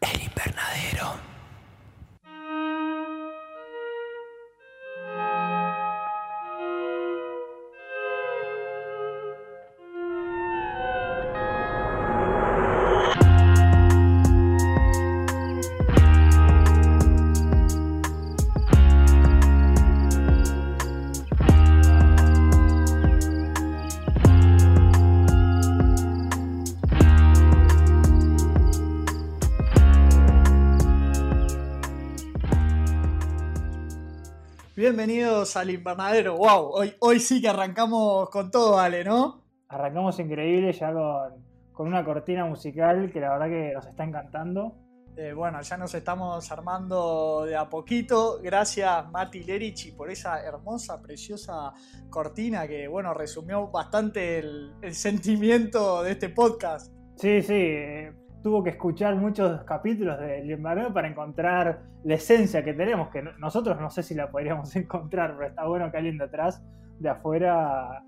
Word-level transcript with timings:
El 0.00 0.22
invernadero. 0.22 1.37
Bienvenidos 34.98 35.56
al 35.56 35.70
invernadero. 35.70 36.36
Wow, 36.38 36.70
hoy, 36.72 36.92
hoy 36.98 37.20
sí 37.20 37.40
que 37.40 37.48
arrancamos 37.48 38.28
con 38.30 38.50
todo, 38.50 38.80
Ale, 38.80 39.04
¿no? 39.04 39.44
Arrancamos 39.68 40.18
increíble 40.18 40.72
ya 40.72 40.92
con, 40.92 41.34
con 41.70 41.86
una 41.86 42.04
cortina 42.04 42.44
musical 42.46 43.08
que 43.12 43.20
la 43.20 43.30
verdad 43.30 43.46
que 43.46 43.72
nos 43.74 43.86
está 43.86 44.02
encantando. 44.02 44.74
Eh, 45.16 45.32
bueno, 45.34 45.62
ya 45.62 45.76
nos 45.76 45.94
estamos 45.94 46.50
armando 46.50 47.44
de 47.46 47.54
a 47.54 47.68
poquito. 47.68 48.40
Gracias 48.42 49.08
Mati 49.12 49.44
Lerici 49.44 49.92
por 49.92 50.10
esa 50.10 50.42
hermosa, 50.42 51.00
preciosa 51.00 51.72
cortina 52.10 52.66
que, 52.66 52.88
bueno, 52.88 53.14
resumió 53.14 53.68
bastante 53.68 54.40
el, 54.40 54.72
el 54.82 54.96
sentimiento 54.96 56.02
de 56.02 56.10
este 56.10 56.30
podcast. 56.30 56.92
Sí, 57.14 57.40
sí, 57.42 57.54
eh, 57.54 58.12
tuvo 58.48 58.64
que 58.64 58.70
escuchar 58.70 59.14
muchos 59.14 59.62
capítulos 59.64 60.18
del 60.18 60.50
invernadero 60.50 60.90
para 60.94 61.06
encontrar 61.06 61.82
la 62.02 62.14
esencia 62.14 62.64
que 62.64 62.72
tenemos, 62.72 63.10
que 63.10 63.20
no- 63.20 63.36
nosotros 63.36 63.78
no 63.78 63.90
sé 63.90 64.02
si 64.02 64.14
la 64.14 64.30
podríamos 64.30 64.74
encontrar, 64.76 65.34
pero 65.36 65.48
está 65.50 65.66
bueno 65.66 65.90
que 65.90 65.98
alguien 65.98 66.16
de 66.16 66.24
atrás, 66.24 66.62
de 66.98 67.10
afuera, 67.10 68.02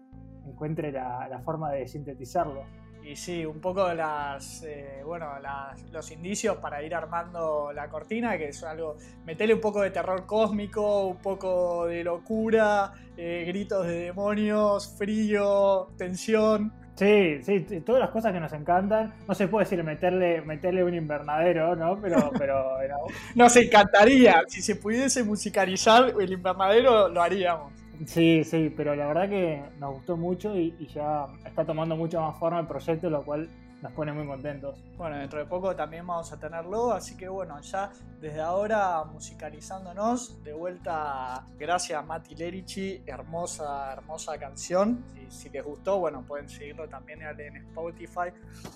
encuentre 0.46 0.92
la, 0.92 1.28
la 1.28 1.40
forma 1.40 1.70
de 1.72 1.86
sintetizarlo. 1.86 2.62
Y 3.02 3.16
sí, 3.16 3.44
un 3.44 3.60
poco 3.60 3.92
las, 3.92 4.62
eh, 4.64 5.02
bueno, 5.04 5.38
las- 5.40 5.82
los 5.90 6.10
indicios 6.10 6.56
para 6.56 6.82
ir 6.82 6.94
armando 6.94 7.70
la 7.74 7.90
cortina, 7.90 8.38
que 8.38 8.48
es 8.48 8.64
algo, 8.64 8.96
metele 9.26 9.52
un 9.52 9.60
poco 9.60 9.82
de 9.82 9.90
terror 9.90 10.24
cósmico, 10.24 11.06
un 11.06 11.18
poco 11.18 11.84
de 11.84 12.02
locura, 12.02 12.92
eh, 13.18 13.44
gritos 13.46 13.86
de 13.86 14.04
demonios, 14.04 14.96
frío, 14.96 15.88
tensión. 15.98 16.72
Sí, 16.96 17.42
sí, 17.42 17.60
todas 17.80 18.00
las 18.00 18.10
cosas 18.10 18.32
que 18.32 18.40
nos 18.40 18.52
encantan. 18.52 19.14
No 19.26 19.34
se 19.34 19.48
puede 19.48 19.64
decir 19.64 19.82
meterle, 19.82 20.42
meterle 20.42 20.84
un 20.84 20.94
invernadero, 20.94 21.74
¿no? 21.74 21.98
Pero, 22.00 22.30
pero 22.38 22.78
era- 22.80 22.96
Nos 23.34 23.56
encantaría, 23.56 24.42
si 24.48 24.60
se 24.60 24.76
pudiese 24.76 25.24
musicalizar 25.24 26.12
el 26.20 26.32
invernadero, 26.32 27.08
lo 27.08 27.22
haríamos. 27.22 27.72
Sí, 28.06 28.44
sí, 28.44 28.72
pero 28.74 28.94
la 28.94 29.06
verdad 29.08 29.28
que 29.28 29.62
nos 29.78 29.94
gustó 29.94 30.16
mucho 30.16 30.56
y, 30.56 30.74
y 30.78 30.86
ya 30.88 31.26
está 31.44 31.64
tomando 31.66 31.96
mucho 31.96 32.20
más 32.20 32.38
forma 32.38 32.60
el 32.60 32.66
proyecto, 32.66 33.10
lo 33.10 33.24
cual 33.24 33.50
nos 33.82 33.92
pone 33.92 34.12
muy 34.12 34.26
contentos. 34.26 34.78
Bueno, 34.96 35.16
dentro 35.16 35.38
de 35.38 35.46
poco 35.46 35.74
también 35.74 36.06
vamos 36.06 36.30
a 36.32 36.38
tenerlo, 36.38 36.92
así 36.92 37.16
que 37.16 37.28
bueno, 37.28 37.60
ya 37.60 37.90
desde 38.20 38.40
ahora 38.40 39.02
musicalizándonos, 39.04 40.42
de 40.44 40.52
vuelta, 40.52 41.46
gracias 41.58 42.04
Mati 42.04 42.34
Lerici, 42.34 43.02
hermosa, 43.06 43.92
hermosa 43.92 44.38
canción. 44.38 45.04
Y 45.16 45.30
si 45.30 45.48
les 45.48 45.64
gustó, 45.64 45.98
bueno, 45.98 46.22
pueden 46.22 46.48
seguirlo 46.48 46.88
también 46.88 47.22
en 47.22 47.56
Spotify, 47.56 48.30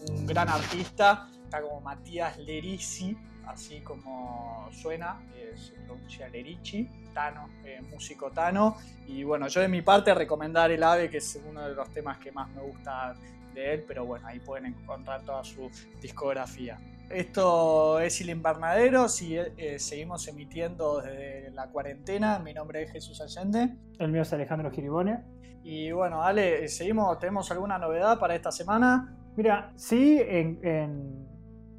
un 0.09 0.27
gran 0.27 0.49
artista, 0.49 1.29
está 1.45 1.61
como 1.61 1.81
Matías 1.81 2.39
Lerici, 2.39 3.17
así 3.47 3.81
como 3.81 4.69
suena, 4.73 5.21
se 5.55 5.73
pronuncia 5.87 6.29
Lerici, 6.29 6.89
Tano, 7.13 7.49
eh, 7.65 7.81
músico 7.91 8.31
Tano. 8.31 8.77
Y 9.07 9.23
bueno, 9.23 9.49
yo 9.49 9.61
de 9.61 9.69
mi 9.69 9.83
parte 9.83 10.15
recomendar 10.15 10.71
El 10.71 10.83
Ave, 10.83 11.11
que 11.11 11.19
es 11.19 11.41
uno 11.47 11.69
de 11.69 11.75
los 11.75 11.91
temas 11.91 12.19
que 12.19 12.33
más 12.33 12.49
me 12.51 12.63
gusta 12.63 13.15
de 13.55 13.75
él, 13.75 13.85
pero 13.87 14.05
bueno, 14.05 14.27
ahí 14.27 14.41
pueden 14.41 14.67
encontrar 14.67 15.23
toda 15.23 15.45
su 15.45 15.71
discografía. 16.01 16.79
Esto 17.11 18.01
es 18.01 18.21
El 18.23 18.31
Invernadero, 18.31 19.09
si, 19.09 19.37
eh, 19.37 19.79
seguimos 19.79 20.27
emitiendo 20.27 21.01
desde 21.01 21.51
la 21.51 21.69
cuarentena. 21.69 22.39
Mi 22.39 22.55
nombre 22.55 22.83
es 22.83 22.93
Jesús 22.93 23.21
Allende. 23.21 23.77
El 23.99 24.11
mío 24.11 24.23
es 24.23 24.33
Alejandro 24.33 24.71
Giribone. 24.71 25.23
Y 25.63 25.93
bueno, 25.93 26.23
Ale, 26.23 26.67
seguimos, 26.69 27.19
¿tenemos 27.19 27.51
alguna 27.51 27.79
novedad 27.79 28.19
para 28.19 28.35
esta 28.35 28.51
semana? 28.51 29.17
Mira, 29.37 29.73
sí, 29.77 30.19
en, 30.21 30.59
en 30.63 31.29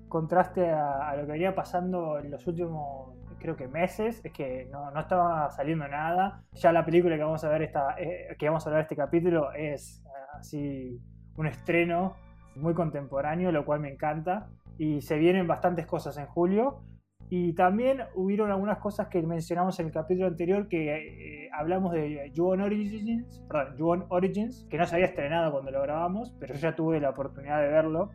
contraste 0.08 0.70
a, 0.70 1.10
a 1.10 1.16
lo 1.16 1.26
que 1.26 1.34
venía 1.34 1.54
pasando 1.54 2.20
en 2.20 2.32
los 2.32 2.46
últimos, 2.48 3.16
creo 3.40 3.56
que 3.56 3.68
meses, 3.68 4.22
es 4.24 4.32
que 4.32 4.68
no, 4.72 4.92
no 4.92 5.00
estaba 5.00 5.50
saliendo 5.52 5.88
nada. 5.88 6.44
Ya 6.54 6.72
la 6.72 6.86
película 6.86 7.16
que 7.16 7.24
vamos 7.24 7.44
a 7.44 7.50
ver 7.50 7.64
esta, 7.64 7.96
eh, 7.98 8.36
que 8.38 8.48
vamos 8.48 8.66
a 8.66 8.70
hablar 8.70 8.84
este 8.84 8.96
capítulo 8.96 9.52
es 9.54 10.02
eh, 10.06 10.10
así 10.40 11.02
un 11.38 11.48
estreno 11.48 12.16
muy 12.56 12.74
contemporáneo, 12.74 13.52
lo 13.52 13.66
cual 13.66 13.80
me 13.80 13.92
encanta. 13.92 14.50
Y 14.78 15.02
se 15.02 15.18
vienen 15.18 15.48
bastantes 15.48 15.86
cosas 15.86 16.18
en 16.18 16.26
julio. 16.28 16.82
Y 17.30 17.54
también 17.54 18.02
hubieron 18.14 18.52
algunas 18.52 18.78
cosas 18.78 19.08
que 19.08 19.22
mencionamos 19.24 19.80
en 19.80 19.88
el 19.88 19.92
capítulo 19.92 20.28
anterior 20.28 20.68
que 20.68 21.46
eh, 21.46 21.50
hablamos 21.54 21.92
de 21.92 22.32
Ju-On 22.36 22.62
Origins, 22.62 23.44
perdón, 23.48 23.78
Ju-On 23.78 24.06
Origins, 24.10 24.68
que 24.70 24.78
no 24.78 24.86
se 24.86 24.96
había 24.96 25.08
estrenado 25.08 25.52
cuando 25.52 25.72
lo 25.72 25.82
grabamos, 25.82 26.36
pero 26.40 26.54
yo 26.54 26.60
ya 26.60 26.76
tuve 26.76 27.00
la 27.00 27.10
oportunidad 27.10 27.62
de 27.62 27.68
verlo, 27.68 28.12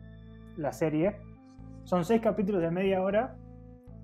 la 0.55 0.71
serie. 0.71 1.17
Son 1.83 2.05
seis 2.05 2.21
capítulos 2.21 2.61
de 2.61 2.71
media 2.71 3.01
hora, 3.01 3.35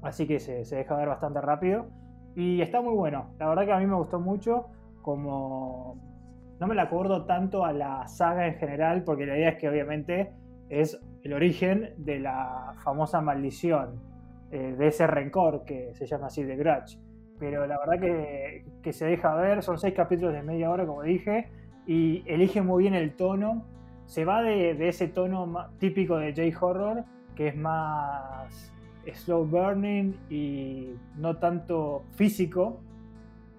así 0.02 0.28
que 0.28 0.42
se, 0.42 0.66
se 0.66 0.76
deja 0.76 0.98
ver 0.98 1.08
bastante 1.08 1.40
rápido. 1.40 1.88
Y 2.36 2.62
está 2.62 2.82
muy 2.82 2.94
bueno, 2.94 3.34
la 3.40 3.48
verdad 3.48 3.66
que 3.66 3.72
a 3.72 3.80
mí 3.80 3.88
me 3.88 3.96
gustó 3.96 4.20
mucho, 4.20 4.66
como 5.02 6.07
no 6.60 6.68
me 6.68 6.76
la 6.76 6.84
acuerdo 6.84 7.26
tanto 7.26 7.66
a 7.66 7.74
la 7.74 8.08
saga 8.08 8.48
en 8.48 8.56
general, 8.56 9.04
porque 9.04 9.26
la 9.26 9.38
idea 9.38 9.50
es 9.50 9.58
que 9.58 9.70
obviamente 9.70 10.32
es 10.70 11.00
el 11.24 11.34
origen 11.34 11.94
de 11.98 12.20
la 12.20 12.74
famosa 12.84 13.22
maldición, 13.22 14.02
eh, 14.52 14.76
de 14.78 14.88
ese 14.88 15.08
rencor 15.08 15.64
que 15.66 15.94
se 15.94 16.06
llama 16.06 16.28
así, 16.28 16.44
de 16.44 16.56
Grudge. 16.56 17.00
Pero 17.40 17.68
la 17.68 17.78
verdad 17.78 18.00
que, 18.00 18.66
que 18.82 18.94
se 18.94 19.06
deja 19.06 19.36
ver, 19.36 19.62
son 19.62 19.78
seis 19.78 19.94
capítulos 19.94 20.34
de 20.34 20.42
media 20.42 20.70
hora, 20.70 20.86
como 20.86 21.04
dije, 21.04 21.50
y 21.86 22.24
elige 22.26 22.62
muy 22.62 22.84
bien 22.84 22.96
el 22.96 23.16
tono. 23.16 23.66
Se 24.06 24.26
va 24.26 24.42
de, 24.42 24.74
de 24.74 24.88
ese 24.88 25.08
tono 25.08 25.70
típico 25.80 26.18
de 26.18 26.34
J-Horror, 26.34 27.04
que 27.36 27.50
es 27.50 27.56
más 27.56 28.74
slow 29.14 29.46
burning 29.46 30.14
y 30.30 30.96
no 31.16 31.38
tanto 31.38 32.04
físico. 32.16 32.82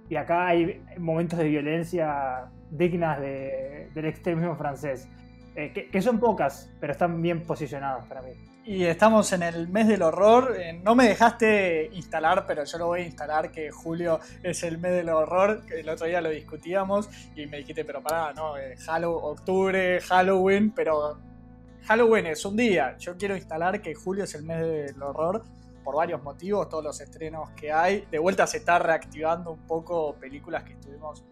Y 0.08 0.16
acá 0.16 0.48
hay 0.48 0.82
momentos 0.98 1.38
de 1.38 1.48
violencia 1.48 2.50
dignas 2.70 3.20
de- 3.20 3.90
del 3.94 4.04
extremismo 4.06 4.56
francés. 4.56 5.08
Eh, 5.54 5.88
que, 5.90 6.02
son 6.02 6.20
pocas, 6.20 6.70
pero 6.78 6.92
están 6.92 7.20
bien 7.20 7.42
posicionadas 7.42 8.06
para 8.06 8.22
mí. 8.22 8.30
Y 8.64 8.84
estamos 8.84 9.32
en 9.32 9.42
el 9.42 9.66
mes 9.68 9.88
del 9.88 10.02
horror. 10.02 10.54
Eh, 10.56 10.74
no 10.84 10.94
me 10.94 11.08
dejaste 11.08 11.90
instalar, 11.94 12.44
pero 12.46 12.62
yo 12.64 12.78
lo 12.78 12.86
voy 12.86 13.00
a 13.00 13.06
instalar, 13.06 13.50
que 13.50 13.70
julio 13.72 14.20
es 14.42 14.62
el 14.62 14.78
mes 14.78 14.92
del 14.92 15.08
horror. 15.08 15.62
El 15.74 15.88
otro 15.88 16.06
día 16.06 16.20
lo 16.20 16.28
discutíamos 16.30 17.08
y 17.34 17.46
me 17.46 17.56
dijiste, 17.56 17.84
pero 17.84 18.00
pará, 18.02 18.32
no, 18.34 18.56
eh, 18.56 18.76
Hallow- 18.86 19.18
octubre, 19.20 20.00
Halloween, 20.02 20.70
pero 20.70 21.18
Halloween 21.86 22.26
es 22.26 22.44
un 22.44 22.54
día. 22.56 22.96
Yo 22.98 23.16
quiero 23.16 23.34
instalar 23.34 23.80
que 23.82 23.94
julio 23.94 24.24
es 24.24 24.34
el 24.36 24.44
mes 24.44 24.60
del 24.60 25.02
horror 25.02 25.42
por 25.82 25.96
varios 25.96 26.22
motivos, 26.22 26.68
todos 26.68 26.84
los 26.84 27.00
estrenos 27.00 27.50
que 27.56 27.72
hay. 27.72 28.06
De 28.10 28.18
vuelta 28.20 28.46
se 28.46 28.58
está 28.58 28.78
reactivando 28.78 29.50
un 29.52 29.66
poco 29.66 30.14
películas 30.16 30.62
que 30.62 30.74
estuvimos 30.74 31.24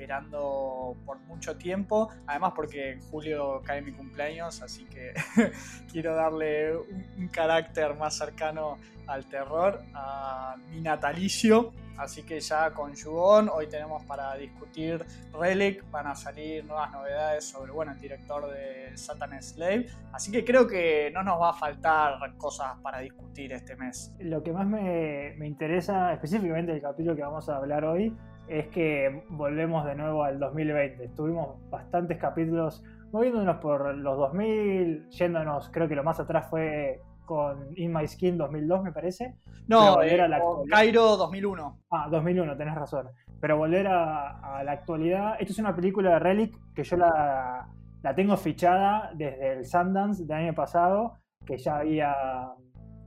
esperando 0.00 0.96
por 1.04 1.18
mucho 1.20 1.56
tiempo. 1.56 2.08
Además 2.26 2.52
porque 2.56 2.92
en 2.92 3.00
julio 3.00 3.60
cae 3.64 3.82
mi 3.82 3.92
cumpleaños, 3.92 4.62
así 4.62 4.86
que 4.86 5.12
quiero 5.92 6.14
darle 6.14 6.74
un, 6.74 7.06
un 7.18 7.28
carácter 7.28 7.94
más 7.96 8.16
cercano 8.16 8.78
al 9.06 9.26
terror, 9.26 9.82
a 9.92 10.56
mi 10.70 10.80
natalicio. 10.80 11.72
Así 11.98 12.22
que 12.22 12.40
ya 12.40 12.70
con 12.70 12.94
Yugon, 12.94 13.50
hoy 13.50 13.66
tenemos 13.66 14.02
para 14.04 14.34
discutir 14.36 15.04
Relic, 15.38 15.84
van 15.90 16.06
a 16.06 16.14
salir 16.14 16.64
nuevas 16.64 16.90
novedades 16.92 17.44
sobre 17.44 17.72
bueno, 17.72 17.92
el 17.92 18.00
director 18.00 18.50
de 18.50 18.96
Satan 18.96 19.42
Slave. 19.42 19.86
Así 20.10 20.32
que 20.32 20.42
creo 20.42 20.66
que 20.66 21.10
no 21.12 21.22
nos 21.22 21.38
va 21.38 21.50
a 21.50 21.52
faltar 21.52 22.14
cosas 22.38 22.78
para 22.82 23.00
discutir 23.00 23.52
este 23.52 23.76
mes. 23.76 24.14
Lo 24.18 24.42
que 24.42 24.50
más 24.50 24.66
me, 24.66 25.34
me 25.36 25.46
interesa, 25.46 26.14
específicamente 26.14 26.72
del 26.72 26.80
capítulo 26.80 27.14
que 27.14 27.22
vamos 27.22 27.50
a 27.50 27.56
hablar 27.56 27.84
hoy, 27.84 28.16
es 28.50 28.66
que 28.68 29.24
volvemos 29.28 29.84
de 29.86 29.94
nuevo 29.94 30.24
al 30.24 30.38
2020. 30.38 31.08
Tuvimos 31.10 31.58
bastantes 31.70 32.18
capítulos 32.18 32.82
moviéndonos 33.12 33.56
por 33.56 33.94
los 33.94 34.16
2000, 34.18 35.08
yéndonos, 35.10 35.68
creo 35.70 35.88
que 35.88 35.94
lo 35.94 36.04
más 36.04 36.18
atrás 36.20 36.48
fue 36.50 37.00
con 37.24 37.68
In 37.76 37.92
My 37.92 38.06
Skin 38.08 38.36
2002, 38.36 38.82
me 38.82 38.92
parece. 38.92 39.36
No, 39.68 39.96
Pero 39.98 40.02
eh, 40.02 40.14
era 40.14 40.28
la. 40.28 40.40
Cairo 40.68 41.16
2001. 41.16 41.78
Ah, 41.92 42.08
2001, 42.10 42.56
tenés 42.56 42.74
razón. 42.74 43.08
Pero 43.40 43.56
volver 43.56 43.86
a, 43.86 44.58
a 44.58 44.64
la 44.64 44.72
actualidad. 44.72 45.36
Esto 45.38 45.52
es 45.52 45.58
una 45.60 45.74
película 45.74 46.10
de 46.10 46.18
Relic 46.18 46.56
que 46.74 46.82
yo 46.82 46.96
la, 46.96 47.68
la 48.02 48.14
tengo 48.16 48.36
fichada 48.36 49.12
desde 49.14 49.52
el 49.52 49.64
Sundance 49.64 50.24
del 50.24 50.36
año 50.36 50.54
pasado, 50.54 51.18
que 51.46 51.56
ya 51.56 51.78
había 51.78 52.14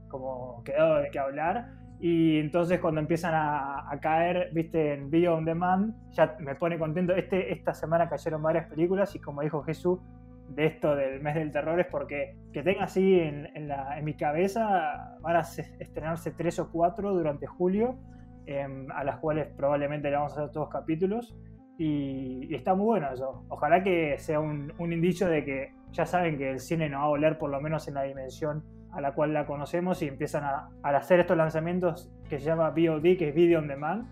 como 0.08 0.62
quedado 0.64 1.00
de 1.00 1.10
qué 1.10 1.18
hablar. 1.18 1.83
Y 2.06 2.38
entonces 2.38 2.80
cuando 2.80 3.00
empiezan 3.00 3.32
a, 3.34 3.98
caer, 4.02 4.50
viste, 4.52 4.92
en 4.92 5.08
Video 5.08 5.36
on 5.36 5.46
Demand, 5.46 5.94
ya 6.10 6.36
me 6.38 6.54
pone 6.54 6.78
contento. 6.78 7.14
Este, 7.14 7.50
esta 7.50 7.72
semana 7.72 8.10
cayeron 8.10 8.42
varias 8.42 8.68
películas 8.68 9.14
y 9.14 9.20
como 9.20 9.40
dijo 9.40 9.62
Jesús, 9.62 10.00
de 10.50 10.66
esto 10.66 10.94
del 10.94 11.22
mes 11.22 11.34
del 11.34 11.50
terror 11.50 11.80
es 11.80 11.86
porque 11.86 12.36
que 12.52 12.62
tenga 12.62 12.84
así 12.84 13.18
en, 13.18 13.48
en, 13.56 14.04
mi 14.04 14.12
cabeza 14.18 15.16
van 15.22 15.36
a 15.36 15.40
estrenarse 15.40 16.32
tres 16.32 16.58
o 16.58 16.70
cuatro 16.70 17.14
durante 17.14 17.46
julio, 17.46 17.96
em, 18.44 18.86
a 18.92 19.02
las 19.02 19.16
cuales 19.16 19.46
probablemente 19.56 20.10
le 20.10 20.16
vamos 20.16 20.36
a 20.36 20.42
hacer 20.42 20.52
todos 20.52 20.68
capítulos. 20.68 21.34
Y, 21.78 22.54
está 22.54 22.74
muy 22.74 22.84
bueno 22.84 23.14
eso. 23.14 23.46
Ojalá 23.48 23.82
que 23.82 24.18
sea 24.18 24.40
un, 24.40 24.74
un, 24.76 24.92
indicio 24.92 25.26
de 25.26 25.42
que 25.42 25.72
ya 25.92 26.04
saben 26.04 26.36
que 26.36 26.50
el 26.50 26.60
cine 26.60 26.90
no 26.90 26.98
va 26.98 27.04
a 27.04 27.08
volver 27.08 27.38
por 27.38 27.48
lo 27.48 27.62
menos 27.62 27.88
en 27.88 27.94
la 27.94 28.02
dimensión 28.02 28.62
a 28.94 29.00
la 29.00 29.12
cual 29.12 29.32
la 29.32 29.46
conocemos 29.46 30.02
y 30.02 30.08
empiezan 30.08 30.44
a, 30.44 30.70
hacer 30.82 31.20
estos 31.20 31.36
lanzamientos 31.36 32.10
que 32.28 32.38
se 32.38 32.46
llama 32.46 32.70
VOD, 32.70 33.16
que 33.18 33.28
es 33.28 33.34
Video 33.34 33.58
on 33.58 33.68
Demand, 33.68 34.06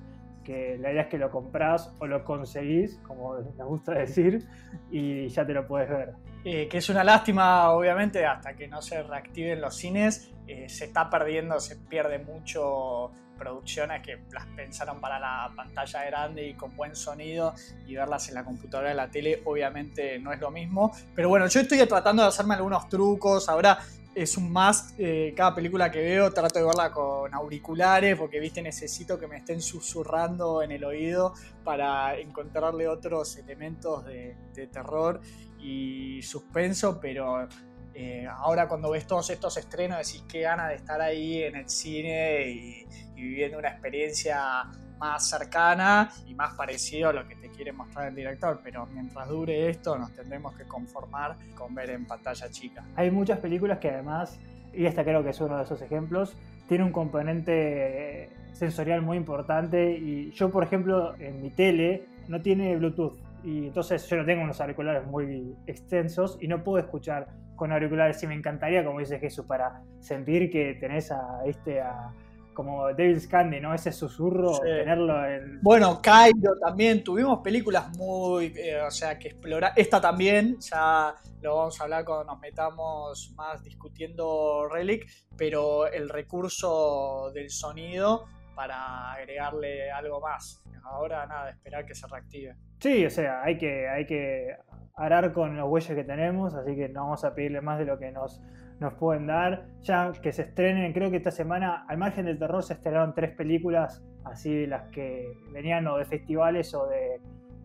que 0.44 0.76
la 0.78 0.90
idea 0.92 1.02
es 1.02 1.08
que 1.08 1.18
lo 1.18 1.30
compras 1.30 1.94
o 2.00 2.06
lo 2.06 2.24
conseguís, 2.24 2.98
como 3.06 3.38
nos 3.38 3.68
gusta 3.68 3.92
decir, 3.98 4.46
y 4.90 5.28
ya 5.28 5.46
te 5.46 5.54
lo 5.54 5.66
puedes 5.66 5.88
ver. 5.88 6.14
Eh, 6.44 6.66
que 6.68 6.78
es 6.78 6.88
una 6.88 7.04
lástima, 7.04 7.70
obviamente, 7.70 8.26
hasta 8.26 8.54
que 8.54 8.66
no 8.66 8.82
se 8.82 9.02
reactiven 9.02 9.60
los 9.60 9.76
cines, 9.76 10.32
eh, 10.48 10.68
se 10.68 10.86
está 10.86 11.08
perdiendo, 11.08 11.60
se 11.60 11.76
pierde 11.76 12.18
mucho 12.18 13.12
producciones 13.38 14.02
que 14.02 14.20
las 14.32 14.46
pensaron 14.54 15.00
para 15.00 15.18
la 15.18 15.50
pantalla 15.56 16.04
grande 16.04 16.48
y 16.48 16.54
con 16.54 16.76
buen 16.76 16.94
sonido 16.94 17.54
y 17.86 17.94
verlas 17.94 18.28
en 18.28 18.36
la 18.36 18.44
computadora 18.44 18.90
de 18.90 18.94
la 18.94 19.10
tele 19.10 19.42
obviamente 19.44 20.18
no 20.20 20.32
es 20.32 20.40
lo 20.40 20.50
mismo. 20.50 20.92
Pero 21.14 21.28
bueno, 21.28 21.46
yo 21.48 21.60
estoy 21.60 21.84
tratando 21.86 22.22
de 22.22 22.28
hacerme 22.28 22.54
algunos 22.54 22.88
trucos. 22.88 23.48
Ahora 23.48 23.78
es 24.14 24.36
un 24.36 24.50
más. 24.50 24.94
Eh, 24.98 25.32
cada 25.36 25.54
película 25.54 25.90
que 25.90 26.00
veo 26.00 26.32
trato 26.32 26.58
de 26.58 26.64
verla 26.64 26.90
con 26.92 27.32
auriculares 27.34 28.16
porque, 28.16 28.40
viste, 28.40 28.62
necesito 28.62 29.18
que 29.18 29.26
me 29.26 29.36
estén 29.36 29.60
susurrando 29.60 30.62
en 30.62 30.72
el 30.72 30.84
oído 30.84 31.34
para 31.64 32.18
encontrarle 32.18 32.88
otros 32.88 33.36
elementos 33.36 34.04
de, 34.04 34.36
terror 34.72 35.20
y 35.58 36.22
suspenso, 36.22 37.00
pero 37.00 37.48
eh, 37.94 38.26
ahora 38.28 38.68
cuando 38.68 38.90
ves 38.90 39.06
todos 39.06 39.28
estos 39.30 39.56
estrenos 39.56 39.98
decís 39.98 40.24
qué 40.28 40.42
gana 40.42 40.68
de 40.68 40.76
estar 40.76 41.00
ahí 41.00 41.42
en 41.42 41.56
el 41.56 41.68
cine 41.68 42.48
y 42.48 42.86
viviendo 43.14 43.58
una 43.58 43.68
experiencia 43.68 44.70
más 45.02 45.28
cercana 45.28 46.10
y 46.28 46.34
más 46.34 46.54
parecido 46.54 47.08
a 47.08 47.12
lo 47.12 47.26
que 47.26 47.34
te 47.34 47.48
quiere 47.48 47.72
mostrar 47.72 48.06
el 48.06 48.14
director, 48.14 48.60
pero 48.62 48.86
mientras 48.86 49.28
dure 49.28 49.68
esto 49.68 49.98
nos 49.98 50.12
tendremos 50.12 50.54
que 50.54 50.62
conformar 50.62 51.34
con 51.56 51.74
ver 51.74 51.90
en 51.90 52.06
pantalla 52.06 52.48
chica. 52.48 52.84
Hay 52.94 53.10
muchas 53.10 53.40
películas 53.40 53.78
que 53.78 53.90
además, 53.90 54.38
y 54.72 54.86
esta 54.86 55.02
creo 55.02 55.24
que 55.24 55.30
es 55.30 55.40
uno 55.40 55.56
de 55.56 55.64
esos 55.64 55.82
ejemplos, 55.82 56.36
tiene 56.68 56.84
un 56.84 56.92
componente 56.92 58.30
sensorial 58.52 59.02
muy 59.02 59.16
importante 59.16 59.90
y 59.90 60.30
yo 60.30 60.52
por 60.52 60.62
ejemplo 60.62 61.16
en 61.18 61.42
mi 61.42 61.50
tele 61.50 62.06
no 62.28 62.40
tiene 62.40 62.76
Bluetooth 62.76 63.18
y 63.42 63.66
entonces 63.66 64.08
yo 64.08 64.16
no 64.18 64.24
tengo 64.24 64.44
unos 64.44 64.60
auriculares 64.60 65.04
muy 65.04 65.56
extensos 65.66 66.38
y 66.40 66.46
no 66.46 66.62
puedo 66.62 66.78
escuchar 66.78 67.26
con 67.56 67.72
auriculares 67.72 68.22
y 68.22 68.28
me 68.28 68.34
encantaría 68.34 68.84
como 68.84 69.00
dice 69.00 69.18
Jesús 69.18 69.46
para 69.46 69.82
sentir 69.98 70.48
que 70.48 70.74
tenés 70.74 71.10
a 71.10 71.40
este 71.44 71.80
a 71.80 72.12
como 72.52 72.88
David 72.88 73.18
Scandi, 73.18 73.60
¿no? 73.60 73.74
Ese 73.74 73.92
susurro, 73.92 74.58
tenerlo 74.60 75.26
en... 75.26 75.60
Bueno, 75.62 76.00
Cairo 76.02 76.58
también, 76.60 77.02
tuvimos 77.02 77.40
películas 77.40 77.96
muy, 77.96 78.52
eh, 78.56 78.80
o 78.80 78.90
sea, 78.90 79.18
que 79.18 79.28
explorar, 79.28 79.72
esta 79.76 80.00
también, 80.00 80.58
ya 80.60 81.14
lo 81.40 81.56
vamos 81.56 81.80
a 81.80 81.84
hablar 81.84 82.04
cuando 82.04 82.24
nos 82.24 82.40
metamos 82.40 83.32
más 83.36 83.62
discutiendo 83.62 84.68
Relic, 84.70 85.06
pero 85.36 85.86
el 85.86 86.08
recurso 86.08 87.30
del 87.34 87.50
sonido 87.50 88.26
para 88.54 89.12
agregarle 89.12 89.90
algo 89.90 90.20
más. 90.20 90.62
Ahora 90.84 91.26
nada, 91.26 91.50
esperar 91.50 91.86
que 91.86 91.94
se 91.94 92.06
reactive. 92.06 92.56
Sí, 92.80 93.06
o 93.06 93.10
sea, 93.10 93.42
hay 93.42 93.56
que, 93.56 93.88
hay 93.88 94.04
que 94.06 94.56
arar 94.96 95.32
con 95.32 95.56
los 95.56 95.68
huellos 95.68 95.96
que 95.96 96.04
tenemos, 96.04 96.54
así 96.54 96.74
que 96.74 96.88
no 96.88 97.02
vamos 97.02 97.24
a 97.24 97.34
pedirle 97.34 97.60
más 97.60 97.78
de 97.78 97.86
lo 97.86 97.98
que 97.98 98.10
nos 98.10 98.40
nos 98.80 98.94
pueden 98.94 99.26
dar. 99.26 99.66
Ya 99.82 100.12
que 100.12 100.32
se 100.32 100.42
estrenen, 100.42 100.92
creo 100.92 101.10
que 101.10 101.16
esta 101.16 101.30
semana, 101.30 101.84
al 101.88 101.98
margen 101.98 102.26
del 102.26 102.38
terror, 102.38 102.62
se 102.62 102.74
estrenaron 102.74 103.14
tres 103.14 103.34
películas, 103.34 104.04
así 104.24 104.66
las 104.66 104.90
que 104.90 105.32
venían 105.52 105.86
o 105.86 105.96
de 105.96 106.04
festivales 106.04 106.74
o, 106.74 106.86
de, 106.86 107.20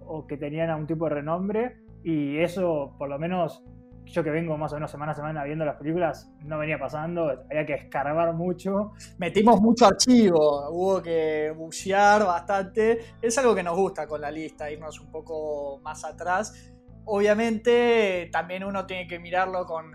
o 0.06 0.26
que 0.28 0.38
tenían 0.38 0.70
algún 0.70 0.88
tipo 0.88 1.06
de 1.06 1.16
renombre. 1.16 1.78
Y 2.04 2.38
eso, 2.38 2.96
por 2.98 3.10
lo 3.10 3.20
menos, 3.20 3.64
yo 4.06 4.24
que 4.24 4.30
vengo 4.30 4.58
más 4.58 4.72
o 4.72 4.76
menos 4.76 4.92
semana 4.92 5.12
a 5.12 5.16
semana 5.16 5.44
viendo 5.44 5.66
las 5.66 5.76
películas, 5.76 6.32
no 6.46 6.58
venía 6.58 6.80
pasando, 6.80 7.30
había 7.50 7.66
que 7.66 7.74
escarbar 7.74 8.34
mucho. 8.34 8.94
Metimos 9.18 9.62
mucho 9.62 9.88
archivo, 9.88 10.70
hubo 10.70 11.02
que 11.02 11.54
bucear 11.56 12.26
bastante. 12.26 13.00
Es 13.22 13.38
algo 13.38 13.54
que 13.54 13.64
nos 13.64 13.76
gusta 13.76 14.08
con 14.08 14.22
la 14.22 14.32
lista, 14.32 14.72
irnos 14.72 15.00
un 15.00 15.12
poco 15.12 15.80
más 15.84 16.06
atrás. 16.06 16.74
Obviamente 17.06 18.30
también 18.32 18.64
uno 18.64 18.86
tiene 18.86 19.08
que 19.08 19.20
mirarlo 19.20 19.66
con... 19.66 19.92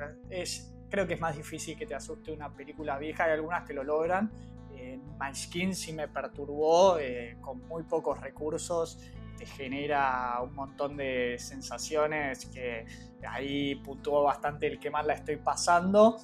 creo 0.93 1.07
que 1.07 1.15
es 1.15 1.21
más 1.21 1.35
difícil 1.35 1.77
que 1.79 1.87
te 1.87 1.95
asuste 1.95 2.31
una 2.33 2.51
película 2.51 2.99
vieja, 2.99 3.25
hay 3.25 3.33
algunas 3.33 3.67
que 3.67 3.73
lo 3.73 3.83
logran. 3.83 4.31
Eh, 4.77 5.01
My 5.19 5.35
Skin 5.35 5.75
sí 5.75 5.95
me 5.95 6.07
perturbó, 6.07 6.99
eh, 6.99 7.39
con 7.41 7.67
muy 7.67 7.85
pocos 7.85 8.21
recursos, 8.21 8.99
te 9.39 9.47
genera 9.47 10.39
un 10.43 10.55
montón 10.55 10.99
de 10.99 11.37
sensaciones 11.39 12.45
que 12.45 12.85
ahí 13.27 13.77
puntuó 13.77 14.25
bastante 14.25 14.67
el 14.67 14.79
que 14.79 14.91
más 14.91 15.07
la 15.07 15.15
estoy 15.15 15.37
pasando, 15.37 16.19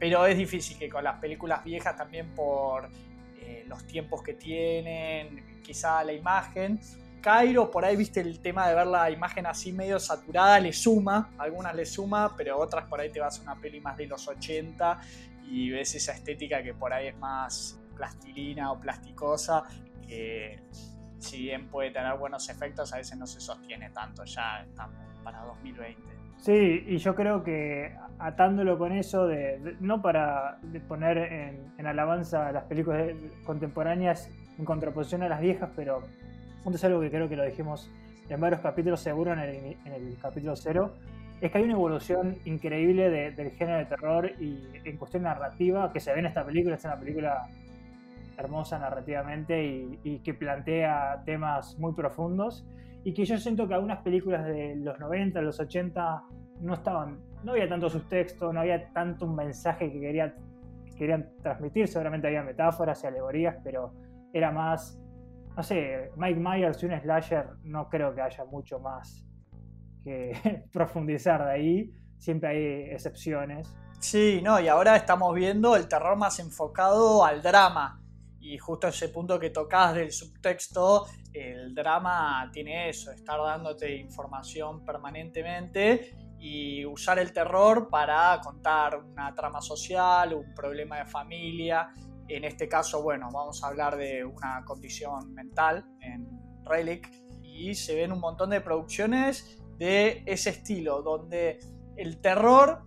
pero 0.00 0.26
es 0.26 0.36
difícil 0.36 0.76
que 0.76 0.88
con 0.88 1.04
las 1.04 1.20
películas 1.20 1.62
viejas 1.62 1.94
también 1.96 2.34
por 2.34 2.88
eh, 3.40 3.64
los 3.68 3.86
tiempos 3.86 4.20
que 4.24 4.34
tienen, 4.34 5.62
quizá 5.62 6.02
la 6.02 6.12
imagen, 6.12 6.80
Cairo, 7.22 7.70
por 7.70 7.84
ahí 7.84 7.96
viste 7.96 8.20
el 8.20 8.40
tema 8.40 8.68
de 8.68 8.74
ver 8.74 8.86
la 8.88 9.10
imagen 9.10 9.46
así 9.46 9.72
medio 9.72 10.00
saturada, 10.00 10.58
le 10.58 10.72
suma, 10.72 11.30
algunas 11.38 11.74
le 11.74 11.86
suma, 11.86 12.34
pero 12.36 12.58
otras 12.58 12.84
por 12.86 13.00
ahí 13.00 13.10
te 13.10 13.20
vas 13.20 13.38
a 13.38 13.42
una 13.42 13.54
peli 13.54 13.80
más 13.80 13.96
de 13.96 14.06
los 14.06 14.26
80 14.26 14.98
y 15.44 15.70
ves 15.70 15.94
esa 15.94 16.12
estética 16.12 16.62
que 16.62 16.74
por 16.74 16.92
ahí 16.92 17.06
es 17.06 17.16
más 17.18 17.80
plastilina 17.94 18.72
o 18.72 18.80
plasticosa, 18.80 19.62
que 20.06 20.60
si 21.18 21.42
bien 21.42 21.68
puede 21.68 21.92
tener 21.92 22.18
buenos 22.18 22.48
efectos, 22.48 22.92
a 22.92 22.96
veces 22.96 23.16
no 23.16 23.26
se 23.26 23.40
sostiene 23.40 23.90
tanto, 23.90 24.24
ya 24.24 24.64
estamos 24.68 24.96
para 25.22 25.44
2020. 25.44 26.02
Sí, 26.38 26.84
y 26.88 26.96
yo 26.98 27.14
creo 27.14 27.44
que 27.44 27.96
atándolo 28.18 28.76
con 28.76 28.90
eso, 28.90 29.28
de, 29.28 29.76
no 29.78 30.02
para 30.02 30.58
poner 30.88 31.18
en, 31.18 31.72
en, 31.78 31.86
alabanza 31.86 32.50
las 32.50 32.64
películas 32.64 33.12
contemporáneas 33.44 34.28
en 34.58 34.64
contraposición 34.64 35.22
a 35.22 35.28
las 35.28 35.40
viejas, 35.40 35.70
pero 35.76 36.02
es 36.70 36.84
algo 36.84 37.00
que 37.00 37.10
creo 37.10 37.28
que 37.28 37.36
lo 37.36 37.44
dijimos 37.44 37.90
en 38.28 38.40
varios 38.40 38.60
capítulos, 38.60 39.00
seguro 39.00 39.32
en 39.32 39.40
el, 39.40 40.16
capítulo 40.20 40.56
cero, 40.56 40.92
es 41.40 41.50
que 41.50 41.58
hay 41.58 41.64
una 41.64 41.74
evolución 41.74 42.38
increíble 42.44 43.10
del 43.10 43.50
género 43.50 43.78
de 43.78 43.84
terror 43.86 44.30
y 44.40 44.62
en 44.84 44.96
cuestión 44.96 45.24
narrativa 45.24 45.92
que 45.92 46.00
se 46.00 46.12
ve 46.12 46.20
en 46.20 46.26
esta 46.26 46.44
película. 46.44 46.76
Es 46.76 46.84
una 46.84 46.98
película 46.98 47.48
hermosa 48.38 48.78
narrativamente 48.78 49.62
y, 50.02 50.18
que 50.20 50.34
plantea 50.34 51.22
temas 51.24 51.78
muy 51.78 51.92
profundos 51.92 52.64
y 53.04 53.12
que 53.12 53.24
yo 53.24 53.36
siento 53.38 53.66
que 53.66 53.74
algunas 53.74 53.98
películas 54.02 54.46
de 54.46 54.76
los 54.76 54.98
90, 54.98 55.42
los 55.42 55.58
80 55.58 56.22
no 56.60 56.74
estaban, 56.74 57.18
no 57.42 57.52
había 57.52 57.68
tanto 57.68 57.90
subtexto, 57.90 58.52
no 58.52 58.60
había 58.60 58.92
tanto 58.92 59.26
un 59.26 59.34
mensaje 59.34 59.90
que, 59.90 60.00
quería, 60.00 60.34
que 60.86 60.94
querían 60.94 61.28
transmitir, 61.42 61.88
seguramente 61.88 62.28
había 62.28 62.44
metáforas 62.44 63.02
y 63.02 63.08
alegorías, 63.08 63.56
pero 63.64 63.92
era 64.32 64.52
más 64.52 65.02
no 65.56 65.62
sé, 65.62 66.10
Mike 66.16 66.40
Myers 66.40 66.82
y 66.82 66.86
un 66.86 67.00
slasher 67.00 67.46
no 67.64 67.88
creo 67.88 68.14
que 68.14 68.22
haya 68.22 68.44
mucho 68.44 68.78
más 68.78 69.24
que 70.02 70.64
profundizar 70.72 71.44
de 71.44 71.50
ahí. 71.50 71.94
Siempre 72.18 72.50
hay 72.50 72.90
excepciones. 72.92 73.74
Sí, 73.98 74.40
no, 74.42 74.60
y 74.60 74.68
ahora 74.68 74.96
estamos 74.96 75.34
viendo 75.34 75.76
el 75.76 75.88
terror 75.88 76.16
más 76.16 76.38
enfocado 76.38 77.24
al 77.24 77.42
drama. 77.42 78.00
Y 78.40 78.58
justo 78.58 78.88
ese 78.88 79.08
punto 79.08 79.38
que 79.38 79.50
tocas 79.50 79.94
del 79.94 80.10
subtexto, 80.10 81.06
el 81.32 81.74
drama 81.74 82.50
tiene 82.52 82.88
eso, 82.88 83.12
estar 83.12 83.40
dándote 83.40 83.94
información 83.96 84.84
permanentemente 84.84 86.16
y 86.40 86.84
usar 86.84 87.20
el 87.20 87.32
terror 87.32 87.88
para 87.88 88.40
contar 88.42 88.96
una 88.96 89.32
trama 89.32 89.60
social, 89.60 90.34
un 90.34 90.52
problema 90.54 90.98
de 90.98 91.04
familia 91.04 91.88
en 92.34 92.44
este 92.44 92.68
caso, 92.68 93.02
bueno, 93.02 93.28
vamos 93.32 93.62
a 93.62 93.68
hablar 93.68 93.96
de 93.96 94.24
una 94.24 94.64
condición 94.64 95.34
mental 95.34 95.84
en 96.00 96.28
Relic 96.64 97.10
y 97.42 97.74
se 97.74 97.94
ven 97.94 98.12
un 98.12 98.20
montón 98.20 98.50
de 98.50 98.60
producciones 98.60 99.58
de 99.78 100.22
ese 100.26 100.50
estilo, 100.50 101.02
donde 101.02 101.58
el 101.96 102.20
terror 102.20 102.84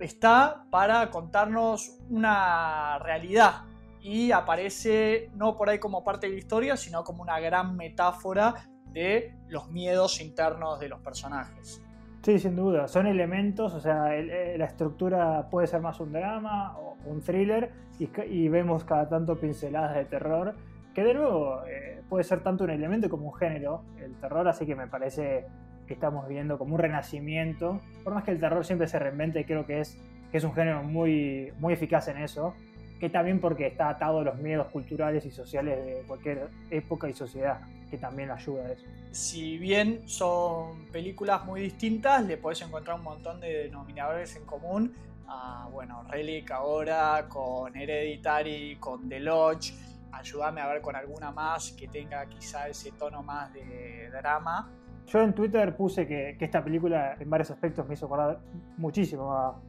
está 0.00 0.64
para 0.70 1.10
contarnos 1.10 1.98
una 2.08 2.98
realidad 3.00 3.64
y 4.00 4.30
aparece 4.30 5.30
no 5.34 5.56
por 5.56 5.68
ahí 5.68 5.78
como 5.78 6.04
parte 6.04 6.28
de 6.28 6.34
la 6.34 6.38
historia, 6.38 6.76
sino 6.76 7.04
como 7.04 7.22
una 7.22 7.40
gran 7.40 7.76
metáfora 7.76 8.54
de 8.92 9.36
los 9.48 9.68
miedos 9.70 10.20
internos 10.20 10.78
de 10.80 10.88
los 10.88 11.00
personajes. 11.00 11.82
Sí, 12.28 12.38
sin 12.38 12.56
duda. 12.56 12.88
Son 12.88 13.06
elementos, 13.06 13.72
o 13.72 13.80
sea, 13.80 14.14
eh, 14.14 14.58
la 14.58 14.66
estructura 14.66 15.48
puede 15.48 15.66
ser 15.66 15.80
más 15.80 15.98
un 15.98 16.12
drama 16.12 16.76
o 16.76 16.98
un 17.06 17.22
thriller 17.22 17.70
y, 17.98 18.48
vemos 18.48 18.84
cada 18.84 19.08
tanto 19.08 19.40
pinceladas 19.40 19.94
de 19.94 20.04
terror, 20.04 20.54
que 20.94 21.04
de 21.04 21.14
nuevo 21.14 21.62
eh, 21.66 22.02
puede 22.06 22.24
ser 22.24 22.42
tanto 22.42 22.64
un 22.64 22.70
elemento 22.70 23.08
como 23.08 23.28
un 23.28 23.34
género, 23.34 23.80
el 24.04 24.14
terror, 24.16 24.46
así 24.46 24.66
que 24.66 24.76
me 24.76 24.86
parece 24.86 25.46
que 25.86 25.94
estamos 25.94 26.28
viendo 26.28 26.58
como 26.58 26.74
un 26.74 26.80
renacimiento. 26.82 27.80
Por 28.04 28.12
más 28.12 28.24
que 28.24 28.32
el 28.32 28.40
terror 28.40 28.62
siempre 28.62 28.88
se 28.88 28.98
reinvente, 28.98 29.46
creo 29.46 29.64
que 29.64 29.80
es, 29.80 29.98
que 30.30 30.36
es 30.36 30.44
un 30.44 30.52
género 30.52 30.82
muy, 30.82 31.54
muy 31.58 31.72
eficaz 31.72 32.08
en 32.08 32.18
eso, 32.18 32.52
que 33.00 33.08
también 33.08 33.40
porque 33.40 33.66
está 33.66 33.88
atado 33.88 34.18
a 34.18 34.24
los 34.24 34.36
miedos 34.36 34.66
culturales 34.66 35.24
y 35.24 35.30
sociales 35.30 35.82
de 35.82 36.02
cualquier 36.06 36.48
época 36.70 37.08
y 37.08 37.14
sociedad, 37.14 37.60
que 37.88 37.98
también 37.98 38.30
ayuda 38.30 38.66
a 38.66 38.72
eso. 38.72 38.84
Si 39.10 39.58
bien 39.58 40.08
son 40.08 40.86
películas 40.86 41.44
muy 41.44 41.62
distintas, 41.62 42.24
le 42.24 42.36
podés 42.36 42.62
encontrar 42.62 42.96
un 42.98 43.04
montón 43.04 43.40
de 43.40 43.64
denominadores 43.64 44.36
en 44.36 44.44
común. 44.44 44.94
A, 45.26 45.68
bueno, 45.72 46.04
Relic 46.08 46.50
ahora, 46.50 47.26
con 47.28 47.76
Hereditary, 47.76 48.76
con 48.76 49.08
The 49.08 49.20
Lodge. 49.20 49.74
Ayúdame 50.12 50.60
a 50.60 50.68
ver 50.68 50.80
con 50.80 50.96
alguna 50.96 51.30
más 51.30 51.72
que 51.72 51.88
tenga 51.88 52.26
quizá 52.26 52.68
ese 52.68 52.92
tono 52.92 53.22
más 53.22 53.52
de 53.52 54.10
drama. 54.10 54.70
Yo 55.06 55.22
en 55.22 55.32
Twitter 55.34 55.74
puse 55.74 56.06
que, 56.06 56.36
esta 56.38 56.62
película 56.62 57.16
en 57.18 57.30
varios 57.30 57.50
aspectos 57.50 57.86
me 57.86 57.94
hizo 57.94 58.06
acordar 58.06 58.40
muchísimo 58.76 59.32
a, 59.32 59.60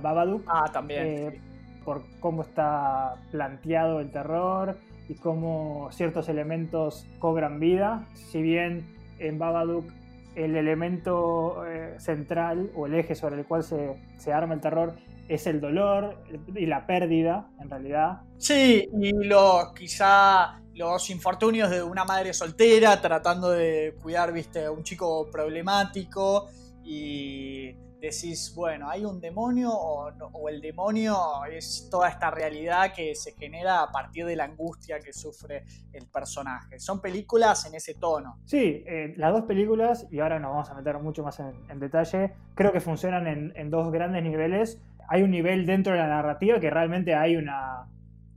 Babadook. 0.00 0.42
Ah, 0.46 0.68
también. 0.70 1.06
Eh, 1.06 1.40
por 1.84 2.02
cómo 2.20 2.42
está 2.42 3.14
planteado 3.30 4.00
el 4.00 4.10
terror 4.10 4.76
y 5.08 5.14
cómo 5.14 5.88
ciertos 5.92 6.28
elementos 6.28 7.06
cobran 7.18 7.60
vida. 7.60 8.06
Si 8.14 8.42
bien 8.42 8.96
en 9.18 9.38
Babadook 9.38 9.86
el 10.34 10.56
elemento 10.56 11.66
eh, 11.66 11.96
central 11.98 12.70
o 12.76 12.86
el 12.86 12.94
eje 12.94 13.14
sobre 13.14 13.36
el 13.36 13.46
cual 13.46 13.64
se, 13.64 13.96
se, 14.18 14.32
arma 14.32 14.54
el 14.54 14.60
terror 14.60 14.94
es 15.28 15.46
el 15.46 15.60
dolor 15.60 16.22
y 16.54 16.66
la 16.66 16.86
pérdida, 16.86 17.50
en 17.60 17.68
realidad. 17.68 18.20
Sí, 18.38 18.88
y 19.00 19.12
lo, 19.24 19.72
quizá 19.74 20.60
los 20.74 21.10
infortunios 21.10 21.70
de 21.70 21.82
una 21.82 22.04
madre 22.04 22.32
soltera 22.32 23.00
tratando 23.00 23.50
de 23.50 23.96
cuidar, 24.00 24.32
a 24.32 24.70
un 24.70 24.84
chico 24.84 25.28
problemático 25.30 26.48
y 26.84 27.74
decís, 28.00 28.52
bueno, 28.54 28.88
hay 28.88 29.04
un 29.04 29.20
demonio 29.20 29.70
o, 29.72 30.48
el 30.48 30.60
demonio 30.60 31.16
es 31.50 31.88
toda 31.90 32.08
esta 32.08 32.30
realidad 32.30 32.92
que 32.94 33.14
se 33.14 33.32
genera 33.32 33.82
a 33.82 33.90
partir 33.90 34.24
de 34.24 34.36
la 34.36 34.44
angustia 34.44 35.00
que 35.00 35.12
sufre 35.12 35.64
el 35.92 36.06
personaje. 36.06 36.78
Son 36.78 37.00
películas 37.00 37.66
en 37.66 37.74
ese 37.74 37.94
tono. 37.94 38.38
Sí, 38.44 38.84
eh, 38.86 39.14
las 39.16 39.32
dos 39.32 39.42
películas, 39.42 40.06
y 40.10 40.20
ahora 40.20 40.38
nos 40.38 40.52
vamos 40.52 40.70
a 40.70 40.74
meter 40.74 40.98
mucho 40.98 41.22
más 41.22 41.40
en, 41.40 41.78
detalle, 41.78 42.34
creo 42.54 42.72
que 42.72 42.80
funcionan 42.80 43.26
en, 43.26 43.70
dos 43.70 43.90
grandes 43.92 44.22
niveles. 44.22 44.80
Hay 45.08 45.22
un 45.22 45.30
nivel 45.30 45.66
dentro 45.66 45.92
de 45.92 45.98
la 45.98 46.08
narrativa 46.08 46.60
que 46.60 46.70
realmente 46.70 47.14
hay 47.14 47.36
una, 47.36 47.88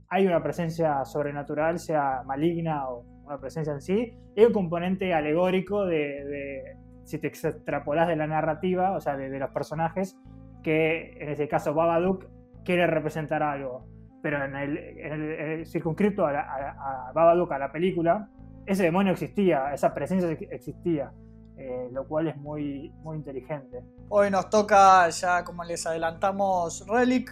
hay 0.08 0.26
una 0.26 0.42
presencia 0.42 1.04
sobrenatural, 1.04 1.78
sea 1.78 2.22
maligna 2.24 2.88
o 2.88 3.04
una 3.24 3.38
presencia 3.38 3.72
en 3.72 3.80
sí, 3.80 4.14
y 4.34 4.40
hay 4.40 4.46
un 4.46 4.52
componente 4.52 5.14
alegórico 5.14 5.86
de 5.86 6.76
si 7.04 7.18
te 7.18 7.28
extrapolas 7.28 8.08
de 8.08 8.16
la 8.16 8.26
narrativa, 8.26 8.92
o 8.92 9.00
sea, 9.00 9.16
de, 9.16 9.38
los 9.38 9.50
personajes, 9.50 10.16
que 10.62 11.16
en 11.20 11.30
ese 11.30 11.48
caso 11.48 11.74
Babadook 11.74 12.26
quiere 12.64 12.86
representar 12.86 13.42
algo. 13.42 13.86
Pero 14.22 14.44
en 14.44 14.54
el, 14.54 15.66
circunscripto 15.66 16.26
a, 16.26 17.10
Babadook, 17.14 17.52
a 17.52 17.58
la 17.58 17.72
película, 17.72 18.28
ese 18.66 18.84
demonio 18.84 19.12
existía, 19.12 19.74
esa 19.74 19.92
presencia 19.92 20.30
existía. 20.50 21.12
Eh, 21.54 21.90
lo 21.92 22.08
cual 22.08 22.28
es 22.28 22.36
muy, 22.38 22.92
muy 23.02 23.18
inteligente. 23.18 23.84
Hoy 24.08 24.30
nos 24.30 24.48
toca, 24.48 25.08
ya 25.10 25.44
como 25.44 25.62
les 25.62 25.86
adelantamos, 25.86 26.84
Relic, 26.88 27.30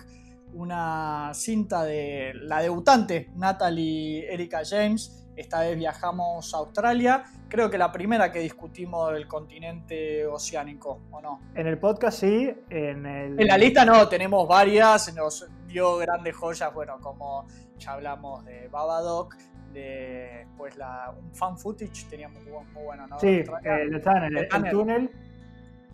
una 0.52 1.30
cinta 1.32 1.84
de 1.84 2.32
la 2.34 2.60
debutante 2.60 3.30
Natalie 3.34 4.32
Erika 4.32 4.60
James, 4.64 5.19
esta 5.36 5.60
vez 5.60 5.76
viajamos 5.76 6.52
a 6.54 6.58
Australia. 6.58 7.24
Creo 7.48 7.70
que 7.70 7.78
la 7.78 7.90
primera 7.90 8.30
que 8.30 8.40
discutimos 8.40 9.12
del 9.12 9.26
continente 9.26 10.26
oceánico, 10.26 11.02
¿o 11.10 11.20
no? 11.20 11.40
En 11.54 11.66
el 11.66 11.78
podcast 11.78 12.20
sí. 12.20 12.52
En, 12.68 13.06
en 13.06 13.46
la 13.46 13.58
lista 13.58 13.84
no, 13.84 14.08
tenemos 14.08 14.46
varias. 14.46 15.14
Nos 15.14 15.48
dio 15.66 15.96
grandes 15.96 16.36
joyas, 16.36 16.72
bueno, 16.74 16.98
como 17.00 17.46
ya 17.78 17.92
hablamos 17.92 18.44
de 18.44 18.68
Babadook, 18.68 19.36
de 19.72 20.46
pues 20.56 20.76
la, 20.76 21.14
un 21.16 21.34
fan 21.34 21.56
footage 21.58 22.08
teníamos 22.08 22.42
muy, 22.44 22.52
muy 22.72 22.84
bueno, 22.84 23.06
¿no? 23.06 23.18
Sí, 23.18 23.28
eh, 23.28 23.88
el 23.90 24.70
túnel 24.70 25.10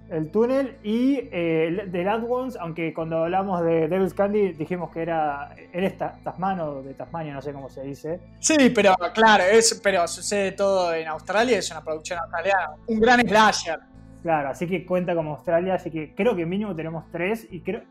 el 0.08 0.30
túnel 0.30 0.76
y 0.82 1.28
eh, 1.32 1.88
The 1.90 2.04
Last 2.04 2.24
Ones, 2.28 2.56
aunque 2.56 2.94
cuando 2.94 3.24
hablamos 3.24 3.62
de 3.62 3.88
Devil's 3.88 4.14
Candy 4.14 4.52
dijimos 4.52 4.90
que 4.90 5.02
era 5.02 5.50
él 5.72 5.84
es 5.84 5.98
tasmano 5.98 6.82
de 6.82 6.94
Tasmania, 6.94 7.34
no 7.34 7.42
sé 7.42 7.52
cómo 7.52 7.68
se 7.68 7.82
dice. 7.82 8.20
Sí, 8.38 8.70
pero 8.74 8.94
claro, 9.14 9.44
es, 9.44 9.80
pero 9.82 10.06
sucede 10.06 10.52
todo 10.52 10.94
en 10.94 11.08
Australia, 11.08 11.58
es 11.58 11.70
una 11.70 11.82
producción 11.82 12.20
australiana, 12.20 12.70
un 12.86 13.00
gran 13.00 13.20
slasher. 13.20 13.80
Claro, 14.22 14.50
así 14.50 14.66
que 14.66 14.86
cuenta 14.86 15.14
como 15.14 15.32
Australia, 15.32 15.74
así 15.74 15.90
que 15.90 16.14
creo 16.14 16.34
que 16.36 16.46
mínimo 16.46 16.74
tenemos 16.74 17.04
tres 17.10 17.46
y 17.50 17.60
creo, 17.60 17.82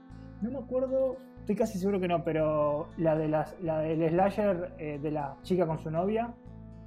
no 0.42 0.52
me 0.52 0.60
acuerdo, 0.60 1.18
estoy 1.40 1.56
casi 1.56 1.80
seguro 1.80 2.00
que 2.00 2.08
no, 2.08 2.24
pero 2.24 2.90
la 2.98 3.16
de 3.16 3.28
las, 3.28 3.56
la 3.62 3.80
del 3.80 4.10
slasher 4.10 4.74
eh, 4.78 5.00
de 5.02 5.12
la 5.12 5.36
chica 5.44 5.66
con 5.66 5.80
su 5.80 5.92
novia, 5.92 6.34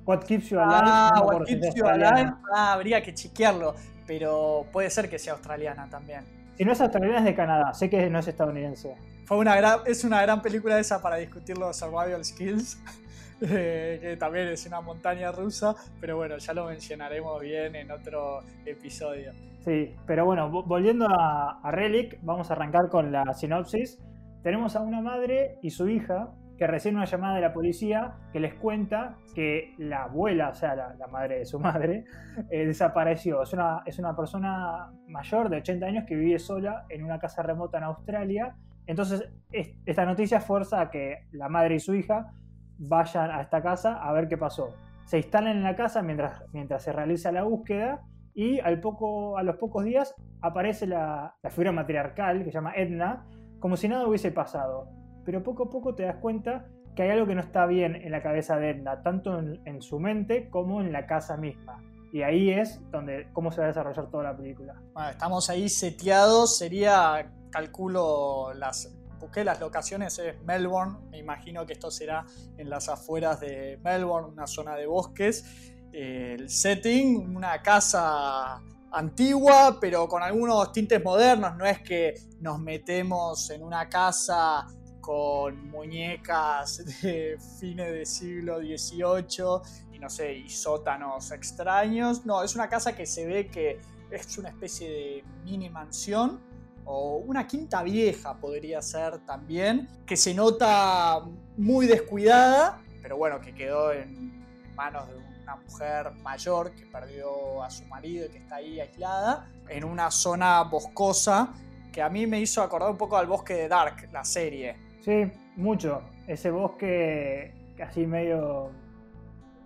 What 0.07 0.25
Keeps 0.25 0.49
You 0.49 0.59
Alive. 0.59 0.81
Ah, 0.85 1.23
What 1.23 1.45
Keeps 1.45 1.75
You 1.75 1.87
Alive. 1.87 2.33
Ah, 2.55 2.73
habría 2.73 3.03
que 3.03 3.13
chequearlo 3.13 3.75
pero 4.09 4.65
puede 4.73 4.91
ser 4.91 5.09
que 5.09 5.19
sea 5.19 5.35
australiana 5.35 5.89
también. 5.89 6.25
Si 6.57 6.65
no 6.65 6.73
es 6.73 6.81
australiana 6.81 7.19
es 7.19 7.25
de 7.27 7.35
Canadá, 7.35 7.73
sé 7.75 7.89
que 7.89 8.11
no 8.11 8.19
es 8.19 8.27
estadounidense. 8.27 8.97
Fue 9.27 9.37
una 9.37 9.55
gran, 9.55 9.81
es 9.87 10.03
una 10.03 10.23
gran 10.23 10.43
película 10.43 10.81
esa 10.81 11.01
para 11.01 11.17
discutir 11.17 11.57
los 11.59 11.77
survival 11.77 12.25
skills, 12.25 12.83
eh, 13.43 13.99
que 14.01 14.17
también 14.17 14.49
es 14.49 14.67
una 14.67 14.81
montaña 14.81 15.31
rusa, 15.31 15.77
pero 16.01 16.17
bueno, 16.17 16.39
ya 16.39 16.55
lo 16.55 16.65
mencionaremos 16.65 17.41
bien 17.41 17.77
en 17.77 17.91
otro 17.91 18.41
episodio. 18.65 19.33
Sí, 19.65 19.95
pero 20.07 20.25
bueno, 20.25 20.51
volviendo 20.51 21.07
a, 21.07 21.61
a 21.63 21.71
Relic, 21.71 22.19
vamos 22.23 22.51
a 22.51 22.55
arrancar 22.55 22.89
con 22.89 23.13
la 23.13 23.35
sinopsis. 23.35 23.99
Tenemos 24.43 24.75
a 24.75 24.81
una 24.81 25.03
madre 25.03 25.59
y 25.63 25.71
su 25.71 25.89
hija 25.89 26.31
que 26.59 26.67
reciben 26.67 26.97
una 26.97 27.05
llamada 27.05 27.37
de 27.37 27.41
la 27.41 27.53
policía 27.53 28.17
que 28.33 28.41
les 28.41 28.55
cuenta 28.55 29.17
que 29.35 29.75
la 29.79 30.05
abuela, 30.05 30.49
o 30.49 30.55
sea, 30.55 30.75
la, 30.75 31.07
madre 31.07 31.39
de 31.39 31.47
su 31.47 31.61
madre, 31.61 32.05
eh, 32.51 32.67
desapareció. 32.67 33.43
Es 33.43 33.53
una, 33.53 33.83
es 33.87 33.99
una 33.99 34.17
persona 34.17 34.91
mayor 35.07 35.49
de 35.49 35.59
80 35.59 35.87
años 35.87 36.05
que 36.07 36.17
vive 36.17 36.39
sola 36.39 36.85
en 36.89 37.05
una 37.05 37.19
casa 37.21 37.43
remota 37.43 37.79
en 37.79 37.85
Australia. 37.85 38.57
Entonces, 38.87 39.31
esta 39.53 40.05
noticia 40.05 40.41
fuerza 40.41 40.81
a 40.81 40.91
que 40.91 41.29
la 41.31 41.49
madre 41.49 41.77
y 41.77 41.81
su 41.81 41.95
hija 41.95 42.33
vayan 42.79 43.31
a 43.31 43.41
esta 43.41 43.63
casa 43.63 44.03
a 44.03 44.13
ver 44.13 44.29
qué 44.29 44.37
pasó. 44.37 44.75
Se 45.05 45.19
instalan 45.19 45.59
en 45.59 45.63
la 45.63 45.77
casa 45.77 46.03
mientras, 46.03 46.43
mientras 46.53 46.83
se 46.83 46.93
realiza 46.93 47.31
la 47.31 47.45
búsqueda 47.45 48.03
y 48.35 48.59
al 48.61 48.81
poco, 48.81 49.39
a 49.39 49.43
los 49.43 49.57
pocos 49.57 49.85
días 49.85 50.15
aparece 50.41 50.87
la, 50.87 51.37
la 51.43 51.51
figura 51.51 51.73
matriarcal 51.73 52.39
que 52.39 52.45
se 52.47 52.53
llama 52.53 52.73
Edna, 52.75 53.27
como 53.61 53.77
si 53.77 53.89
nada 53.89 54.07
hubiese 54.07 54.31
pasado 54.33 54.98
pero 55.25 55.43
poco 55.43 55.65
a 55.65 55.71
poco 55.71 55.95
te 55.95 56.05
das 56.05 56.17
cuenta 56.17 56.67
que 56.99 57.05
hay 57.05 57.11
algo 57.11 57.29
que 57.29 57.35
no 57.37 57.41
está 57.41 57.65
bien 57.67 57.95
en 57.95 58.11
la 58.11 58.23
cabeza 58.23 58.57
de 58.57 58.71
Edna, 58.71 59.03
tanto 59.03 59.39
en, 59.39 59.83
su 59.83 60.01
mente 60.01 60.51
como 60.51 60.81
en 60.81 60.93
la 60.93 61.07
casa 61.07 61.37
misma. 61.37 61.81
Y 62.13 62.23
ahí 62.23 62.51
es 62.51 62.81
donde 62.91 63.29
cómo 63.33 63.53
se 63.53 63.61
va 63.61 63.67
a 63.67 63.69
desarrollar 63.69 64.11
toda 64.11 64.25
la 64.25 64.37
película. 64.37 64.75
Bueno, 64.95 65.11
estamos 65.11 65.49
ahí 65.49 65.69
seteados, 65.69 66.59
sería, 66.59 67.31
calculo, 67.51 68.53
las, 68.55 68.93
busqué 69.21 69.45
las 69.45 69.61
locaciones, 69.61 70.19
es 70.19 70.43
Melbourne, 70.43 70.97
me 71.11 71.19
imagino 71.19 71.65
que 71.67 71.75
esto 71.75 71.89
será 71.91 72.25
en 72.57 72.69
las 72.69 72.89
afueras 72.89 73.39
de 73.39 73.79
Melbourne, 73.85 74.33
una 74.33 74.49
zona 74.49 74.75
de 74.75 74.87
bosques. 74.87 75.73
el 75.93 76.51
setting, 76.51 77.37
una 77.37 77.63
casa 77.63 78.61
antigua, 78.91 79.79
pero 79.81 80.09
con 80.09 80.23
algunos 80.23 80.73
tintes 80.73 81.03
modernos, 81.03 81.57
no 81.57 81.65
es 81.65 81.81
que 81.81 82.15
nos 82.41 82.59
metemos 82.59 83.51
en 83.51 83.63
una 83.63 83.89
casa 83.89 84.67
con 85.09 85.71
muñecas 85.71 86.85
de 87.03 87.39
fines 87.59 87.93
del 87.95 88.05
siglo 88.05 88.59
XVIII 88.59 89.95
y 89.95 89.99
no 89.99 90.11
sé, 90.11 90.35
y 90.35 90.51
sótanos 90.51 91.33
extraños. 91.33 92.27
No, 92.27 92.43
es 92.43 92.55
una 92.55 92.69
casa 92.69 92.95
que 92.95 93.07
se 93.07 93.25
ve 93.25 93.47
que 93.47 93.81
es 94.11 94.37
una 94.37 94.51
especie 94.51 94.91
de 94.91 95.25
mini 95.45 95.71
mansión 95.71 96.39
o 96.85 97.23
una 97.27 97.47
quinta 97.47 97.83
vieja 97.83 98.35
podría 98.35 98.83
ser 98.83 99.21
también, 99.21 99.89
que 100.05 100.15
se 100.15 100.35
nota 100.35 101.23
muy 101.57 101.87
descuidada, 101.87 102.79
pero 103.01 103.17
bueno, 103.17 103.41
que 103.41 103.55
quedó 103.55 103.91
en 103.93 104.45
manos 104.75 105.09
de 105.09 105.17
una 105.43 105.57
mujer 105.57 106.13
mayor 106.23 106.73
que 106.73 106.85
perdió 106.85 107.63
a 107.63 107.71
su 107.71 107.87
marido 107.87 108.27
y 108.27 108.29
que 108.29 108.39
está 108.41 108.57
ahí 108.57 108.79
aislada, 108.79 109.51
en 109.71 109.85
una 109.85 110.11
zona 110.11 110.65
boscosa 110.65 111.55
que 111.91 112.03
a 112.03 112.11
mí 112.11 112.27
me 112.27 112.39
hizo 112.39 112.61
acordar 112.61 112.91
un 112.91 112.99
poco 112.99 113.17
al 113.17 113.27
bosque 113.27 113.55
de 113.55 113.69
Dark, 113.69 114.11
la 114.13 114.23
serie 114.23 114.88
Sí, 115.09 115.33
mucho. 115.57 116.03
Ese 116.27 116.51
bosque 116.51 117.55
casi 117.79 118.07
medio 118.07 118.73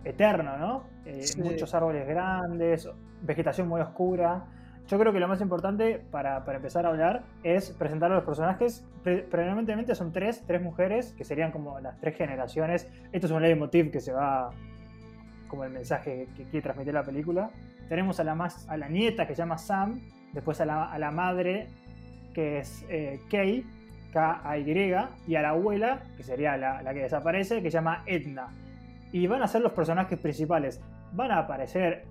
eterno, 0.05 0.57
¿no? 0.57 0.83
Eh, 1.05 1.25
muchos 1.37 1.75
árboles 1.75 2.07
grandes, 2.07 2.89
vegetación 3.21 3.67
muy 3.67 3.81
oscura. 3.81 4.45
Yo 4.87 4.97
creo 4.97 5.11
que 5.11 5.19
lo 5.19 5.27
más 5.27 5.41
importante 5.41 5.99
para, 5.99 6.45
para 6.45 6.59
empezar 6.59 6.85
a 6.85 6.89
hablar 6.89 7.23
es 7.43 7.71
presentar 7.71 8.09
a 8.13 8.15
los 8.15 8.23
personajes. 8.23 8.85
Predominantemente 9.03 9.95
son 9.95 10.13
tres, 10.13 10.41
tres 10.47 10.61
mujeres, 10.61 11.11
que 11.11 11.25
serían 11.25 11.51
como 11.51 11.77
las 11.81 11.99
tres 11.99 12.15
generaciones. 12.15 12.87
Esto 13.11 13.27
es 13.27 13.33
un 13.33 13.41
leitmotiv 13.41 13.91
que 13.91 13.99
se 13.99 14.13
va 14.13 14.49
como 15.49 15.65
el 15.65 15.71
mensaje 15.71 16.29
que 16.37 16.43
quiere 16.45 16.61
transmitir 16.61 16.93
la 16.93 17.03
película. 17.03 17.51
Tenemos 17.89 18.17
a 18.21 18.23
la, 18.23 18.33
más, 18.33 18.65
a 18.69 18.77
la 18.77 18.87
nieta 18.87 19.27
que 19.27 19.35
se 19.35 19.39
llama 19.39 19.57
Sam, 19.57 19.99
después 20.31 20.61
a 20.61 20.65
la, 20.65 20.85
a 20.85 20.97
la 20.97 21.11
madre 21.11 21.67
que 22.33 22.59
es 22.59 22.85
eh, 22.89 23.19
Kay, 23.29 23.65
K-A-Y, 24.13 24.95
y 25.27 25.35
a 25.35 25.41
la 25.41 25.49
abuela, 25.49 26.03
que 26.15 26.23
sería 26.23 26.55
la, 26.55 26.81
la, 26.81 26.93
que 26.93 27.01
desaparece, 27.01 27.61
que 27.61 27.71
se 27.71 27.75
llama 27.75 28.03
Edna. 28.05 28.47
Y 29.11 29.27
van 29.27 29.41
a 29.41 29.47
ser 29.47 29.61
los 29.61 29.73
personajes 29.73 30.19
principales. 30.19 30.79
Van 31.11 31.31
a 31.31 31.39
aparecer 31.39 32.05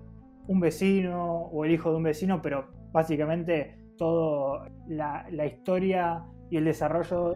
un 0.47 0.59
vecino 0.59 1.49
o 1.51 1.65
el 1.65 1.71
hijo 1.71 1.89
de 1.89 1.97
un 1.97 2.03
vecino, 2.03 2.41
pero 2.41 2.67
básicamente 2.91 3.77
toda 3.97 4.69
la, 4.87 5.45
historia 5.45 6.23
y 6.49 6.57
el 6.57 6.65
desarrollo 6.65 7.35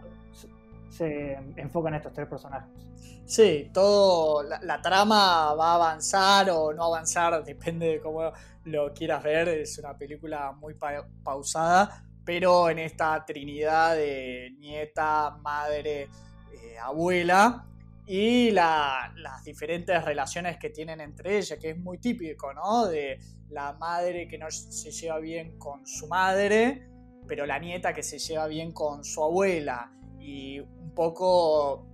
se 0.90 1.34
enfocan 1.56 1.94
en 1.94 1.98
estos 1.98 2.12
tres 2.12 2.28
personajes. 2.28 2.88
Sí, 3.24 3.70
todo 3.74 4.42
la, 4.42 4.80
trama 4.80 5.54
va 5.54 5.72
a 5.72 5.74
avanzar 5.74 6.48
o 6.50 6.72
no 6.72 6.84
avanzar, 6.84 7.44
depende 7.44 7.86
de 7.86 8.00
cómo 8.00 8.32
lo 8.64 8.92
quieras 8.94 9.22
ver. 9.22 9.48
Es 9.48 9.78
una 9.78 9.96
película 9.96 10.52
muy 10.52 10.74
pa 10.74 11.06
pausada, 11.22 12.04
pero 12.28 12.68
en 12.68 12.78
esta 12.78 13.24
trinidad 13.24 13.96
de 13.96 14.54
nieta, 14.58 15.38
madre, 15.40 16.10
eh, 16.52 16.78
abuela 16.78 17.66
y 18.06 18.50
la, 18.50 19.14
las 19.16 19.42
diferentes 19.44 20.04
relaciones 20.04 20.58
que 20.58 20.68
tienen 20.68 21.00
entre 21.00 21.38
ellas, 21.38 21.58
que 21.58 21.70
es 21.70 21.78
muy 21.78 21.96
típico, 21.96 22.52
¿no? 22.52 22.84
De 22.84 23.18
la 23.48 23.72
madre 23.72 24.28
que 24.28 24.36
no 24.36 24.50
se 24.50 24.90
lleva 24.90 25.18
bien 25.20 25.56
con 25.56 25.86
su 25.86 26.06
madre, 26.06 26.86
pero 27.26 27.46
la 27.46 27.58
nieta 27.58 27.94
que 27.94 28.02
se 28.02 28.18
lleva 28.18 28.46
bien 28.46 28.72
con 28.72 29.04
su 29.04 29.24
abuela. 29.24 29.90
Y 30.20 30.60
un 30.60 30.92
poco 30.94 31.86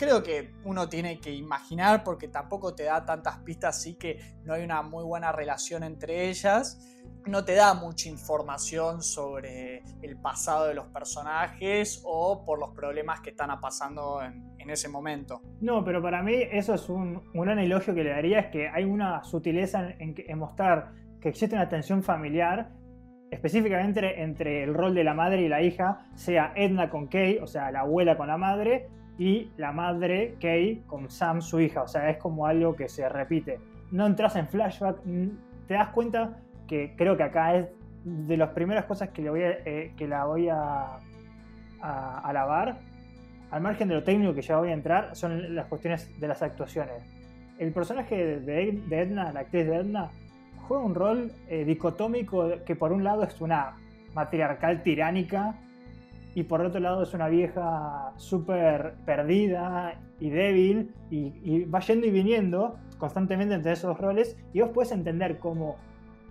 creo 0.00 0.22
que 0.22 0.54
uno 0.64 0.88
tiene 0.88 1.20
que 1.20 1.30
imaginar 1.30 2.02
porque 2.02 2.28
tampoco 2.28 2.74
te 2.74 2.84
da 2.84 3.04
tantas 3.04 3.36
pistas, 3.40 3.76
así 3.76 3.96
que 3.96 4.18
no 4.44 4.54
hay 4.54 4.64
una 4.64 4.80
muy 4.80 5.04
buena 5.04 5.30
relación 5.30 5.82
entre 5.82 6.30
ellas. 6.30 6.96
No 7.26 7.44
te 7.44 7.54
da 7.54 7.74
mucha 7.74 8.08
información 8.08 9.02
sobre 9.02 9.82
el 10.00 10.16
pasado 10.16 10.68
de 10.68 10.74
los 10.74 10.86
personajes 10.86 12.00
o 12.06 12.46
por 12.46 12.58
los 12.58 12.70
problemas 12.70 13.20
que 13.20 13.30
están 13.30 13.50
pasando 13.60 14.22
en, 14.22 14.70
ese 14.70 14.88
momento. 14.88 15.42
No, 15.60 15.84
pero 15.84 16.00
para 16.00 16.22
mí 16.22 16.34
eso 16.52 16.74
es 16.74 16.88
un, 16.88 17.28
un, 17.34 17.40
gran 17.42 17.58
elogio 17.58 17.92
que 17.92 18.04
le 18.04 18.10
daría, 18.10 18.38
es 18.38 18.46
que 18.52 18.68
hay 18.68 18.84
una 18.84 19.24
sutileza 19.24 19.88
en, 19.98 20.14
mostrar 20.38 20.92
que 21.20 21.28
existe 21.28 21.56
una 21.56 21.68
tensión 21.68 22.04
familiar 22.04 22.70
específicamente 23.32 24.22
entre 24.22 24.62
el 24.62 24.72
rol 24.72 24.94
de 24.94 25.02
la 25.02 25.12
madre 25.12 25.42
y 25.42 25.48
la 25.48 25.60
hija, 25.60 26.06
sea 26.14 26.52
Edna 26.54 26.88
con 26.88 27.08
Kay, 27.08 27.38
o 27.38 27.48
sea, 27.48 27.72
la 27.72 27.80
abuela 27.80 28.16
con 28.16 28.28
la 28.28 28.36
madre, 28.36 28.88
y 29.20 29.50
la 29.58 29.70
madre, 29.70 30.36
Kay, 30.40 30.84
con 30.86 31.10
Sam, 31.10 31.42
su 31.42 31.60
hija. 31.60 31.82
O 31.82 31.88
sea, 31.88 32.08
es 32.08 32.16
como 32.16 32.46
algo 32.46 32.74
que 32.74 32.88
se 32.88 33.06
repite. 33.06 33.60
No 33.90 34.06
entras 34.06 34.34
en 34.36 34.48
flashback, 34.48 34.96
te 35.68 35.74
das 35.74 35.90
cuenta 35.90 36.38
que 36.66 36.94
creo 36.96 37.18
que 37.18 37.24
acá 37.24 37.54
es 37.54 37.66
de 38.02 38.38
las 38.38 38.48
primeras 38.50 38.86
cosas 38.86 39.10
que, 39.10 39.20
le 39.20 39.28
voy 39.28 39.42
a, 39.42 39.50
eh, 39.66 39.92
que 39.94 40.08
la 40.08 40.24
voy 40.24 40.48
a, 40.48 40.96
a, 41.82 42.20
alabar, 42.20 42.78
al 43.50 43.60
margen 43.60 43.88
de 43.88 43.96
lo 43.96 44.04
técnico 44.04 44.32
que 44.32 44.40
ya 44.40 44.56
voy 44.56 44.70
a 44.70 44.72
entrar, 44.72 45.14
son 45.14 45.54
las 45.54 45.66
cuestiones 45.66 46.18
de 46.18 46.26
las 46.26 46.40
actuaciones. 46.40 47.02
El 47.58 47.72
personaje 47.72 48.40
de, 48.40 48.72
de 48.72 49.00
Edna, 49.02 49.34
la 49.34 49.40
actriz 49.40 49.66
de 49.66 49.76
Edna, 49.76 50.10
juega 50.66 50.82
un 50.82 50.94
rol 50.94 51.30
eh, 51.46 51.66
dicotómico 51.66 52.64
que 52.64 52.74
por 52.74 52.90
un 52.90 53.04
lado 53.04 53.24
es 53.24 53.38
una 53.42 53.76
matriarcal 54.14 54.82
tiránica 54.82 55.56
y 56.34 56.44
por 56.44 56.60
otro 56.60 56.80
lado 56.80 57.02
es 57.02 57.12
una 57.14 57.28
vieja 57.28 58.12
súper 58.16 58.94
perdida 59.04 60.00
y 60.18 60.30
débil 60.30 60.92
y, 61.10 61.64
va 61.64 61.80
yendo 61.80 62.06
y 62.06 62.10
viniendo 62.10 62.76
constantemente 62.98 63.54
entre 63.54 63.72
esos 63.72 63.98
roles 63.98 64.36
y 64.52 64.60
vos 64.60 64.70
puedes 64.72 64.92
entender 64.92 65.38
cómo 65.38 65.76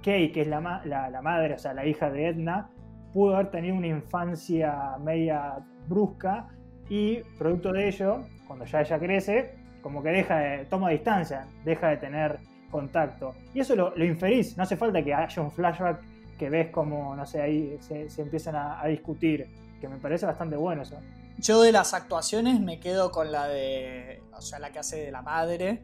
Kay, 0.04 0.32
que 0.32 0.42
es 0.42 0.48
la, 0.48 0.82
la, 0.86 1.22
madre, 1.22 1.56
o 1.56 1.58
sea, 1.58 1.74
la 1.74 1.86
hija 1.86 2.10
de 2.10 2.28
Edna, 2.28 2.70
pudo 3.12 3.36
haber 3.36 3.52
tenido 3.52 3.76
una 3.76 3.88
infancia 3.88 4.96
media 5.04 5.58
brusca 5.90 6.48
y 6.88 7.18
producto 7.38 7.74
de 7.74 7.90
ello, 7.90 8.22
cuando 8.48 8.64
ya 8.64 8.80
ella 8.80 8.98
crece, 8.98 9.56
como 9.82 10.02
que 10.02 10.10
deja 10.10 10.38
de, 10.38 10.66
toma 10.66 10.90
distancia, 10.92 11.46
deja 11.66 11.90
de 11.90 11.98
tener 11.98 12.40
contacto. 12.72 13.34
Y 13.54 13.60
eso 13.60 13.76
lo, 13.76 13.94
lo 13.98 14.06
inferís, 14.06 14.56
no 14.56 14.64
hace 14.64 14.78
falta 14.78 15.04
que 15.04 15.14
haya 15.14 15.42
un 15.42 15.52
flashback 15.52 16.02
que 16.38 16.50
ves 16.50 16.70
como, 16.70 17.14
no 17.14 17.26
sé, 17.26 17.42
ahí 17.42 17.78
se, 17.82 18.08
empiezan 18.22 18.56
a 18.56 18.86
discutir 18.88 19.50
que 19.80 19.88
me 19.88 19.98
parece 19.98 20.26
bastante 20.26 20.56
bueno 20.56 20.84
eso. 20.84 21.00
Yo 21.38 21.62
de 21.62 21.72
las 21.72 21.94
actuaciones 21.94 22.60
me 22.60 22.80
quedo 22.80 23.12
con 23.12 23.32
la 23.32 23.48
de, 23.48 24.22
o 24.34 24.42
sea, 24.42 24.60
la 24.60 24.72
que 24.72 24.80
hace 24.80 24.98
de 24.98 25.12
la 25.12 25.22
madre, 25.22 25.84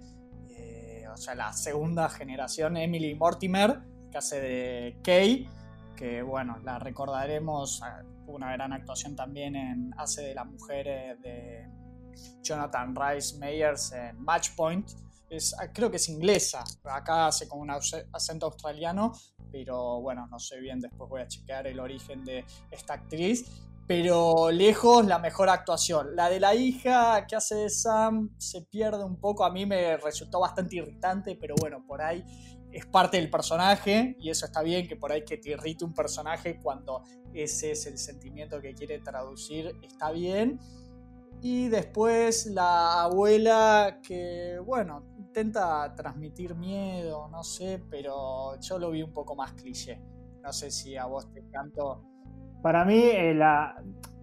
eh, 0.49 1.05
o 1.11 1.17
sea, 1.17 1.35
la 1.35 1.53
segunda 1.53 2.09
generación, 2.09 2.77
Emily 2.77 3.15
Mortimer, 3.15 3.79
que 4.11 4.17
hace 4.17 4.41
de 4.41 4.97
Kay, 5.01 5.49
que 5.95 6.21
bueno, 6.21 6.57
la 6.63 6.77
recordaremos, 6.77 7.81
una 8.27 8.51
gran 8.51 8.73
actuación 8.73 9.15
también 9.15 9.55
en, 9.55 9.93
hace 9.97 10.23
de 10.23 10.35
la 10.35 10.43
mujer 10.43 11.19
de 11.19 11.69
Jonathan 12.41 12.93
Rice 12.95 13.37
Meyers 13.37 13.93
en 13.93 14.19
Match 14.19 14.49
Point, 14.55 14.89
es, 15.29 15.55
creo 15.73 15.89
que 15.89 15.97
es 15.97 16.09
inglesa, 16.09 16.63
acá 16.83 17.27
hace 17.27 17.47
como 17.47 17.61
un 17.61 17.71
acento 17.71 18.45
australiano, 18.45 19.13
pero 19.51 20.01
bueno, 20.01 20.27
no 20.27 20.39
sé 20.39 20.59
bien, 20.59 20.79
después 20.79 21.09
voy 21.09 21.21
a 21.21 21.27
chequear 21.27 21.67
el 21.67 21.79
origen 21.79 22.23
de 22.25 22.45
esta 22.71 22.95
actriz 22.95 23.45
pero 23.87 24.49
lejos 24.51 25.05
la 25.05 25.19
mejor 25.19 25.49
actuación. 25.49 26.15
La 26.15 26.29
de 26.29 26.39
la 26.39 26.55
hija 26.55 27.25
que 27.27 27.35
hace 27.35 27.69
Sam 27.69 28.31
se 28.37 28.63
pierde 28.63 29.03
un 29.03 29.19
poco, 29.19 29.45
a 29.45 29.51
mí 29.51 29.65
me 29.65 29.97
resultó 29.97 30.39
bastante 30.39 30.77
irritante, 30.77 31.37
pero 31.39 31.55
bueno, 31.59 31.83
por 31.85 32.01
ahí 32.01 32.23
es 32.71 32.85
parte 32.85 33.17
del 33.17 33.29
personaje 33.29 34.17
y 34.19 34.29
eso 34.29 34.45
está 34.45 34.61
bien, 34.61 34.87
que 34.87 34.95
por 34.95 35.11
ahí 35.11 35.23
que 35.23 35.37
te 35.37 35.51
irrite 35.51 35.85
un 35.85 35.93
personaje 35.93 36.59
cuando 36.61 37.03
ese 37.33 37.71
es 37.71 37.85
el 37.85 37.97
sentimiento 37.97 38.59
que 38.59 38.73
quiere 38.73 38.99
traducir, 38.99 39.77
está 39.81 40.11
bien. 40.11 40.59
Y 41.41 41.67
después 41.67 42.47
la 42.47 43.03
abuela 43.03 43.99
que, 44.01 44.59
bueno, 44.65 45.05
intenta 45.17 45.93
transmitir 45.93 46.55
miedo, 46.55 47.27
no 47.29 47.43
sé, 47.43 47.83
pero 47.89 48.59
yo 48.59 48.79
lo 48.79 48.89
vi 48.89 49.03
un 49.03 49.13
poco 49.13 49.35
más 49.35 49.53
cliché. 49.53 50.01
No 50.41 50.51
sé 50.51 50.71
si 50.71 50.97
a 50.97 51.05
vos 51.05 51.31
te 51.31 51.41
encantó. 51.41 52.14
Para 52.65 52.83
mí, 52.83 52.95
eh, 52.95 53.35
la, 53.35 53.75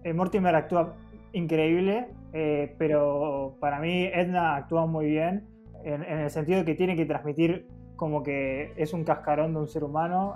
eh, 0.03 0.11
Mortimer 0.11 0.53
actúa 0.53 0.95
increíble, 1.31 2.09
eh, 2.33 2.75
pero 2.77 3.55
para 3.61 3.79
mí 3.79 4.03
Edna 4.03 4.57
actúa 4.57 4.85
muy 4.85 5.05
bien, 5.05 5.47
en, 5.85 6.03
el 6.03 6.29
sentido 6.29 6.59
de 6.59 6.65
que 6.65 6.75
tiene 6.75 6.97
que 6.97 7.05
transmitir 7.05 7.65
como 7.95 8.21
que 8.21 8.73
es 8.75 8.91
un 8.91 9.05
cascarón 9.05 9.53
de 9.53 9.61
un 9.61 9.69
ser 9.69 9.85
humano 9.85 10.35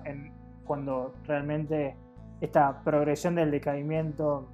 cuando 0.64 1.16
realmente 1.26 1.98
esta 2.40 2.82
progresión 2.82 3.36
del 3.36 3.52
decaimiento 3.52 4.48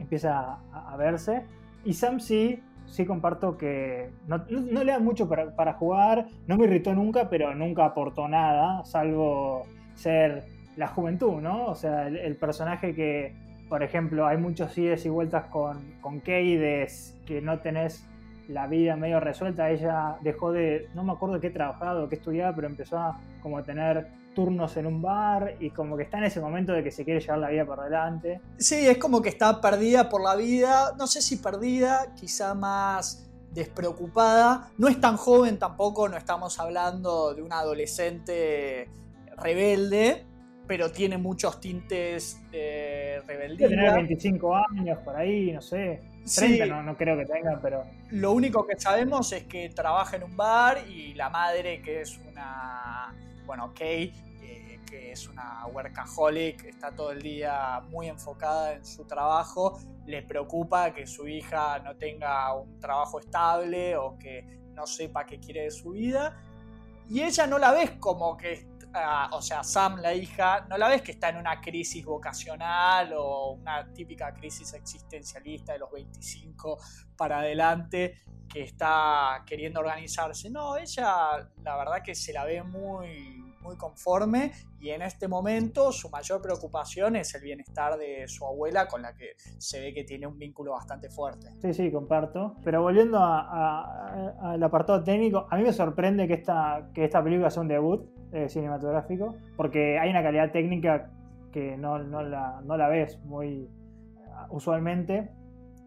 empieza 0.00 0.58
a, 0.72 0.92
a 0.92 0.96
verse. 0.96 1.44
Y 1.84 1.92
Sam 1.92 2.18
sí, 2.18 2.64
sí 2.86 3.06
comparto 3.06 3.56
que 3.56 4.10
no 4.26 4.38
le 4.48 4.90
da 4.90 4.98
mucho 4.98 5.28
para, 5.28 5.54
para, 5.54 5.74
jugar, 5.74 6.26
no 6.48 6.56
me 6.56 6.64
irritó 6.64 6.92
nunca, 6.94 7.30
pero 7.30 7.54
nunca 7.54 7.84
aportó 7.84 8.26
nada, 8.26 8.84
salvo 8.84 9.62
ser 9.94 10.46
la 10.76 10.88
juventud, 10.88 11.40
¿no? 11.40 11.66
O 11.66 11.74
sea, 11.74 12.08
el, 12.08 12.36
personaje 12.36 12.94
que, 12.94 13.34
por 13.68 13.82
ejemplo, 13.82 14.26
hay 14.26 14.38
muchos 14.38 14.76
ides 14.76 15.04
y 15.06 15.08
vueltas 15.08 15.46
con, 15.46 15.94
con 16.00 16.20
Kay 16.20 16.86
que 17.26 17.40
no 17.42 17.60
tenés 17.60 18.06
la 18.48 18.66
vida 18.66 18.96
medio 18.96 19.20
resuelta. 19.20 19.70
Ella 19.70 20.16
dejó 20.20 20.52
de, 20.52 20.88
no 20.94 21.04
me 21.04 21.12
acuerdo 21.12 21.40
qué 21.40 21.50
trabajaba 21.50 22.02
o 22.02 22.08
qué 22.08 22.16
estudiaba, 22.16 22.54
pero 22.54 22.68
empezó 22.68 22.98
a 22.98 23.18
tener 23.64 24.08
turnos 24.34 24.76
en 24.76 24.86
un 24.86 25.02
bar 25.02 25.56
y 25.60 25.70
como 25.70 25.96
que 25.96 26.04
está 26.04 26.18
en 26.18 26.24
ese 26.24 26.40
momento 26.40 26.72
de 26.72 26.82
que 26.82 26.90
se 26.90 27.04
quiere 27.04 27.20
llevar 27.20 27.38
la 27.38 27.50
vida 27.50 27.64
por 27.64 27.82
delante. 27.82 28.40
Sí, 28.56 28.86
es 28.86 28.98
como 28.98 29.20
que 29.20 29.28
está 29.28 29.60
perdida 29.60 30.08
por 30.08 30.22
la 30.22 30.34
vida, 30.36 30.94
no 30.98 31.06
sé 31.06 31.20
si 31.20 31.36
perdida, 31.36 32.14
quizá 32.14 32.54
más 32.54 33.28
despreocupada. 33.52 34.70
No 34.78 34.88
es 34.88 35.00
tan 35.00 35.16
joven 35.16 35.58
tampoco, 35.58 36.08
no 36.08 36.16
estamos 36.16 36.58
hablando 36.58 37.34
de 37.34 37.42
una 37.42 37.58
adolescente 37.58 38.88
rebelde, 39.36 40.24
pero 40.72 40.90
tiene 40.90 41.18
muchos 41.18 41.60
tintes 41.60 42.40
de 42.50 43.22
rebeldía. 43.26 43.68
Tiene 43.68 43.92
25 43.92 44.56
años 44.56 44.98
por 45.04 45.14
ahí, 45.14 45.52
no 45.52 45.60
sé. 45.60 46.00
30 46.24 46.64
sí. 46.64 46.70
no, 46.70 46.82
no, 46.82 46.96
creo 46.96 47.14
que 47.18 47.26
tenga, 47.26 47.60
pero. 47.60 47.84
Lo 48.12 48.32
único 48.32 48.66
que 48.66 48.80
sabemos 48.80 49.30
es 49.32 49.42
que 49.42 49.68
trabaja 49.68 50.16
en 50.16 50.22
un 50.22 50.34
bar 50.34 50.78
y 50.88 51.12
la 51.12 51.28
madre, 51.28 51.82
que 51.82 52.00
es 52.00 52.16
una. 52.26 53.14
Bueno, 53.44 53.68
Kate, 53.74 54.14
eh, 54.40 54.80
que 54.88 55.12
es 55.12 55.28
una 55.28 55.66
workaholic, 55.66 56.64
está 56.64 56.90
todo 56.90 57.12
el 57.12 57.20
día 57.20 57.82
muy 57.90 58.08
enfocada 58.08 58.72
en 58.72 58.86
su 58.86 59.04
trabajo. 59.04 59.78
Le 60.06 60.22
preocupa 60.22 60.94
que 60.94 61.06
su 61.06 61.28
hija 61.28 61.80
no 61.80 61.96
tenga 61.96 62.54
un 62.54 62.80
trabajo 62.80 63.20
estable 63.20 63.94
o 63.94 64.16
que 64.18 64.46
no 64.72 64.86
sepa 64.86 65.26
qué 65.26 65.38
quiere 65.38 65.64
de 65.64 65.70
su 65.70 65.90
vida. 65.90 66.34
Y 67.10 67.20
ella 67.20 67.46
no 67.46 67.58
la 67.58 67.72
ves 67.72 67.90
como 68.00 68.38
que 68.38 68.71
o 69.32 69.42
sea, 69.42 69.62
Sam, 69.62 70.00
la 70.00 70.12
hija, 70.12 70.66
no 70.68 70.76
la 70.76 70.88
ves 70.88 71.02
que 71.02 71.12
está 71.12 71.30
en 71.30 71.36
una 71.36 71.60
crisis 71.60 72.04
vocacional 72.04 73.12
o 73.16 73.52
una 73.52 73.92
típica 73.92 74.32
crisis 74.32 74.72
existencialista 74.74 75.72
de 75.72 75.78
los 75.78 75.90
25 75.90 76.78
para 77.16 77.38
adelante 77.40 78.22
que 78.48 78.62
está 78.62 79.42
queriendo 79.46 79.80
organizarse. 79.80 80.50
No, 80.50 80.76
ella 80.76 81.48
la 81.62 81.76
verdad 81.76 82.02
que 82.02 82.14
se 82.14 82.32
la 82.32 82.44
ve 82.44 82.62
muy 82.62 83.41
muy 83.62 83.76
conforme 83.76 84.52
y 84.80 84.90
en 84.90 85.02
este 85.02 85.28
momento 85.28 85.92
su 85.92 86.10
mayor 86.10 86.42
preocupación 86.42 87.16
es 87.16 87.34
el 87.34 87.42
bienestar 87.42 87.96
de 87.96 88.26
su 88.26 88.44
abuela 88.44 88.88
con 88.88 89.02
la 89.02 89.14
que 89.14 89.34
se 89.58 89.80
ve 89.80 89.94
que 89.94 90.04
tiene 90.04 90.26
un 90.26 90.38
vínculo 90.38 90.72
bastante 90.72 91.08
fuerte. 91.08 91.48
Sí, 91.60 91.72
sí, 91.72 91.92
comparto. 91.92 92.56
Pero 92.64 92.82
volviendo 92.82 93.18
al 93.22 94.62
apartado 94.62 95.02
técnico, 95.02 95.46
a 95.50 95.56
mí 95.56 95.62
me 95.62 95.72
sorprende 95.72 96.26
que 96.26 96.34
esta, 96.34 96.90
que 96.92 97.04
esta 97.04 97.22
película 97.22 97.50
sea 97.50 97.62
un 97.62 97.68
debut 97.68 98.08
eh, 98.32 98.48
cinematográfico 98.48 99.36
porque 99.56 99.98
hay 99.98 100.10
una 100.10 100.22
calidad 100.22 100.50
técnica 100.50 101.10
que 101.52 101.76
no, 101.76 101.98
no, 101.98 102.22
la, 102.22 102.60
no 102.64 102.76
la 102.76 102.88
ves 102.88 103.18
muy 103.24 103.68
usualmente, 104.50 105.30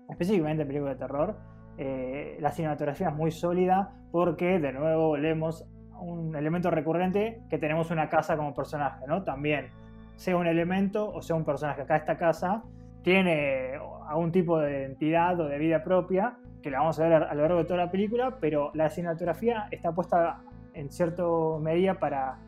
específicamente 0.09 0.61
en 0.61 0.67
películas 0.67 0.95
de 0.95 0.99
terror. 0.99 1.37
Eh, 1.77 2.37
la 2.39 2.51
cinematografía 2.51 3.09
es 3.09 3.15
muy 3.15 3.31
sólida 3.31 3.93
porque 4.11 4.59
de 4.59 4.71
nuevo 4.71 5.09
volvemos 5.09 5.65
un 5.99 6.35
elemento 6.35 6.69
recurrente 6.69 7.41
que 7.49 7.57
tenemos 7.57 7.91
una 7.91 8.09
casa 8.09 8.37
como 8.37 8.53
personaje, 8.53 9.05
¿no? 9.07 9.23
También, 9.23 9.69
sea 10.15 10.37
un 10.37 10.47
elemento 10.47 11.09
o 11.11 11.21
sea 11.21 11.35
un 11.35 11.45
personaje. 11.45 11.81
Acá 11.81 11.97
esta 11.97 12.17
casa 12.17 12.63
tiene 13.03 13.73
algún 14.07 14.31
tipo 14.31 14.59
de 14.59 14.79
identidad 14.79 15.39
o 15.39 15.47
de 15.47 15.57
vida 15.59 15.83
propia, 15.83 16.37
que 16.61 16.71
la 16.71 16.79
vamos 16.79 16.99
a 16.99 17.03
ver 17.03 17.13
a 17.13 17.33
lo 17.33 17.41
largo 17.41 17.57
de 17.59 17.65
toda 17.65 17.85
la 17.85 17.91
película, 17.91 18.37
pero 18.39 18.71
la 18.73 18.89
cinematografía 18.89 19.67
está 19.71 19.91
puesta 19.91 20.41
en 20.73 20.89
cierta 20.89 21.23
medida 21.61 21.99
para 21.99 22.39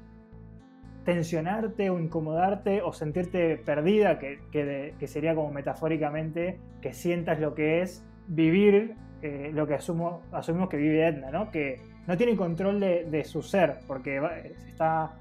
tensionarte 1.05 1.89
o 1.89 1.99
incomodarte 1.99 2.81
o 2.81 2.91
sentirte 2.91 3.57
perdida, 3.57 4.19
que, 4.19 4.39
que, 4.51 5.07
sería 5.07 5.35
como 5.35 5.51
metafóricamente 5.51 6.59
que 6.81 6.91
sientas 6.93 7.39
lo 7.39 7.53
que 7.53 7.81
es 7.81 8.05
vivir 8.27 8.95
eh, 9.21 9.51
lo 9.53 9.67
que 9.67 9.75
asumo, 9.75 10.21
asumimos 10.31 10.69
que 10.69 10.77
vive 10.77 11.07
Edna, 11.07 11.31
¿no? 11.31 11.49
Que 11.49 11.79
no 12.07 12.17
tiene 12.17 12.35
control 12.35 12.79
de, 12.79 13.23
su 13.25 13.43
ser, 13.43 13.79
porque 13.85 14.19
está 14.67 15.13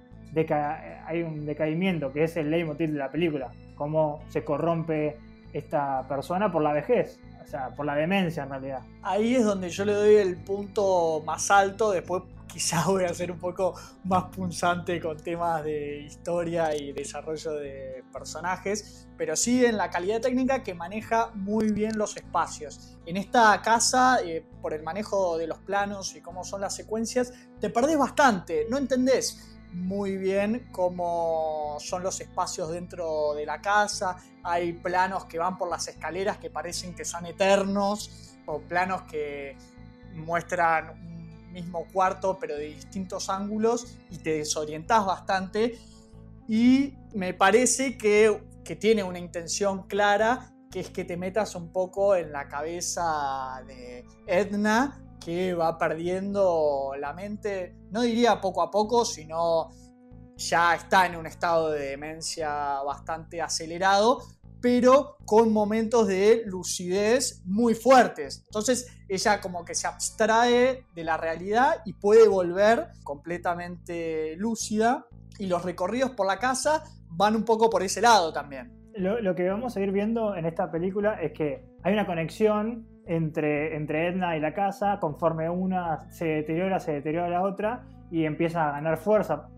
hay 1.07 1.23
un 1.23 1.47
decaimiento, 1.47 2.13
que 2.13 2.25
es 2.25 2.37
el 2.37 2.51
leitmotiv 2.51 2.93
de 2.93 2.99
la 2.99 3.11
película, 3.11 3.53
cómo 3.75 4.23
se 4.29 4.45
corrompe 4.45 5.17
esta 5.53 6.07
persona 6.09 6.53
por 6.53 6.63
la 6.63 6.73
vejez, 6.73 7.19
o 7.43 7.49
sea, 7.49 7.71
por 7.71 7.87
la 7.87 7.95
demencia 7.95 8.43
en 8.43 8.51
realidad. 8.51 8.81
Ahí 9.03 9.35
es 9.35 9.45
donde 9.45 9.71
yo 9.71 9.85
le 9.85 9.93
doy 9.93 10.17
el 10.17 10.37
punto 10.37 11.23
más 11.25 11.51
alto, 11.51 11.91
después 11.91 12.23
quizás 12.57 12.87
voy 12.87 13.05
a 13.05 13.13
ser 13.13 13.31
un 13.31 13.39
poco 13.39 13.75
más 14.05 14.35
punzante 14.35 14.99
con 14.99 15.19
temas 15.19 15.63
de 15.63 16.01
historia 16.01 16.75
y 16.75 16.91
desarrollo 16.91 17.53
de 17.53 18.03
personajes, 18.11 19.07
pero 19.19 19.37
sí 19.37 19.63
en 19.63 19.77
la 19.77 19.91
calidad 19.91 20.23
técnica 20.23 20.63
que 20.63 20.73
maneja 20.73 21.33
muy 21.35 21.71
bien 21.71 21.99
los 21.99 22.17
espacios. 22.17 22.97
En 23.05 23.19
esta 23.19 23.61
casa, 23.61 24.21
eh, 24.25 24.43
por 24.63 24.73
el 24.73 24.83
manejo 24.83 25.37
de 25.37 25.47
los 25.47 25.59
planos 25.59 26.17
y 26.17 26.23
cómo 26.23 26.45
son 26.45 26.63
las 26.63 26.75
secuencias, 26.75 27.31
te 27.61 27.69
perdés 27.69 27.99
bastante, 27.99 28.65
no 28.71 28.79
entendés 28.79 29.59
muy 29.75 30.17
bien 30.17 30.71
cómo 30.73 31.77
son 31.79 32.03
los 32.03 32.19
espacios 32.23 32.71
dentro 32.71 33.35
de 33.35 33.45
la 33.45 33.61
casa, 33.61 34.17
hay 34.43 34.73
planos 34.73 35.27
que 35.27 35.39
van 35.39 35.59
por 35.59 35.69
las 35.69 35.89
escaleras 35.89 36.39
que 36.39 36.49
parecen 36.49 36.95
que 36.95 37.05
son 37.05 37.27
eternos, 37.27 38.39
o 38.47 38.61
planos 38.61 39.03
que 39.03 39.59
muestran 40.15 41.16
mismo 41.57 41.87
cuarto, 41.93 42.37
pero 42.39 42.55
de 42.57 42.67
distintos 42.67 43.31
ángulos 43.31 43.97
y 44.11 44.19
te 44.19 44.39
desorientas 44.39 45.07
bastante. 45.07 45.79
Y 46.47 46.95
me 47.15 47.33
parece 47.33 47.97
que, 47.97 48.43
que 48.63 48.77
tiene 48.77 49.03
una 49.03 49.19
intención 49.19 49.87
clara, 49.87 50.53
que 50.71 50.81
es 50.81 50.91
que 50.91 51.05
te 51.05 51.17
metas 51.17 51.55
un 51.55 51.73
poco 51.73 52.15
en 52.15 52.31
la 52.31 52.47
cabeza 52.49 53.63
de 53.67 54.05
Edna, 54.27 55.03
que 55.19 55.55
va 55.55 55.79
perdiendo 55.79 56.93
la 57.01 57.15
mente, 57.15 57.75
no 57.91 58.03
diría 58.03 58.41
poco 58.41 58.63
a 58.63 58.71
poco, 58.71 59.05
sino 59.05 59.71
ya 60.37 60.75
está 60.75 61.07
en 61.07 61.17
un 61.17 61.27
estado 61.27 61.71
de 61.71 61.87
demencia 61.87 62.83
bastante 62.83 63.41
acelerado, 63.41 64.23
pero 64.61 65.17
con 65.25 65.53
momentos 65.53 66.07
de 66.09 66.43
lucidez 66.47 67.43
muy 67.45 67.75
fuertes. 67.75 68.45
Entonces 68.47 68.97
ella 69.09 69.41
como 69.41 69.65
que 69.65 69.75
se 69.75 69.87
abstrae 69.87 70.85
de 70.95 71.05
la 71.05 71.17
realidad 71.17 71.83
y 71.85 71.93
puede 71.95 72.29
volver 72.29 72.89
completamente 73.05 74.37
lúcida 74.37 75.07
y 75.39 75.47
los 75.47 75.65
recorridos 75.65 76.13
por 76.13 76.27
la 76.27 76.39
casa 76.39 76.83
van 77.09 77.37
un 77.37 77.45
poco 77.45 77.71
por 77.71 77.83
ese 77.83 78.01
lado 78.01 78.33
también. 78.33 78.73
Lo, 78.97 79.35
que 79.35 79.47
vamos 79.49 79.77
a 79.77 79.81
ir 79.81 79.93
viendo 79.93 80.35
en 80.37 80.47
esta 80.47 80.71
película 80.71 81.21
es 81.21 81.33
que 81.33 81.63
hay 81.83 81.93
una 81.93 82.07
conexión 82.07 82.87
entre, 83.07 83.77
entre 83.77 84.09
Edna 84.09 84.39
y 84.39 84.41
la 84.41 84.55
casa, 84.55 84.99
conforme 85.01 85.51
una 85.51 86.11
se 86.11 86.25
deteriora, 86.25 86.81
se 86.81 86.93
deteriora 86.93 87.29
la 87.29 87.43
otra 87.43 87.87
y 88.11 88.25
empieza 88.25 88.69
a 88.69 88.73
ganar 88.73 88.97
fuerza. 88.97 89.49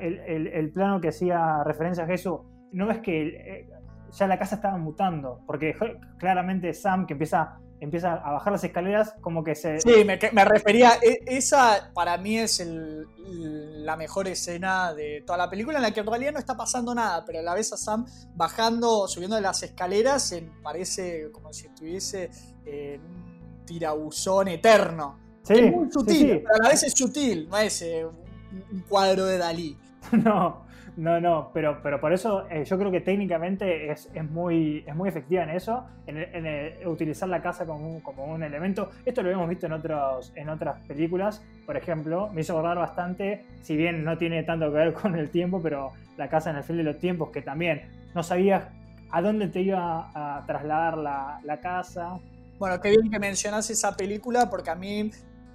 el, 0.00 0.72
plano 0.72 0.98
que 1.00 1.08
hacía 1.08 1.62
referencia 1.62 2.04
a 2.04 2.06
Jesús, 2.06 2.40
no 2.72 2.90
es 2.90 3.00
que 3.00 3.28
eh, 3.28 3.68
ya 4.12 4.26
la 4.26 4.38
casa 4.38 4.56
estaba 4.56 4.76
mutando, 4.76 5.40
porque 5.46 5.74
claramente 6.18 6.74
Sam 6.74 7.06
que 7.06 7.14
empieza, 7.14 7.58
empieza 7.80 8.14
a 8.14 8.32
bajar 8.32 8.52
las 8.52 8.64
escaleras 8.64 9.14
como 9.20 9.44
que 9.44 9.54
se... 9.54 9.80
Sí, 9.80 10.04
me, 10.04 10.18
me 10.32 10.44
refería, 10.44 10.92
e, 11.02 11.20
esa 11.26 11.90
para 11.94 12.16
mí 12.18 12.38
es 12.38 12.62
la 12.64 13.96
mejor 13.96 14.28
escena 14.28 14.92
de 14.94 15.22
toda 15.26 15.38
la 15.38 15.50
película, 15.50 15.78
en 15.78 15.82
la 15.82 15.90
que 15.92 16.00
en 16.00 16.06
realidad 16.06 16.32
no 16.32 16.38
está 16.38 16.56
pasando 16.56 16.94
nada, 16.94 17.24
pero 17.24 17.38
a 17.38 17.42
la 17.42 17.54
vez 17.54 17.72
a 17.72 17.76
Sam 17.76 18.06
bajando, 18.34 19.06
subiendo 19.08 19.40
las 19.40 19.62
escaleras, 19.62 20.34
parece 20.62 21.30
como 21.32 21.52
si 21.52 21.66
estuviese 21.66 22.30
en 22.64 23.00
un 23.00 23.64
tirabuzón 23.64 24.48
eterno. 24.48 25.18
Sí, 25.42 25.54
es 25.54 25.72
muy 25.72 25.90
sutil, 25.90 26.42
pero 26.42 26.54
a 26.54 26.62
la 26.64 26.68
vez 26.70 26.82
es 26.82 26.92
sutil, 26.92 27.48
no 27.48 27.56
es 27.58 27.82
eh, 27.82 28.04
un 28.04 28.80
cuadro 28.88 29.24
de 29.26 29.38
Dalí. 29.38 29.76
No, 30.12 30.64
no, 31.00 31.18
no, 31.18 31.50
pero, 31.54 31.80
pero 31.82 31.98
por 31.98 32.12
eso 32.12 32.46
eh, 32.50 32.62
yo 32.66 32.78
creo 32.78 32.90
que 32.90 33.00
técnicamente 33.00 33.90
es, 33.90 34.10
muy, 34.28 34.84
es 34.86 34.94
muy 34.94 35.08
efectiva 35.08 35.42
en 35.44 35.48
eso, 35.48 35.86
en, 36.06 36.86
utilizar 36.86 37.26
la 37.26 37.40
casa 37.40 37.64
como 37.64 37.88
un, 37.88 38.00
como 38.00 38.26
un, 38.26 38.42
elemento. 38.42 38.90
Esto 39.06 39.22
lo 39.22 39.30
hemos 39.30 39.48
visto 39.48 39.64
en, 39.64 39.72
otros, 39.72 40.30
en 40.36 40.50
otras 40.50 40.78
películas, 40.86 41.42
por 41.64 41.78
ejemplo, 41.78 42.28
me 42.34 42.42
hizo 42.42 42.62
bastante, 42.62 43.46
si 43.62 43.78
bien 43.78 44.04
no 44.04 44.18
tiene 44.18 44.42
tanto 44.42 44.66
que 44.66 44.76
ver 44.76 44.92
con 45.00 45.14
el 45.18 45.30
tiempo, 45.30 45.62
pero 45.62 45.92
la 46.18 46.28
casa 46.28 46.50
en 46.50 46.56
el 46.56 46.64
fin 46.64 46.76
de 46.76 46.82
los 46.82 46.98
tiempos, 46.98 47.30
que 47.30 47.40
también 47.40 47.80
no 48.14 48.22
sabías 48.22 48.64
a 49.10 49.22
dónde 49.22 49.48
te 49.48 49.62
iba 49.62 50.10
a 50.14 50.44
trasladar 50.44 50.98
la, 50.98 51.40
la 51.44 51.60
casa. 51.60 52.18
Bueno, 52.58 52.78
qué 52.78 52.90
bien 52.90 53.10
que 53.10 53.18
mencionas 53.18 53.70
esa 53.70 53.96
película 53.96 54.50
porque 54.50 54.68
a 54.68 54.74
mí 54.74 55.10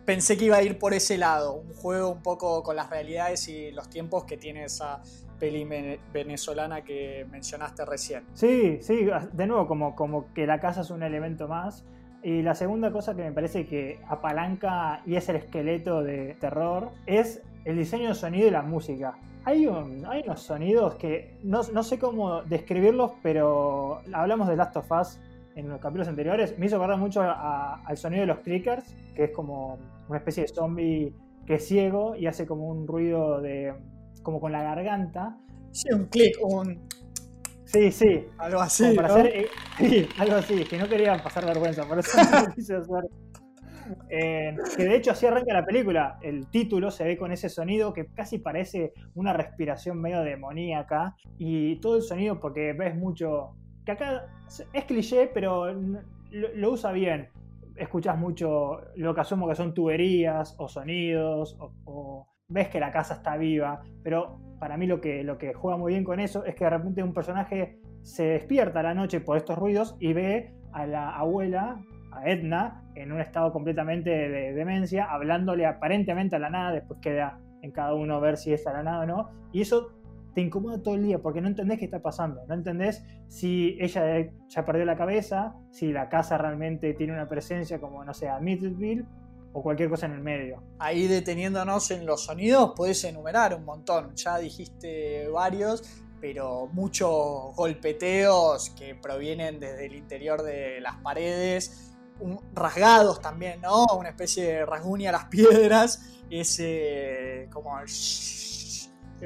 pensé 0.05 0.37
que 0.37 0.45
iba 0.45 0.57
a 0.57 0.63
ir 0.63 0.79
por 0.79 0.95
ese 0.95 1.19
lado, 1.19 1.53
un 1.53 1.73
juego 1.73 2.09
un 2.09 2.23
poco 2.23 2.63
con 2.63 2.75
las 2.75 2.89
realidades 2.89 3.47
y 3.47 3.71
los 3.71 3.89
tiempos 3.89 4.23
que 4.25 4.37
tiene 4.37 4.65
esa, 4.65 5.01
peli 5.39 5.67
venezolana 6.13 6.81
que 6.81 7.25
mencionaste 7.31 7.85
recién. 7.85 8.23
Sí, 8.33 8.79
sí, 8.81 9.07
de 9.33 9.47
nuevo, 9.47 9.67
como, 9.67 9.95
como 9.95 10.33
que 10.33 10.45
la 10.47 10.59
casa 10.59 10.81
es 10.81 10.89
un 10.89 11.03
elemento 11.03 11.47
más. 11.47 11.85
Y 12.23 12.41
la 12.41 12.55
segunda 12.55 12.91
cosa 12.91 13.15
que 13.15 13.23
me 13.23 13.31
parece 13.31 13.67
que 13.67 13.99
apalanca 14.07 15.01
y 15.05 15.15
es 15.15 15.29
el 15.29 15.35
esqueleto 15.35 16.01
de 16.01 16.35
terror 16.39 16.89
es 17.05 17.43
el 17.65 17.77
diseño 17.77 18.09
de 18.09 18.15
sonido 18.15 18.47
y 18.47 18.51
la 18.51 18.63
música. 18.63 19.15
Hay, 19.43 19.67
un, 19.67 20.03
hay 20.07 20.23
unos 20.23 20.41
sonidos 20.41 20.95
que 20.95 21.37
no, 21.43 21.61
no, 21.71 21.83
sé 21.83 21.99
cómo 21.99 22.41
describirlos, 22.41 23.11
pero 23.21 24.01
hablamos 24.11 24.47
de 24.47 24.55
Last 24.55 24.75
of 24.77 24.91
Us 24.91 25.19
en 25.55 25.69
los 25.69 25.79
capítulos 25.79 26.07
anteriores. 26.07 26.57
Me 26.57 26.65
hizo 26.65 26.77
acordar 26.77 26.97
mucho 26.97 27.21
al 27.21 27.97
sonido 27.97 28.21
de 28.21 28.27
los 28.27 28.39
clickers, 28.39 28.95
que 29.15 29.25
es 29.25 29.31
como 29.31 29.77
una 30.09 30.17
especie 30.17 30.43
de 30.43 30.49
zombie 30.49 31.13
que 31.45 31.55
es 31.55 31.67
ciego 31.67 32.15
y 32.15 32.25
hace 32.25 32.47
como 32.47 32.67
un 32.67 32.87
ruido 32.87 33.39
de, 33.39 33.73
como 34.25 34.41
con 34.41 34.51
la 34.51 34.63
garganta. 34.63 35.37
Sí, 35.71 35.93
un 35.93 36.07
clic, 36.07 36.35
un. 36.41 36.81
Sí, 37.63 37.91
sí. 37.91 38.25
Algo 38.39 38.59
así. 38.59 38.93
Para 38.95 39.07
hacer, 39.09 39.27
eh, 39.27 39.47
sí, 39.77 40.09
algo 40.17 40.35
así, 40.35 40.63
que 40.65 40.77
no 40.77 40.89
quería 40.89 41.15
pasar 41.23 41.45
vergüenza, 41.45 41.87
por 41.87 41.99
eso 41.99 42.17
no 42.17 42.53
quise 42.53 42.75
hacer. 42.75 43.05
Eh, 44.09 44.55
que 44.75 44.83
de 44.83 44.95
hecho 44.95 45.11
así 45.11 45.27
arranca 45.27 45.53
la 45.53 45.63
película. 45.63 46.17
El 46.21 46.47
título 46.47 46.89
se 46.89 47.03
ve 47.03 47.17
con 47.17 47.31
ese 47.31 47.49
sonido 47.49 47.93
que 47.93 48.07
casi 48.07 48.39
parece 48.39 48.93
una 49.13 49.31
respiración 49.31 50.01
medio 50.01 50.21
demoníaca. 50.21 51.15
Y 51.37 51.79
todo 51.79 51.97
el 51.97 52.01
sonido, 52.01 52.39
porque 52.39 52.73
ves 52.73 52.95
mucho. 52.95 53.55
Que 53.85 53.91
acá 53.91 54.25
es 54.73 54.85
cliché, 54.85 55.29
pero 55.31 55.71
lo, 55.71 56.71
usa 56.71 56.91
bien. 56.91 57.29
Escuchas 57.75 58.17
mucho 58.17 58.81
lo 58.95 59.13
que 59.13 59.21
asumo 59.21 59.47
que 59.47 59.55
son 59.55 59.75
tuberías 59.75 60.55
o 60.57 60.67
sonidos 60.67 61.57
o 61.59 62.27
ves 62.47 62.69
que 62.69 62.79
la 62.79 62.91
casa 62.91 63.15
está 63.15 63.37
viva, 63.37 63.81
pero 64.03 64.39
para 64.59 64.77
mí 64.77 64.87
lo 64.87 65.01
que, 65.01 65.23
lo 65.23 65.37
que 65.37 65.53
juega 65.53 65.77
muy 65.77 65.93
bien 65.93 66.03
con 66.03 66.19
eso 66.19 66.45
es 66.45 66.55
que 66.55 66.63
de 66.63 66.69
repente 66.69 67.03
un 67.03 67.13
personaje 67.13 67.79
se 68.01 68.23
despierta 68.23 68.79
a 68.79 68.83
la 68.83 68.93
noche 68.93 69.19
por 69.19 69.37
estos 69.37 69.57
ruidos 69.57 69.95
y 69.99 70.13
ve 70.13 70.53
a 70.71 70.85
la 70.85 71.09
abuela, 71.09 71.81
a 72.11 72.29
Edna, 72.29 72.83
en 72.95 73.11
un 73.11 73.19
estado 73.19 73.51
completamente 73.51 74.09
de 74.09 74.53
demencia, 74.53 75.05
hablándole 75.05 75.65
aparentemente 75.65 76.35
a 76.35 76.39
la 76.39 76.49
nada, 76.49 76.71
después 76.71 76.99
queda 77.01 77.39
en 77.61 77.71
cada 77.71 77.93
uno 77.93 78.21
ver 78.21 78.37
si 78.37 78.53
es 78.53 78.63
nada 78.65 78.99
o 79.01 79.05
no. 79.05 79.29
Y 79.51 79.61
eso 79.61 79.91
te 80.33 80.41
incomoda 80.41 80.81
todo 80.81 80.95
el 80.95 81.03
día 81.03 81.19
porque 81.19 81.41
no 81.41 81.47
entendés 81.47 81.79
qué 81.79 81.85
está 81.85 82.01
pasando. 82.01 82.45
No 82.47 82.53
entendés 82.53 83.03
si 83.27 83.77
ella 83.79 84.29
ya 84.47 84.65
perdió 84.65 84.85
la 84.85 84.95
cabeza, 84.95 85.55
si 85.71 85.91
la 85.91 86.09
casa 86.09 86.37
realmente 86.37 86.93
tiene 86.93 87.13
una 87.13 87.27
presencia 87.27 87.79
como, 87.79 88.03
no 88.03 88.13
sé, 88.13 88.29
Amityville 88.29 89.05
o 89.57 89.63
cualquier 89.63 89.89
cosa 89.89 90.05
en 90.07 90.11
el 90.11 90.19
medio. 90.19 90.61
Ahí 90.79 91.07
deteniéndonos 91.07 91.89
en 91.91 92.05
los 92.05 92.25
sonidos, 92.25 92.73
puedes 92.75 93.01
enumerar 93.05 93.55
un 93.55 93.63
montón. 93.63 94.13
Ya 94.15 94.37
dijiste 94.37 95.29
varios, 95.29 95.81
pero 96.19 96.67
muchos 96.73 97.55
golpeteos 97.55 98.71
que 98.71 98.95
provienen 98.95 99.61
desde 99.61 99.85
el 99.85 99.95
interior 99.95 100.43
de 100.43 100.81
las 100.81 100.97
paredes. 100.97 101.93
rasgados 102.53 103.21
también, 103.21 103.61
¿no? 103.61 103.85
Una 103.97 104.09
especie 104.09 104.43
de 104.43 104.65
rasguña 104.65 105.09
a 105.09 105.13
las 105.13 105.25
piedras. 105.29 106.03
Ese 106.29 107.47
como 107.53 107.79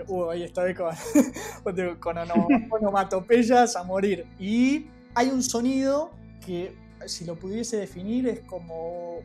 Uh, 0.08 0.30
ahí 0.30 0.44
estoy 0.44 0.76
con, 0.76 0.94
con 2.00 2.18
onomatopeyas 2.70 3.76
a 3.76 3.84
morir. 3.84 4.28
Y 4.38 4.92
hay 5.16 5.30
un 5.30 5.42
sonido 5.42 6.12
que, 6.46 6.76
si 7.08 7.26
lo 7.26 7.36
pudiese 7.36 7.78
definir, 7.78 8.28
es 8.28 8.42
como 8.42 9.22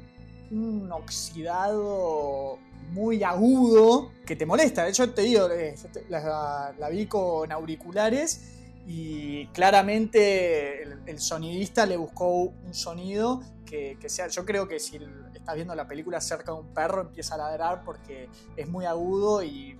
un 0.50 0.90
oxidado 0.92 2.58
muy 2.90 3.22
agudo 3.22 4.12
que 4.26 4.36
te 4.36 4.46
molesta. 4.46 4.84
De 4.84 4.90
hecho, 4.90 5.12
te 5.12 5.22
digo, 5.22 5.50
eh, 5.50 5.74
la, 6.08 6.88
vi 6.90 7.06
con 7.06 7.50
auriculares 7.50 8.52
y 8.86 9.46
claramente 9.48 10.82
el, 10.82 11.18
sonidista 11.18 11.86
le 11.86 11.96
buscó 11.96 12.52
un 12.66 12.74
sonido 12.74 13.40
que, 13.64 13.96
que, 14.00 14.08
sea. 14.08 14.28
Yo 14.28 14.44
creo 14.44 14.68
que 14.68 14.78
si 14.78 14.98
estás 15.34 15.54
viendo 15.54 15.74
la 15.74 15.88
película 15.88 16.20
cerca 16.20 16.52
de 16.52 16.58
un 16.58 16.68
perro, 16.68 17.02
empieza 17.02 17.34
a 17.34 17.38
ladrar 17.38 17.82
porque 17.84 18.28
es 18.56 18.68
muy 18.68 18.84
agudo 18.84 19.42
y 19.42 19.78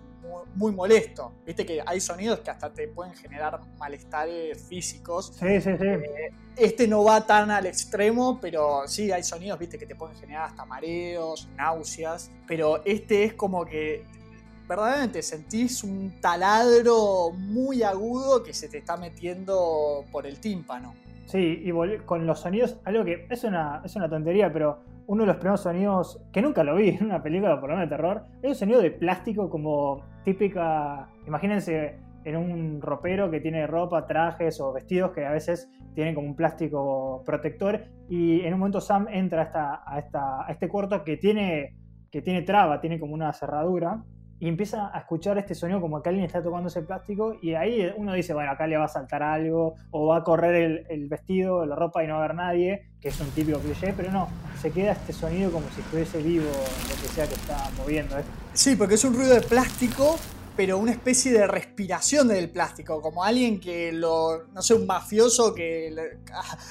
muy, 0.55 0.73
molesto. 0.73 1.33
Viste 1.47 1.65
que 1.65 1.83
hay 1.85 2.01
sonidos 2.01 2.41
que 2.41 2.51
hasta 2.51 2.73
te 2.73 2.89
pueden 2.89 3.15
generar 3.15 3.61
malestares 3.79 4.63
físicos. 4.63 5.33
Sí, 5.39 5.61
sí, 5.61 5.71
sí. 5.79 5.87
Eh, 5.87 6.33
este 6.57 6.87
no 6.87 7.05
va 7.05 7.27
tan 7.27 7.51
al 7.51 7.67
extremo, 7.67 8.39
pero 8.41 8.87
sí 8.87 9.11
hay 9.11 9.23
sonidos, 9.23 9.59
viste, 9.59 9.79
que 9.79 9.87
te 9.87 9.95
pueden 9.95 10.17
generar 10.17 10.45
hasta 10.45 10.65
mareos, 10.65 11.49
náuseas. 11.57 12.31
Pero 12.47 12.83
este 12.85 13.25
es 13.25 13.35
como 13.35 13.65
que 13.65 14.05
verdaderamente 14.69 15.23
sentís 15.23 15.85
un 15.85 16.21
taladro 16.21 17.31
muy 17.33 17.83
agudo 17.83 18.43
que 18.43 18.55
se 18.55 18.69
te 18.69 18.79
está 18.79 18.97
metiendo 18.97 20.05
por 20.11 20.27
el 20.27 20.39
tímpano. 20.41 20.95
Sí, 21.27 21.63
y 21.65 21.73
con 22.05 22.27
los 22.27 22.41
sonidos, 22.41 22.77
algo 22.85 23.05
que 23.05 23.27
es 23.29 23.45
una, 23.45 23.83
es 23.85 23.97
una 23.97 24.09
tontería, 24.09 24.53
pero 24.53 24.79
uno 25.07 25.23
de 25.23 25.27
los 25.27 25.37
primeros 25.37 25.63
sonidos, 25.63 26.23
que 26.33 26.43
nunca 26.43 26.65
lo 26.65 26.77
vi 26.77 26.89
en 27.01 27.05
una 27.05 27.23
película 27.23 27.61
por 27.61 27.71
lo 27.71 27.77
menos 27.77 27.91
de 27.91 27.97
terror, 27.97 28.25
es 28.43 28.49
un 28.51 28.55
sonido 28.55 28.81
de 28.81 28.91
plástico 28.91 29.49
como 29.51 30.03
típica, 30.25 31.09
imagínense 31.27 31.99
en 32.25 32.37
un 32.37 32.81
ropero 32.81 33.31
que 33.31 33.41
tiene 33.41 33.67
ropa, 33.67 34.07
trajes 34.07 34.61
o 34.61 34.73
vestidos 34.73 35.13
que 35.13 35.27
a 35.27 35.31
veces 35.31 35.71
tienen 35.95 36.15
como 36.15 36.27
un 36.27 36.35
plástico 36.35 37.23
protector 37.27 37.83
y 38.09 38.41
en 38.41 38.55
un 38.55 38.61
momento 38.61 38.81
Sam 38.81 39.07
entra 39.11 39.43
a, 39.43 39.99
esta, 39.99 40.41
a, 40.43 40.47
a 40.49 40.53
este 40.53 40.69
cuarto 40.69 41.05
que 41.05 41.19
tiene, 41.19 41.77
que 42.11 42.23
tiene 42.23 42.43
traba, 42.43 42.81
tiene 42.81 42.99
como 42.99 43.13
una 43.13 43.33
cerradura 43.33 44.03
y 44.45 44.49
empieza 44.49 44.91
a 44.93 44.99
escuchar 44.99 45.39
este 45.39 45.55
sonido 45.55 45.81
como 45.81 46.03
que 46.03 46.11
alguien 46.11 46.27
está 46.27 46.43
tocando 46.43 46.69
ese 46.69 46.83
plástico 46.83 47.39
y 47.41 47.55
ahí 47.55 47.91
uno 47.97 48.13
dice, 48.13 48.35
bueno, 48.35 48.51
acá 48.51 48.67
le 48.67 48.77
va 48.77 48.85
a 48.85 48.89
saltar 48.89 49.23
algo 49.23 49.77
o 49.91 50.09
va 50.09 50.19
a 50.19 50.23
correr 50.23 50.85
el, 50.91 51.09
vestido, 51.09 51.65
la 51.65 51.75
ropa 51.75 52.05
y 52.05 52.07
no 52.07 52.13
va 52.13 52.21
a 52.21 52.25
haber 52.25 52.37
nadie, 52.37 52.91
que 53.01 53.09
es 53.09 53.19
un 53.21 53.31
típico 53.31 53.59
cliché, 53.61 53.95
pero 53.97 54.13
no, 54.13 54.29
se 54.61 54.71
queda 54.71 54.93
este 54.93 55.15
sonido 55.15 55.51
como 55.51 55.67
si 55.71 55.81
estuviese 55.81 56.23
vivo 56.23 56.45
lo 56.45 57.03
que 57.03 57.09
sea 57.15 57.27
que 57.27 57.37
está 57.37 57.71
moviendo. 57.79 58.17
Sí, 58.53 58.77
porque 58.77 58.97
es 58.97 59.05
un 59.07 59.15
ruido 59.15 59.35
de 59.35 59.41
plástico 59.41 60.19
pero 60.57 60.79
una 60.79 60.93
especie 60.93 61.33
de 61.33 61.47
respiración 61.47 62.29
del 62.29 62.49
plástico, 62.49 63.03
como 63.03 63.25
alguien 63.25 63.59
que 63.59 63.93
lo, 63.93 64.45
no 64.53 64.63
sé, 64.63 64.75
un 64.75 64.87
mafioso 64.87 65.53
que 65.53 65.93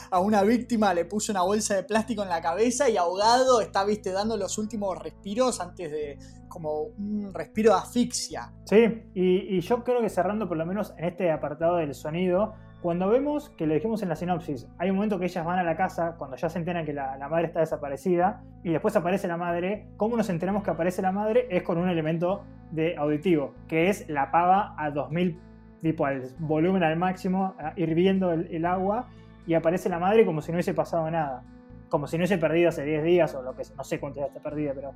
a 0.09 0.19
una 0.19 0.41
víctima 0.43 0.93
le 0.93 1.03
puso 1.03 1.33
una 1.33 1.41
bolsa 1.41 1.75
de 1.75 1.83
plástico 1.83 2.23
en 2.23 2.29
la 2.29 2.41
cabeza 2.41 2.89
y 2.89 2.95
ahogado 2.95 3.59
está, 3.59 3.83
viste, 3.83 4.11
dando 4.11 4.37
los 4.37 4.57
últimos 4.57 4.97
respiros 4.97 5.59
antes 5.59 5.91
de, 5.91 6.17
como 6.53 6.83
un 6.97 7.33
respiro 7.33 7.71
de 7.71 7.79
asfixia. 7.79 8.51
Sí, 8.65 9.09
y, 9.15 9.59
yo 9.61 9.83
creo 9.83 10.01
que 10.01 10.09
cerrando 10.09 10.47
por 10.47 10.57
lo 10.57 10.65
menos 10.65 10.93
en 10.97 11.05
este 11.05 11.31
apartado 11.31 11.77
del 11.77 11.95
sonido, 11.95 12.53
cuando 12.83 13.07
vemos, 13.09 13.49
que 13.51 13.65
lo 13.65 13.73
dijimos 13.73 14.03
en 14.03 14.09
la 14.09 14.15
sinopsis, 14.15 14.67
hay 14.77 14.89
un 14.89 14.97
momento 14.97 15.17
que 15.17 15.25
ellas 15.25 15.43
van 15.43 15.57
a 15.57 15.63
la 15.63 15.75
casa, 15.75 16.15
cuando 16.17 16.35
ya 16.35 16.49
se 16.49 16.59
enteran 16.59 16.85
que 16.85 16.93
la, 16.93 17.17
madre 17.29 17.47
está 17.47 17.61
desaparecida, 17.61 18.43
y 18.61 18.71
después 18.71 18.95
aparece 18.95 19.27
la 19.27 19.37
madre, 19.37 19.87
¿cómo 19.97 20.15
nos 20.15 20.29
enteramos 20.29 20.63
que 20.63 20.71
aparece 20.71 21.01
la 21.01 21.11
madre? 21.11 21.47
Es 21.49 21.63
con 21.63 21.77
un 21.77 21.89
elemento 21.89 22.43
de 22.71 22.95
auditivo, 22.97 23.53
que 23.67 23.89
es 23.89 24.07
la 24.09 24.31
pava 24.31 24.75
a 24.77 24.91
2000, 24.91 25.39
tipo 25.81 26.05
al 26.05 26.23
volumen 26.39 26.83
al 26.83 26.97
máximo, 26.97 27.55
hirviendo 27.77 28.31
el, 28.31 28.65
agua, 28.65 29.07
y 29.47 29.53
aparece 29.53 29.89
la 29.89 29.99
madre 29.99 30.25
como 30.25 30.41
si 30.41 30.51
no 30.51 30.57
hubiese 30.57 30.73
pasado 30.73 31.09
nada. 31.09 31.43
Como 31.89 32.07
si 32.07 32.17
no 32.17 32.21
hubiese 32.21 32.37
perdido 32.37 32.69
hace 32.69 32.83
10 32.83 33.03
días 33.03 33.35
o 33.35 33.41
lo 33.43 33.55
que 33.55 33.63
no 33.77 33.83
sé 33.83 33.99
cuánto 33.99 34.19
ya 34.19 34.25
está 34.27 34.39
perdida, 34.39 34.73
pero. 34.75 34.91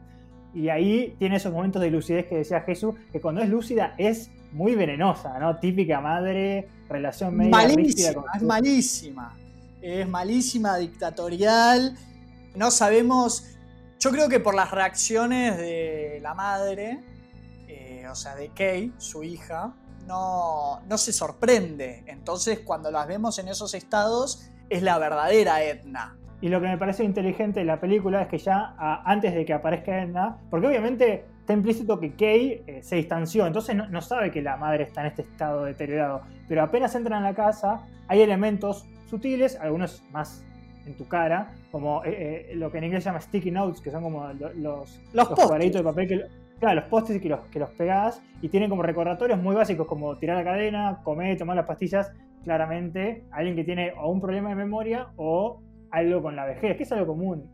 Y 0.58 0.70
ahí 0.70 1.16
tiene 1.20 1.36
esos 1.36 1.54
momentos 1.54 1.80
de 1.84 1.92
lucidez 1.92 2.26
que 2.26 2.38
decía 2.38 2.62
Jesús, 2.62 2.96
que 3.12 3.22
cuando 3.22 3.42
es 3.42 3.50
lúcida 3.50 3.94
es 4.00 4.32
muy 4.52 4.74
venenosa, 4.74 5.38
¿no? 5.38 5.60
Típica 5.60 6.02
madre, 6.02 6.68
relación 6.90 7.38
media 7.38 7.52
malísima, 7.52 8.24
es 8.36 8.42
malísima. 8.42 9.38
Es 9.84 10.08
malísima, 10.08 10.78
dictatorial. 10.78 11.96
No 12.56 12.72
sabemos. 12.72 13.46
Yo 14.00 14.10
creo 14.10 14.30
que 14.30 14.40
por 14.40 14.56
las 14.56 14.72
reacciones 14.72 15.58
de 15.58 16.18
la 16.24 16.34
madre, 16.34 17.04
eh, 17.68 18.08
o 18.10 18.16
sea, 18.16 18.36
de 18.36 18.50
Kay, 18.50 18.94
su 18.98 19.22
hija, 19.22 19.76
no, 20.08 20.82
no 20.90 20.98
se 20.98 21.14
sorprende. 21.14 22.04
Entonces, 22.08 22.62
cuando 22.62 22.90
las 22.90 23.08
vemos 23.08 23.38
en 23.38 23.48
esos 23.48 23.76
estados, 23.76 24.50
es 24.70 24.82
la 24.82 24.98
verdadera 24.98 25.64
Edna. 25.64 26.18
Y 26.40 26.50
lo 26.50 26.62
que 26.62 26.68
me 26.68 26.78
parece 26.78 27.04
inteligente 27.04 27.62
de 27.62 27.66
la 27.66 27.80
película 27.80 28.22
es 28.22 28.28
que 28.28 28.38
ya 28.38 28.76
antes 29.06 29.34
de 29.34 29.44
que 29.44 29.54
aparezca 29.54 30.04
Edna, 30.04 30.38
porque 30.50 30.68
obviamente 30.68 31.26
está 31.40 31.54
implícito 31.54 32.00
que 32.00 32.12
Kay 32.14 32.64
eh, 32.68 32.84
se 32.84 32.98
distanció, 32.98 33.48
entonces 33.48 33.76
no, 33.76 34.02
sabe 34.02 34.32
que 34.32 34.42
la 34.42 34.58
madre 34.58 34.84
está 34.84 35.02
en 35.02 35.08
este 35.08 35.24
estado 35.24 35.64
deteriorado. 35.64 36.22
Pero 36.48 36.62
apenas 36.62 36.94
entran 36.94 37.24
a 37.24 37.30
la 37.30 37.36
casa, 37.36 37.88
hay 38.08 38.22
elementos 38.22 38.86
sutiles, 39.10 39.58
algunos 39.60 40.04
más 40.12 40.44
en 40.86 40.96
tu 40.96 41.08
cara, 41.08 41.54
como 41.72 42.04
eh, 42.06 42.50
eh, 42.52 42.56
lo 42.56 42.72
que 42.72 42.78
en 42.78 42.86
inglés 42.86 43.04
se 43.04 43.10
llama 43.10 43.22
sticky 43.22 43.52
notes, 43.52 43.82
que 43.82 43.92
son 43.92 44.04
como 44.04 44.28
los, 44.34 44.56
los, 44.56 45.02
los, 45.14 45.28
cuadraditos 45.30 45.82
de 45.82 45.84
papel 45.84 46.08
que, 46.08 46.22
claro, 46.60 46.76
los 46.76 46.86
postes 46.86 47.20
que 47.22 47.30
los, 47.30 47.40
que 47.48 47.60
los 47.60 47.72
pegás 47.72 48.22
y 48.42 48.50
tienen 48.50 48.70
como 48.70 48.84
recordatorios 48.84 49.42
muy 49.42 49.56
básicos 49.56 49.88
como 49.88 50.18
tirar 50.18 50.38
la 50.38 50.44
cadena, 50.44 51.00
comer, 51.04 51.38
tomar 51.38 51.56
las 51.56 51.66
pastillas. 51.66 52.12
Claramente, 52.44 53.26
alguien 53.32 53.58
que 53.58 53.66
tiene 53.66 53.92
o 54.00 54.10
un 54.10 54.22
problema 54.22 54.50
de 54.50 54.56
memoria 54.56 55.08
o 55.18 55.60
algo 55.92 56.22
con 56.22 56.36
la 56.36 56.46
vejez, 56.46 56.78
que 56.78 56.84
es 56.84 56.92
algo 56.92 57.08
común, 57.08 57.54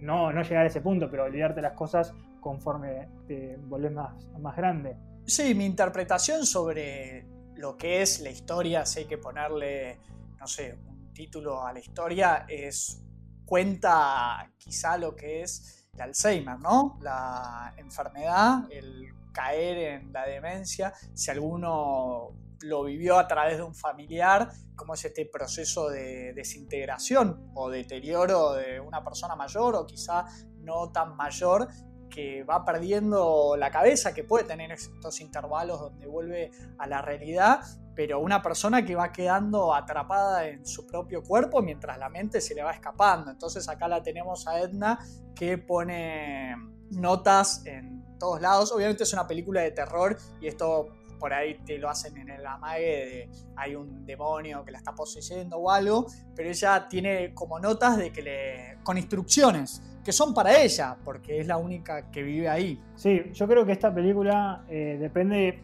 no, 0.00 0.32
no 0.32 0.42
llegar 0.42 0.64
a 0.64 0.68
ese 0.68 0.80
punto, 0.80 1.10
pero 1.10 1.24
olvidarte 1.24 1.60
las 1.60 1.72
cosas 1.72 2.12
conforme 2.40 3.08
te 3.26 3.56
vuelves 3.56 3.92
más, 3.92 4.14
más 4.38 4.56
grande. 4.56 4.96
Sí, 5.26 5.54
mi 5.54 5.66
interpretación 5.66 6.46
sobre 6.46 7.26
lo 7.56 7.76
que 7.76 8.02
es 8.02 8.20
la 8.20 8.30
historia, 8.30 8.86
si 8.86 9.00
hay 9.00 9.04
que 9.06 9.18
ponerle, 9.18 9.98
no 10.38 10.46
sé, 10.46 10.78
un 10.86 11.12
título 11.12 11.64
a 11.66 11.72
la 11.72 11.80
historia, 11.80 12.46
es 12.48 13.02
cuenta 13.44 14.50
quizá 14.56 14.96
lo 14.96 15.16
que 15.16 15.42
es 15.42 15.88
el 15.94 16.00
Alzheimer, 16.00 16.58
¿no? 16.60 16.98
La 17.02 17.74
enfermedad, 17.76 18.70
el 18.70 19.08
caer 19.32 20.00
en 20.00 20.12
la 20.12 20.26
demencia, 20.26 20.92
si 21.14 21.30
alguno 21.30 22.30
lo 22.62 22.84
vivió 22.84 23.18
a 23.18 23.26
través 23.26 23.58
de 23.58 23.62
un 23.62 23.74
familiar, 23.74 24.48
cómo 24.74 24.94
es 24.94 25.04
este 25.04 25.26
proceso 25.26 25.88
de 25.88 26.32
desintegración 26.34 27.50
o 27.54 27.70
deterioro 27.70 28.54
de 28.54 28.80
una 28.80 29.02
persona 29.02 29.36
mayor 29.36 29.74
o 29.76 29.86
quizá 29.86 30.24
no 30.60 30.90
tan 30.90 31.16
mayor 31.16 31.68
que 32.08 32.42
va 32.42 32.64
perdiendo 32.64 33.56
la 33.56 33.70
cabeza, 33.70 34.14
que 34.14 34.24
puede 34.24 34.44
tener 34.44 34.72
estos 34.72 35.20
intervalos 35.20 35.80
donde 35.80 36.06
vuelve 36.06 36.50
a 36.78 36.86
la 36.86 37.02
realidad, 37.02 37.60
pero 37.94 38.20
una 38.20 38.42
persona 38.42 38.84
que 38.84 38.94
va 38.94 39.12
quedando 39.12 39.74
atrapada 39.74 40.48
en 40.48 40.64
su 40.64 40.86
propio 40.86 41.22
cuerpo 41.22 41.62
mientras 41.62 41.98
la 41.98 42.08
mente 42.08 42.40
se 42.40 42.54
le 42.54 42.62
va 42.62 42.72
escapando. 42.72 43.30
Entonces 43.30 43.68
acá 43.68 43.88
la 43.88 44.02
tenemos 44.02 44.46
a 44.46 44.60
Edna 44.60 44.98
que 45.34 45.58
pone 45.58 46.54
notas 46.90 47.64
en 47.66 48.04
todos 48.18 48.40
lados. 48.40 48.72
Obviamente 48.72 49.02
es 49.02 49.12
una 49.12 49.26
película 49.26 49.60
de 49.60 49.72
terror 49.72 50.16
y 50.40 50.48
esto 50.48 50.88
por 51.18 51.32
ahí 51.32 51.58
te 51.64 51.78
lo 51.78 51.88
hacen 51.88 52.16
en 52.16 52.30
el 52.30 52.46
amague 52.46 52.84
de 52.84 53.30
hay 53.56 53.74
un 53.74 54.04
demonio 54.06 54.64
que 54.64 54.70
la 54.70 54.78
está 54.78 54.94
poseyendo 54.94 55.58
o 55.58 55.70
algo, 55.70 56.06
pero 56.34 56.48
ella 56.48 56.88
tiene 56.88 57.34
como 57.34 57.58
notas 57.58 57.96
de 57.96 58.10
que 58.10 58.22
le 58.22 58.78
con 58.82 58.96
instrucciones 58.96 59.82
que 60.04 60.12
son 60.12 60.32
para 60.32 60.58
ella, 60.58 60.96
porque 61.04 61.40
es 61.40 61.46
la 61.46 61.58
única 61.58 62.10
que 62.10 62.22
vive 62.22 62.48
ahí. 62.48 62.80
Sí, 62.94 63.30
yo 63.32 63.46
creo 63.46 63.66
que 63.66 63.72
esta 63.72 63.92
película 63.92 64.64
eh, 64.68 64.96
depende 64.98 65.60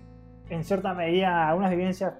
en 0.50 0.64
cierta 0.64 0.92
medida 0.92 1.48
algunas 1.48 1.70
vivencias 1.70 2.12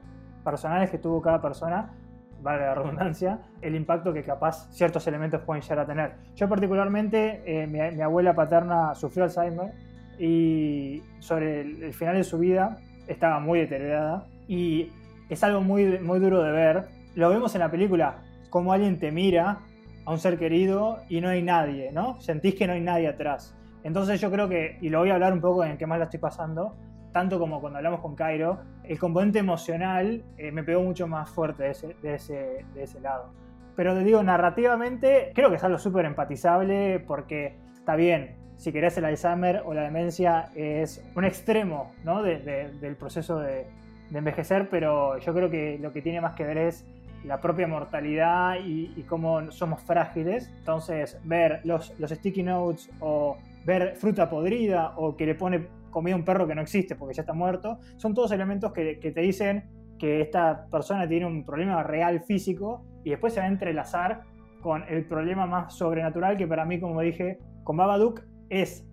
personales 0.42 0.90
que 0.90 0.98
tuvo 0.98 1.20
cada 1.20 1.42
persona, 1.42 1.92
vale 2.40 2.62
la 2.62 2.74
redundancia, 2.74 3.40
el 3.60 3.74
impacto 3.74 4.12
que 4.12 4.22
capaz 4.22 4.70
ciertos 4.70 5.06
elementos 5.06 5.42
pueden 5.42 5.62
llegar 5.62 5.80
a 5.80 5.86
tener. 5.86 6.14
Yo 6.34 6.48
particularmente, 6.48 7.42
eh, 7.44 7.66
mi, 7.66 7.78
mi, 7.94 8.02
abuela 8.02 8.34
paterna 8.34 8.94
sufrió 8.94 9.24
Alzheimer 9.24 9.72
y 10.18 11.02
sobre 11.18 11.62
el, 11.62 11.94
final 11.94 12.16
de 12.16 12.24
su 12.24 12.38
vida 12.38 12.78
estaba 13.06 13.40
muy 13.40 13.60
deteriorada 13.60 14.26
y 14.48 14.90
es 15.28 15.42
algo 15.42 15.60
muy, 15.60 15.98
muy 15.98 16.18
duro 16.20 16.42
de 16.42 16.52
ver. 16.52 16.84
Lo 17.14 17.30
vemos 17.30 17.54
en 17.54 17.60
la 17.60 17.70
película, 17.70 18.22
como 18.50 18.72
alguien 18.72 18.98
te 18.98 19.10
mira 19.10 19.60
a 20.04 20.10
un 20.10 20.18
ser 20.18 20.38
querido 20.38 21.00
y 21.08 21.20
no 21.20 21.28
hay 21.28 21.42
nadie, 21.42 21.90
¿no? 21.92 22.20
Sentís 22.20 22.54
que 22.54 22.66
no 22.66 22.72
hay 22.72 22.80
nadie 22.80 23.08
atrás. 23.08 23.56
Entonces 23.82 24.20
yo 24.20 24.30
creo 24.30 24.48
que, 24.48 24.78
y 24.80 24.88
lo 24.88 25.00
voy 25.00 25.10
a 25.10 25.14
hablar 25.14 25.32
un 25.32 25.40
poco 25.40 25.64
en 25.64 25.76
que 25.76 25.86
más 25.86 25.98
la 25.98 26.04
estoy 26.04 26.20
pasando, 26.20 26.76
tanto 27.12 27.38
como 27.38 27.60
cuando 27.60 27.78
hablamos 27.78 28.00
con 28.00 28.14
Cairo, 28.14 28.58
el 28.82 28.98
componente 28.98 29.38
emocional 29.38 30.24
eh, 30.36 30.50
me 30.50 30.64
pegó 30.64 30.82
mucho 30.82 31.06
más 31.06 31.30
fuerte 31.30 31.64
de 31.64 31.70
ese, 31.70 31.96
de 32.02 32.14
ese, 32.14 32.64
de 32.74 32.82
ese 32.82 33.00
lado. 33.00 33.32
Pero 33.76 33.94
te 33.94 34.04
digo, 34.04 34.22
narrativamente, 34.22 35.32
creo 35.34 35.50
que 35.50 35.56
es 35.56 35.64
algo 35.64 35.78
súper 35.78 36.06
empatizable 36.06 37.00
porque 37.00 37.56
está 37.74 37.96
bien, 37.96 38.36
si 38.64 38.72
querés 38.72 38.96
el 38.96 39.04
Alzheimer 39.04 39.60
o 39.66 39.74
la 39.74 39.82
demencia 39.82 40.48
es 40.54 41.04
un 41.14 41.26
extremo 41.26 41.92
¿no? 42.02 42.22
del 42.22 42.96
proceso 42.98 43.38
de, 43.38 43.66
envejecer, 44.10 44.70
pero 44.70 45.18
yo 45.18 45.34
creo 45.34 45.50
que 45.50 45.78
lo 45.78 45.92
que 45.92 46.00
tiene 46.00 46.20
más 46.22 46.34
que 46.34 46.44
ver 46.44 46.56
es 46.56 46.86
la 47.24 47.42
propia 47.42 47.66
mortalidad 47.66 48.56
y, 48.64 49.04
cómo 49.06 49.50
somos 49.50 49.82
frágiles. 49.82 50.50
Entonces, 50.60 51.20
ver 51.24 51.60
los, 51.64 51.92
los 51.98 52.10
sticky 52.10 52.42
notes 52.42 52.88
o 53.00 53.36
ver 53.66 53.96
fruta 53.96 54.30
podrida 54.30 54.94
o 54.96 55.14
que 55.14 55.26
le 55.26 55.34
pone 55.34 55.66
comida 55.90 56.14
a 56.14 56.16
un 56.16 56.24
perro 56.24 56.46
que 56.46 56.54
no 56.54 56.62
existe 56.62 56.94
porque 56.94 57.12
ya 57.14 57.20
está 57.20 57.34
muerto, 57.34 57.80
son 57.98 58.14
todos 58.14 58.32
elementos 58.32 58.72
que, 58.72 58.98
que 58.98 59.10
te 59.10 59.20
dicen 59.20 59.64
que 59.98 60.22
esta 60.22 60.68
persona 60.70 61.06
tiene 61.06 61.26
un 61.26 61.44
problema 61.44 61.82
real 61.82 62.20
físico 62.20 62.82
y 63.04 63.10
después 63.10 63.34
se 63.34 63.40
va 63.40 63.46
a 63.46 63.48
entrelazar 63.50 64.22
con 64.62 64.84
el 64.88 65.04
problema 65.04 65.44
más 65.44 65.74
sobrenatural 65.74 66.38
que 66.38 66.46
para 66.46 66.64
mí, 66.64 66.80
como 66.80 67.02
dije, 67.02 67.38
con 67.62 67.76
Babadook 67.76 68.22
es 68.48 68.84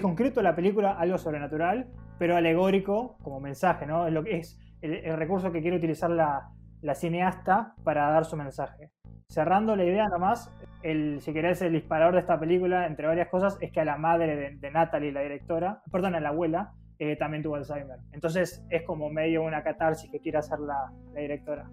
concreto 0.00 0.40
la 0.42 0.54
película 0.54 0.92
algo 0.92 1.18
sobrenatural, 1.18 1.88
pero 2.18 2.36
alegórico 2.36 3.16
como 3.22 3.40
mensaje, 3.40 3.86
¿no? 3.86 4.06
Es, 4.06 4.12
lo 4.12 4.22
que 4.22 4.38
es 4.38 4.60
el, 4.82 5.16
recurso 5.16 5.50
que 5.50 5.60
quiere 5.60 5.76
utilizar 5.76 6.10
la, 6.10 6.52
cineasta 6.94 7.74
para 7.82 8.08
dar 8.10 8.24
su 8.24 8.36
mensaje. 8.36 8.90
Cerrando 9.28 9.74
la 9.76 9.84
idea 9.84 10.08
nomás, 10.08 10.52
el, 10.82 11.20
si 11.20 11.32
querés, 11.32 11.62
el 11.62 11.72
disparador 11.72 12.14
de 12.14 12.20
esta 12.20 12.38
película, 12.38 12.86
entre 12.86 13.06
varias 13.06 13.28
cosas, 13.28 13.56
es 13.60 13.72
que 13.72 13.80
a 13.80 13.84
la 13.84 13.96
madre 13.96 14.56
de, 14.60 14.70
Natalie, 14.70 15.12
la 15.12 15.20
directora, 15.20 15.82
perdón, 15.90 16.14
a 16.14 16.20
la 16.20 16.30
abuela, 16.30 16.72
eh, 16.98 17.16
también 17.16 17.42
tuvo 17.42 17.56
Alzheimer. 17.56 17.98
Entonces 18.12 18.64
es 18.68 18.82
como 18.82 19.08
medio 19.08 19.42
una 19.42 19.62
catarsis 19.62 20.10
que 20.10 20.20
quiere 20.20 20.38
hacer 20.38 20.58
la, 20.60 20.92
la 21.14 21.20
directora. 21.20 21.70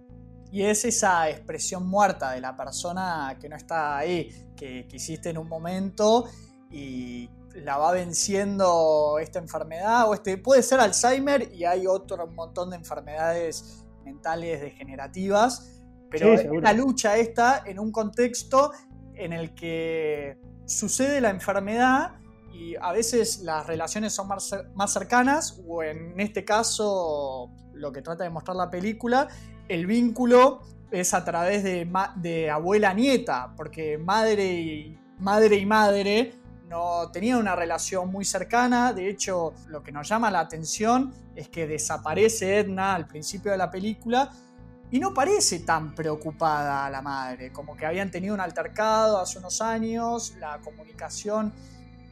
Y 0.51 0.63
es 0.63 0.85
esa 0.85 1.29
expresión 1.29 1.87
muerta 1.87 2.31
de 2.31 2.39
la 2.39 2.55
persona 2.55 3.35
que 3.39 3.49
no 3.49 3.57
está 3.57 3.97
ahí, 3.97 4.29
que, 4.55 4.87
que 4.87 4.95
hiciste 4.95 5.29
en 5.29 5.37
un 5.37 5.49
momento 5.49 6.25
y 6.71 7.29
la 7.55 7.77
va 7.77 7.91
venciendo 7.91 9.17
esta 9.19 9.39
enfermedad, 9.39 10.09
o 10.09 10.13
este 10.13 10.37
puede 10.37 10.61
ser 10.61 10.79
Alzheimer 10.79 11.51
y 11.53 11.65
hay 11.65 11.87
otro 11.87 12.27
montón 12.27 12.69
de 12.69 12.75
enfermedades 12.75 13.85
mentales 14.03 14.61
degenerativas, 14.61 15.81
pero 16.09 16.33
es 16.33 16.47
una 16.49 16.73
lucha 16.73 17.17
esta 17.17 17.63
en 17.65 17.79
un 17.79 17.91
contexto 17.91 18.71
en 19.15 19.33
el 19.33 19.53
que 19.55 20.37
sucede 20.65 21.19
la 21.19 21.29
enfermedad 21.29 22.15
y 22.53 22.75
a 22.75 22.91
veces 22.91 23.39
las 23.39 23.67
relaciones 23.67 24.13
son 24.13 24.27
más, 24.27 24.55
más 24.75 24.93
cercanas, 24.93 25.61
o 25.67 25.83
en 25.83 26.19
este 26.19 26.45
caso, 26.45 27.51
lo 27.73 27.91
que 27.91 28.01
trata 28.01 28.23
de 28.23 28.29
mostrar 28.29 28.57
la 28.57 28.69
película, 28.69 29.27
el 29.67 29.85
vínculo 29.85 30.61
es 30.89 31.13
a 31.13 31.23
través 31.23 31.63
de, 31.63 31.87
de 32.15 32.49
abuela-nieta, 32.49 33.53
porque 33.55 33.97
madre 33.97 34.45
y, 34.53 34.99
madre 35.19 35.57
y 35.57 35.65
madre 35.65 36.33
no 36.67 37.09
tenían 37.11 37.39
una 37.39 37.55
relación 37.55 38.11
muy 38.11 38.25
cercana. 38.25 38.93
De 38.93 39.09
hecho, 39.09 39.53
lo 39.67 39.81
que 39.81 39.91
nos 39.91 40.07
llama 40.07 40.29
la 40.29 40.41
atención 40.41 41.13
es 41.35 41.49
que 41.49 41.65
desaparece 41.65 42.59
Edna 42.59 42.93
al 42.93 43.07
principio 43.07 43.51
de 43.51 43.57
la 43.57 43.71
película 43.71 44.29
y 44.89 44.99
no 44.99 45.13
parece 45.13 45.59
tan 45.59 45.93
preocupada 45.93 46.89
la 46.89 47.01
madre, 47.01 47.51
como 47.51 47.75
que 47.75 47.85
habían 47.85 48.09
tenido 48.09 48.33
un 48.33 48.39
altercado 48.39 49.19
hace 49.19 49.37
unos 49.39 49.61
años, 49.61 50.35
la 50.39 50.59
comunicación 50.59 51.53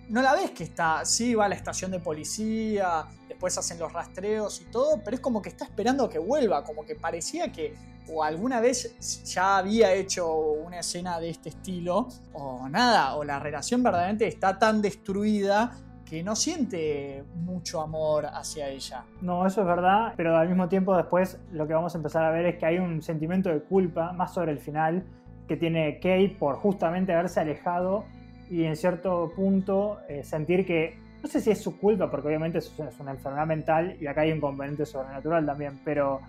no 0.10 0.22
la 0.22 0.34
ves 0.34 0.52
que 0.52 0.64
está, 0.64 1.04
sí, 1.06 1.36
va 1.36 1.46
a 1.46 1.50
la 1.50 1.56
estación 1.56 1.92
de 1.92 2.00
policía, 2.00 3.06
después 3.28 3.58
hacen 3.58 3.80
los 3.80 3.92
rastreos 3.92 4.62
y 4.62 4.66
todo, 4.66 5.02
pero 5.04 5.16
es 5.16 5.22
como 5.22 5.42
que 5.42 5.50
está 5.50 5.66
esperando 5.66 6.10
que 6.10 6.20
vuelva, 6.20 6.64
como 6.64 6.86
que 6.86 6.96
parecía 6.96 7.52
que 7.52 7.74
o 8.08 8.24
alguna 8.24 8.60
vez 8.62 9.24
ya 9.24 9.58
había 9.58 9.92
hecho 9.94 10.32
una 10.36 10.80
escena 10.80 11.20
de 11.20 11.30
este 11.30 11.50
estilo, 11.50 12.08
o 12.34 12.70
nada, 12.70 13.16
o 13.16 13.24
la 13.24 13.40
relación 13.40 13.82
verdaderamente 13.82 14.28
está 14.28 14.60
tan 14.60 14.82
destruida 14.82 15.72
que 16.06 16.22
no 16.22 16.36
siente 16.36 17.24
mucho 17.34 17.82
amor 17.82 18.28
hacia 18.28 18.70
ella. 18.70 19.06
No, 19.22 19.48
eso 19.48 19.62
es 19.62 19.68
verdad, 19.68 20.14
pero 20.16 20.38
al 20.38 20.48
mismo 20.48 20.70
tiempo 20.70 20.96
después 20.96 21.40
lo 21.52 21.68
que 21.68 21.74
vamos 21.74 21.96
a 21.96 21.98
empezar 21.98 22.24
a 22.24 22.30
ver 22.30 22.46
es 22.46 22.58
que 22.58 22.68
hay 22.68 22.78
un 22.78 23.02
sentimiento 23.02 23.50
de 23.50 23.64
culpa, 23.64 24.14
más 24.14 24.34
sobre 24.34 24.52
el 24.52 24.60
final, 24.60 25.04
que 25.48 25.58
tiene 25.58 25.96
Kate 25.96 26.36
por 26.40 26.56
justamente 26.58 27.12
haberse 27.12 27.40
alejado 27.40 28.06
y 28.50 28.64
en 28.64 28.76
cierto 28.76 29.32
punto 29.36 30.00
eh, 30.08 30.24
sentir 30.24 30.66
que, 30.66 30.98
no 31.22 31.30
sé 31.30 31.42
si 31.42 31.52
es 31.52 31.62
su 31.62 31.78
culpa, 31.80 32.10
porque 32.10 32.28
obviamente 32.28 32.60
es 32.60 32.72
una 33.00 33.12
enfermedad 33.12 33.48
mental 33.48 33.98
y 34.00 34.08
acá 34.08 34.22
hay 34.22 34.32
un 34.32 34.40
componente 34.40 34.86
sobrenatural 34.86 35.46
también, 35.46 35.80
pero 35.84 36.20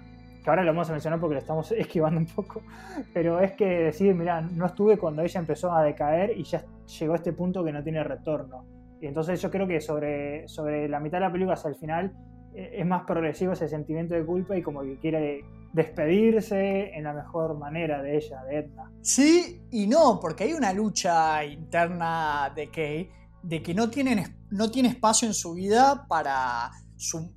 que 0.43 0.51
ahora 0.51 0.63
lo 0.63 0.73
vamos 0.73 0.89
a 0.89 0.93
mencionar 0.93 1.19
porque 1.19 1.35
lo 1.35 1.41
estamos 1.41 1.73
esquivando 1.77 2.21
un 2.21 2.27
poco, 2.27 2.63
pero 3.13 3.41
es 3.41 3.53
que 3.53 3.67
decir, 3.67 4.15
mira, 4.15 4.41
no 4.41 4.67
estuve 4.67 4.97
cuando 4.97 5.23
ella 5.23 5.41
empezó 5.41 5.73
a 5.73 5.83
decaer 5.83 6.37
y 6.37 6.45
ya 6.45 6.65
llegó 6.99 7.15
a 7.15 7.17
este 7.17 7.33
punto 7.33 7.65
que 7.65 7.73
no 7.73 7.83
tiene 7.83 8.03
retorno. 8.05 8.65
Y 9.01 9.07
entonces 9.07 9.43
yo 9.43 9.51
creo 9.51 9.67
que 9.67 9.81
sobre, 9.81 10.49
sobre 10.49 10.89
la 10.89 11.01
mitad 11.01 11.19
de 11.19 11.27
la 11.27 11.33
película 11.33 11.55
hasta 11.55 11.69
el 11.69 11.75
final 11.75 12.13
eh, 12.55 12.77
es 12.79 12.87
más 12.87 13.03
progresivo 13.05 13.53
ese 13.53 13.69
sentimiento 13.69 14.15
de 14.15 14.25
culpa 14.25 14.57
y 14.57 14.63
como 14.63 14.83
que 14.83 14.97
quiere 14.99 15.45
despedirse 15.77 16.97
en 16.97 17.05
la 17.05 17.13
mejor 17.13 17.59
manera 17.59 18.01
de 18.01 18.17
ella, 18.17 18.43
de 18.45 18.61
Edna. 18.61 18.91
Sí 19.03 19.61
y 19.71 19.87
no, 19.87 20.19
porque 20.19 20.45
hay 20.45 20.55
una 20.55 20.73
lucha 20.73 21.45
interna 21.45 22.51
de 22.57 22.71
Kay 22.71 23.11
de 23.43 23.63
que 23.63 23.75
no, 23.75 23.91
tienen, 23.91 24.47
no 24.51 24.71
tiene 24.71 24.89
espacio 24.89 25.29
en 25.29 25.35
su 25.35 25.53
vida 25.53 26.07
para, 26.09 26.71
su, 26.97 27.31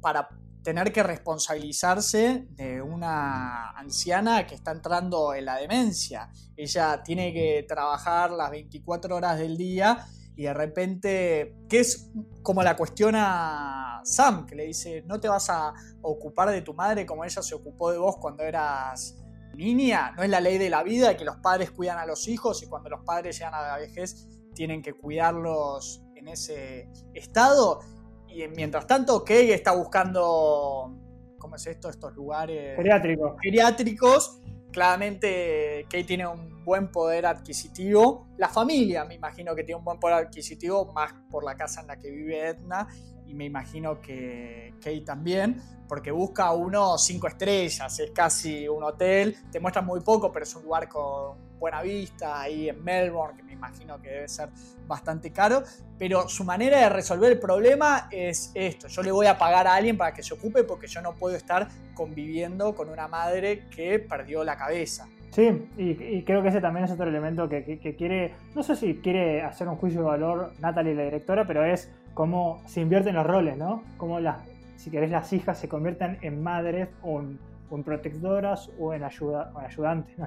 para 0.00 0.28
tener 0.64 0.92
que 0.92 1.04
responsabilizarse 1.04 2.48
de 2.50 2.82
una 2.82 3.70
anciana 3.70 4.44
que 4.44 4.56
está 4.56 4.72
entrando 4.72 5.32
en 5.32 5.44
la 5.44 5.56
demencia. 5.58 6.30
Ella 6.56 7.00
tiene 7.00 7.32
que 7.32 7.64
trabajar 7.68 8.32
las 8.32 8.50
24 8.50 9.14
horas 9.14 9.38
del 9.38 9.56
día 9.56 10.04
y 10.36 10.44
de 10.44 10.54
repente, 10.54 11.56
que 11.68 11.80
es 11.80 12.10
como 12.42 12.62
la 12.62 12.76
cuestiona 12.76 14.00
Sam, 14.04 14.46
que 14.46 14.56
le 14.56 14.66
dice, 14.66 15.02
no 15.06 15.20
te 15.20 15.28
vas 15.28 15.48
a 15.48 15.72
ocupar 16.02 16.50
de 16.50 16.62
tu 16.62 16.74
madre 16.74 17.06
como 17.06 17.24
ella 17.24 17.42
se 17.42 17.54
ocupó 17.54 17.92
de 17.92 17.98
vos 17.98 18.16
cuando 18.18 18.42
eras 18.42 19.16
niña, 19.54 20.12
no 20.16 20.24
es 20.24 20.30
la 20.30 20.40
ley 20.40 20.58
de 20.58 20.68
la 20.68 20.82
vida 20.82 21.16
que 21.16 21.24
los 21.24 21.36
padres 21.36 21.70
cuidan 21.70 21.98
a 21.98 22.06
los 22.06 22.26
hijos 22.26 22.62
y 22.62 22.66
cuando 22.66 22.90
los 22.90 23.04
padres 23.04 23.38
llegan 23.38 23.54
a 23.54 23.62
la 23.62 23.76
vejez 23.76 24.26
tienen 24.54 24.82
que 24.82 24.92
cuidarlos 24.92 26.02
en 26.16 26.28
ese 26.28 26.88
estado. 27.12 27.80
Y 28.28 28.46
mientras 28.48 28.86
tanto, 28.88 29.24
Kay 29.24 29.52
está 29.52 29.72
buscando, 29.72 30.92
¿cómo 31.38 31.54
es 31.54 31.66
esto? 31.66 31.88
Estos 31.88 32.14
lugares 32.14 32.76
geriátricos. 32.76 33.36
geriátricos 33.40 34.40
claramente 34.74 35.84
Kate 35.84 36.02
tiene 36.02 36.26
un 36.26 36.64
buen 36.64 36.90
poder 36.90 37.26
adquisitivo. 37.26 38.26
La 38.36 38.48
familia, 38.48 39.04
me 39.04 39.14
imagino 39.14 39.54
que 39.54 39.62
tiene 39.62 39.78
un 39.78 39.84
buen 39.84 40.00
poder 40.00 40.16
adquisitivo, 40.16 40.92
más 40.92 41.14
por 41.30 41.44
la 41.44 41.54
casa 41.54 41.82
en 41.82 41.86
la 41.86 41.96
que 41.96 42.10
vive 42.10 42.48
Edna. 42.48 42.88
Y 43.24 43.34
me 43.34 43.44
imagino 43.44 44.00
que 44.00 44.74
Kate 44.80 45.02
también, 45.02 45.62
porque 45.88 46.10
busca 46.10 46.50
uno 46.52 46.98
cinco 46.98 47.28
estrellas, 47.28 48.00
es 48.00 48.10
casi 48.10 48.66
un 48.66 48.82
hotel. 48.82 49.36
Te 49.52 49.60
muestra 49.60 49.80
muy 49.80 50.00
poco, 50.00 50.32
pero 50.32 50.42
es 50.42 50.54
un 50.56 50.64
lugar 50.64 50.88
con 50.88 51.38
buena 51.60 51.80
vista, 51.80 52.40
ahí 52.40 52.68
en 52.68 52.82
Melbourne, 52.82 53.43
imagino 53.54 54.00
que 54.00 54.10
debe 54.10 54.28
ser 54.28 54.50
bastante 54.86 55.30
caro, 55.30 55.62
pero 55.98 56.28
su 56.28 56.44
manera 56.44 56.78
de 56.78 56.88
resolver 56.88 57.32
el 57.32 57.38
problema 57.38 58.08
es 58.10 58.52
esto, 58.54 58.88
yo 58.88 59.02
le 59.02 59.12
voy 59.12 59.26
a 59.26 59.38
pagar 59.38 59.66
a 59.66 59.74
alguien 59.74 59.96
para 59.96 60.12
que 60.12 60.22
se 60.22 60.34
ocupe 60.34 60.64
porque 60.64 60.86
yo 60.86 61.00
no 61.00 61.14
puedo 61.14 61.36
estar 61.36 61.68
conviviendo 61.94 62.74
con 62.74 62.88
una 62.88 63.08
madre 63.08 63.66
que 63.74 63.98
perdió 63.98 64.44
la 64.44 64.56
cabeza. 64.56 65.06
Sí, 65.34 65.68
y, 65.76 66.22
creo 66.22 66.44
que 66.44 66.50
ese 66.50 66.60
también 66.60 66.84
es 66.84 66.92
otro 66.92 67.08
elemento 67.08 67.48
que, 67.48 67.96
quiere, 67.98 68.34
no 68.54 68.62
sé 68.62 68.76
si 68.76 68.94
quiere 68.98 69.42
hacer 69.42 69.66
un 69.66 69.74
juicio 69.74 70.00
de 70.00 70.06
valor 70.06 70.52
Natalie, 70.60 70.94
la 70.94 71.02
directora, 71.02 71.44
pero 71.44 71.64
es 71.64 71.90
cómo 72.14 72.62
se 72.66 72.80
invierten 72.80 73.16
los 73.16 73.26
roles, 73.26 73.56
¿no? 73.56 73.82
Cómo 73.96 74.20
las, 74.20 74.36
si 74.76 74.92
querés, 74.92 75.10
las 75.10 75.32
hijas 75.32 75.58
se 75.58 75.68
convierten 75.68 76.18
en 76.22 76.40
madres 76.40 76.88
o 77.02 77.20
en, 77.20 77.40
protectoras 77.82 78.70
o 78.78 78.94
en, 78.94 79.02
ayuda, 79.02 79.50
o 79.56 79.58
en 79.58 79.66
ayudantes, 79.66 80.16
¿no? 80.16 80.26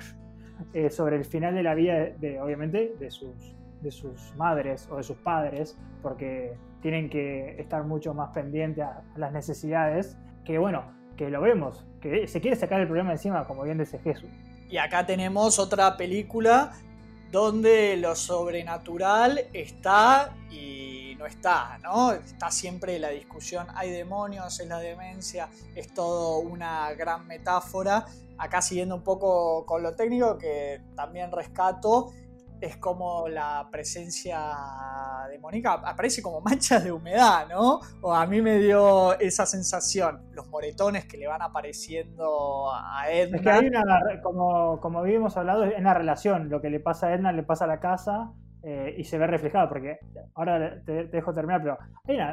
Eh, 0.73 0.89
sobre 0.89 1.15
el 1.15 1.25
final 1.25 1.55
de 1.55 1.63
la 1.63 1.75
vida, 1.75 1.95
de, 2.17 2.41
obviamente, 2.41 2.95
de 2.99 3.11
sus, 3.11 3.55
de 3.81 3.91
sus 3.91 4.35
madres 4.35 4.87
o 4.91 4.97
de 4.97 5.03
sus 5.03 5.17
padres, 5.17 5.77
porque 6.01 6.57
tienen 6.81 7.09
que 7.09 7.59
estar 7.59 7.83
mucho 7.83 8.13
más 8.13 8.29
pendientes 8.31 8.83
a, 8.83 9.03
las 9.15 9.31
necesidades, 9.31 10.17
que 10.45 10.57
bueno, 10.57 10.83
que 11.15 11.29
lo 11.29 11.41
vemos, 11.41 11.85
que 12.01 12.27
se 12.27 12.41
quiere 12.41 12.55
sacar 12.55 12.81
el 12.81 12.87
problema 12.87 13.11
encima, 13.11 13.45
como 13.45 13.63
bien 13.63 13.77
dice 13.77 13.99
Jesús. 13.99 14.29
Y 14.69 14.77
acá 14.77 15.05
tenemos 15.05 15.59
otra 15.59 15.95
película 15.95 16.73
donde 17.31 17.97
lo 17.97 18.15
sobrenatural 18.15 19.41
está 19.53 20.35
y 20.49 20.86
no 21.17 21.25
está, 21.25 21.77
¿no? 21.83 22.11
Está 22.11 22.51
siempre 22.51 22.99
la 22.99 23.09
discusión, 23.09 23.67
hay 23.75 23.91
demonios, 23.91 24.59
es 24.59 24.67
la 24.67 24.79
demencia, 24.79 25.49
es 25.75 25.93
todo 25.93 26.39
una 26.39 26.91
gran 26.93 27.27
metáfora. 27.27 28.05
Acá 28.37 28.61
siguiendo 28.61 28.95
un 28.95 29.03
poco 29.03 29.65
con 29.65 29.81
lo 29.81 29.95
técnico, 29.95 30.37
que 30.37 30.81
también 30.95 31.31
rescato, 31.31 32.11
es 32.61 32.77
como 32.77 33.27
la 33.27 33.67
presencia 33.71 34.39
de 35.29 35.37
Mónica 35.39 35.73
aparece 35.73 36.21
como 36.21 36.41
manchas 36.41 36.83
de 36.83 36.91
humedad, 36.91 37.47
¿no? 37.49 37.79
O 38.01 38.13
a 38.13 38.25
mí 38.25 38.41
me 38.41 38.57
dio 38.57 39.17
esa 39.19 39.45
sensación, 39.45 40.27
los 40.31 40.47
moretones 40.47 41.05
que 41.05 41.17
le 41.17 41.27
van 41.27 41.41
apareciendo 41.41 42.71
a 42.73 43.09
Edna. 43.11 43.37
Es 43.37 43.43
que 43.43 43.49
hay 43.49 43.67
una, 43.67 43.83
como, 44.23 44.79
como 44.79 44.99
habíamos 44.99 45.37
hablado, 45.37 45.63
es 45.65 45.77
una 45.77 45.93
relación, 45.93 46.49
lo 46.49 46.61
que 46.61 46.69
le 46.69 46.79
pasa 46.79 47.07
a 47.07 47.13
Edna 47.13 47.31
le 47.31 47.43
pasa 47.43 47.65
a 47.65 47.67
la 47.67 47.79
casa 47.79 48.33
eh, 48.63 48.95
y 48.97 49.03
se 49.03 49.17
ve 49.17 49.27
reflejado, 49.27 49.69
porque 49.69 49.99
ahora 50.33 50.81
te, 50.83 51.05
dejo 51.05 51.33
terminar, 51.33 51.61
pero 51.61 51.77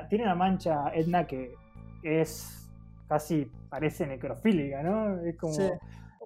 tiene 0.09 0.25
una 0.25 0.35
mancha 0.35 0.91
Edna 0.95 1.27
que 1.27 1.55
es 2.03 2.71
casi, 3.09 3.51
parece 3.69 4.07
necrofílica, 4.07 4.83
¿no? 4.83 5.21
Es 5.21 5.37
como 5.37 5.55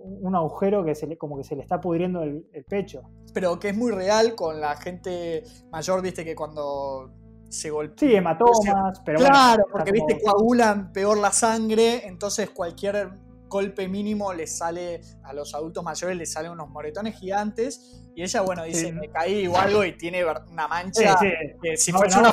un 0.01 0.35
agujero 0.35 0.85
que 0.85 0.95
se 0.95 1.07
le, 1.07 1.19
como 1.19 1.37
que 1.37 1.45
se 1.45 1.57
le 1.57 1.63
está 1.63 1.81
pudriendo 1.81 2.23
el, 2.23 2.47
pecho. 2.69 3.03
Pero 3.35 3.59
que 3.59 3.71
es 3.71 3.77
muy 3.77 3.93
real 3.93 4.35
con 4.35 4.61
la 4.61 4.77
gente 4.77 5.43
mayor, 5.71 6.03
viste 6.03 6.25
que 6.25 6.35
cuando 6.35 7.11
se 7.49 7.71
golpea. 7.71 8.09
Sí, 8.09 8.15
hematomas, 8.15 9.01
pero 9.05 9.19
Claro, 9.19 9.65
porque 9.71 9.93
viste, 9.93 10.21
coagulan 10.21 10.93
peor 10.93 11.19
la 11.19 11.33
sangre, 11.33 12.07
entonces 12.07 12.51
cualquier 12.51 13.11
golpe 13.49 13.89
mínimo 13.89 14.33
les 14.33 14.59
sale, 14.59 15.01
a 15.25 15.33
los 15.33 15.55
adultos 15.55 15.83
mayores 15.83 16.17
les 16.17 16.33
salen 16.33 16.53
unos 16.53 16.69
moretones 16.71 17.19
gigantes. 17.19 18.05
Y 18.15 18.23
ella, 18.23 18.41
bueno, 18.41 18.65
dice, 18.65 18.93
me 18.93 19.09
caí 19.09 19.47
o 19.47 19.57
algo 19.57 19.85
y 19.85 19.97
tiene 19.97 20.25
una 20.25 20.67
mancha 20.67 21.17
que 21.63 21.77
si 21.77 21.93
fuese 21.93 22.19
una 22.19 22.33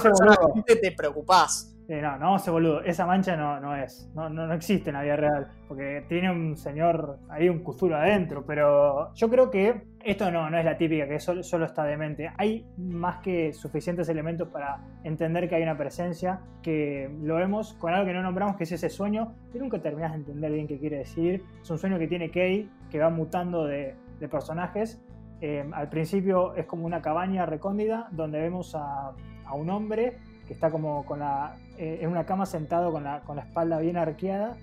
te 0.66 0.91
preocupás. 0.91 1.76
no, 1.88 2.18
no 2.18 2.39
se 2.39 2.49
boludo. 2.49 2.82
Esa 2.82 3.05
mancha 3.05 3.36
no, 3.36 3.59
no 3.59 3.76
es. 3.76 4.09
No, 4.16 4.30
no, 4.30 4.51
existe 4.53 4.89
en 4.89 4.95
la 4.95 5.03
vida 5.03 5.16
real. 5.16 5.51
Porque 5.68 6.03
tiene 6.09 6.32
un 6.32 6.57
señor 6.57 7.20
ahí, 7.30 7.49
un 7.49 7.63
custuro 7.63 7.95
adentro. 7.97 8.43
Pero 8.45 9.13
yo 9.13 9.30
creo 9.30 9.51
que 9.51 9.94
esto 10.06 10.32
no, 10.32 10.49
no 10.49 10.58
es 10.58 10.64
la 10.64 10.78
típica, 10.78 11.08
que 11.08 11.20
solo, 11.20 11.43
solo 11.43 11.66
está 11.66 11.84
demente. 11.84 12.32
Hay 12.38 12.66
más 12.78 13.20
que 13.20 13.51
suficientes 13.53 14.08
elementos 14.08 14.47
para 14.49 14.80
entender 15.03 15.49
que 15.49 15.56
hay 15.56 15.64
una 15.64 15.78
presencia. 15.78 16.39
Que 16.62 17.10
lo 17.22 17.36
vemos 17.36 17.74
con 17.74 17.93
algo 17.93 18.06
que 18.06 18.14
no 18.14 18.22
nombramos, 18.22 18.56
que 18.56 18.64
es 18.64 18.72
ese 18.72 18.89
sueño. 18.89 19.36
Que 19.51 19.60
nunca 19.60 19.82
terminas 19.82 20.12
de 20.12 20.20
entender 20.20 20.51
bien 20.51 20.68
qué 20.68 20.80
quiere 20.80 20.99
decir. 20.99 21.43
Es 21.62 21.70
un 21.70 21.78
sueño 21.78 21.99
que 21.99 22.08
tiene 22.08 22.30
Kay, 22.30 22.70
que 22.89 22.99
va 22.99 23.10
mutando 23.10 23.66
de, 23.66 23.95
de 24.20 24.30
personajes 24.30 25.01
Em, 25.41 25.74
al 25.74 25.89
principio 25.89 26.56
es 26.56 26.66
como 26.66 26.86
una 26.86 27.01
cabaña 27.01 27.45
recóndida 27.45 28.08
donde 28.12 28.39
vemos 28.39 28.74
a, 28.74 29.12
un 29.53 29.70
hombre 29.70 30.18
que 30.47 30.53
está 30.53 30.72
como 30.72 31.06
con 31.06 31.20
la, 31.20 31.58
eh, 31.78 31.99
en 32.01 32.10
una 32.10 32.26
cama 32.26 32.45
sentado 32.45 32.91
con 32.91 33.03
la, 33.03 33.22
con 33.22 33.36
la 33.36 33.43
espalda 33.43 33.80
bien 33.80 33.95
arqueada 33.95 34.58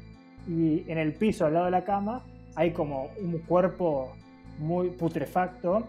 y 0.48 0.90
en 0.90 0.98
el 0.98 1.14
piso 1.14 1.46
al 1.46 1.54
lado 1.54 1.66
de 1.66 1.70
la 1.70 1.84
cama 1.84 2.24
hay 2.56 2.72
como 2.72 3.10
un 3.22 3.38
cuerpo 3.46 4.12
muy 4.62 4.90
putrefacto 4.90 5.88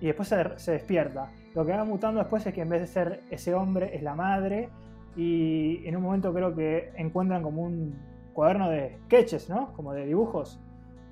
y 0.00 0.06
después 0.06 0.28
se, 0.28 0.58
se, 0.58 0.72
despierta. 0.72 1.30
Lo 1.54 1.64
que 1.64 1.72
va 1.72 1.84
mutando 1.84 2.20
después 2.20 2.46
es 2.46 2.52
que 2.52 2.62
en 2.62 2.68
vez 2.68 2.80
de 2.80 2.86
ser 2.86 3.22
ese 3.30 3.54
hombre 3.54 3.94
es 3.94 4.02
la 4.02 4.14
madre 4.14 4.68
y 5.16 5.86
en 5.86 5.96
un 5.96 6.02
momento 6.02 6.32
creo 6.32 6.54
que 6.54 6.92
encuentran 6.96 7.42
como 7.42 7.62
un 7.62 7.94
cuaderno 8.34 8.68
de 8.68 8.98
sketches, 9.06 9.48
¿no? 9.48 9.72
Como 9.72 9.94
de 9.94 10.04
dibujos, 10.04 10.60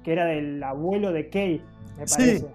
que 0.02 0.12
era 0.12 0.26
del 0.26 0.62
abuelo 0.62 1.12
de 1.12 1.30
Kay, 1.30 1.62
me 1.98 2.06
parece. 2.06 2.46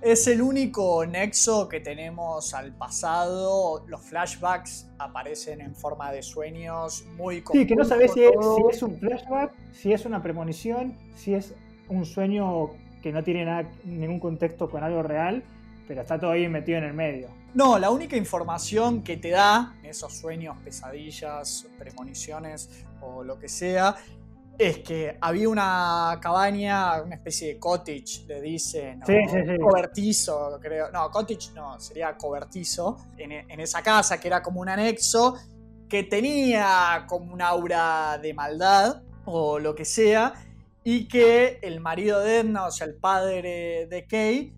Es 0.00 0.28
el 0.28 0.42
único 0.42 1.04
nexo 1.06 1.68
que 1.68 1.80
tenemos 1.80 2.54
al 2.54 2.72
pasado. 2.72 3.84
Los 3.88 4.00
flashbacks 4.02 4.88
aparecen 4.96 5.60
en 5.60 5.74
forma 5.74 6.12
de 6.12 6.22
sueños 6.22 7.04
muy 7.16 7.42
Sí, 7.50 7.66
que 7.66 7.74
no 7.74 7.84
sabes 7.84 8.12
si 8.12 8.22
es, 8.22 8.82
un 8.82 8.96
flashback, 8.96 9.52
si 9.72 9.92
es 9.92 10.04
una 10.04 10.22
premonición, 10.22 10.96
si 11.16 11.34
es 11.34 11.52
un 11.88 12.04
sueño 12.04 12.70
que 13.02 13.12
no 13.12 13.22
tiene 13.22 13.66
ningún 13.84 14.20
contexto 14.20 14.68
con 14.68 14.82
algo 14.82 15.02
real, 15.02 15.42
pero 15.86 16.02
está 16.02 16.18
todo 16.18 16.32
ahí 16.32 16.48
metido 16.48 16.78
en 16.78 16.84
el 16.84 16.94
medio. 16.94 17.28
No, 17.54 17.78
la 17.78 17.90
única 17.90 18.16
información 18.16 19.02
que 19.02 19.16
te 19.16 19.30
da 19.30 19.74
esos 19.82 20.12
sueños, 20.14 20.56
pesadillas, 20.62 21.66
premoniciones 21.78 22.84
o 23.00 23.24
lo 23.24 23.38
que 23.38 23.48
sea, 23.48 23.96
es 24.58 24.78
que 24.80 25.16
había 25.20 25.48
una 25.48 26.18
cabaña, 26.20 27.00
una 27.02 27.14
especie 27.14 27.54
de 27.54 27.58
cottage, 27.60 28.26
le 28.26 28.40
dicen, 28.40 29.00
sí, 29.06 29.14
sí, 29.30 29.38
sí. 29.46 29.58
cobertizo, 29.58 30.58
creo. 30.60 30.90
No, 30.90 31.08
cottage 31.10 31.52
no, 31.54 31.78
sería 31.78 32.16
cobertizo, 32.16 32.98
en, 33.16 33.32
en, 33.32 33.60
esa 33.60 33.82
casa 33.82 34.18
que 34.18 34.26
era 34.26 34.42
como 34.42 34.60
un 34.60 34.68
anexo, 34.68 35.36
que 35.88 36.02
tenía 36.02 37.06
como 37.08 37.32
un 37.32 37.40
aura 37.40 38.18
de 38.20 38.34
maldad 38.34 39.02
o 39.24 39.58
lo 39.60 39.74
que 39.74 39.84
sea, 39.84 40.34
y 40.90 41.06
que 41.06 41.58
el 41.60 41.80
marido 41.80 42.20
de 42.20 42.38
Edna, 42.38 42.64
o 42.64 42.70
sea, 42.70 42.86
el 42.86 42.96
padre 42.96 43.86
de 43.90 44.06
Kay, 44.06 44.56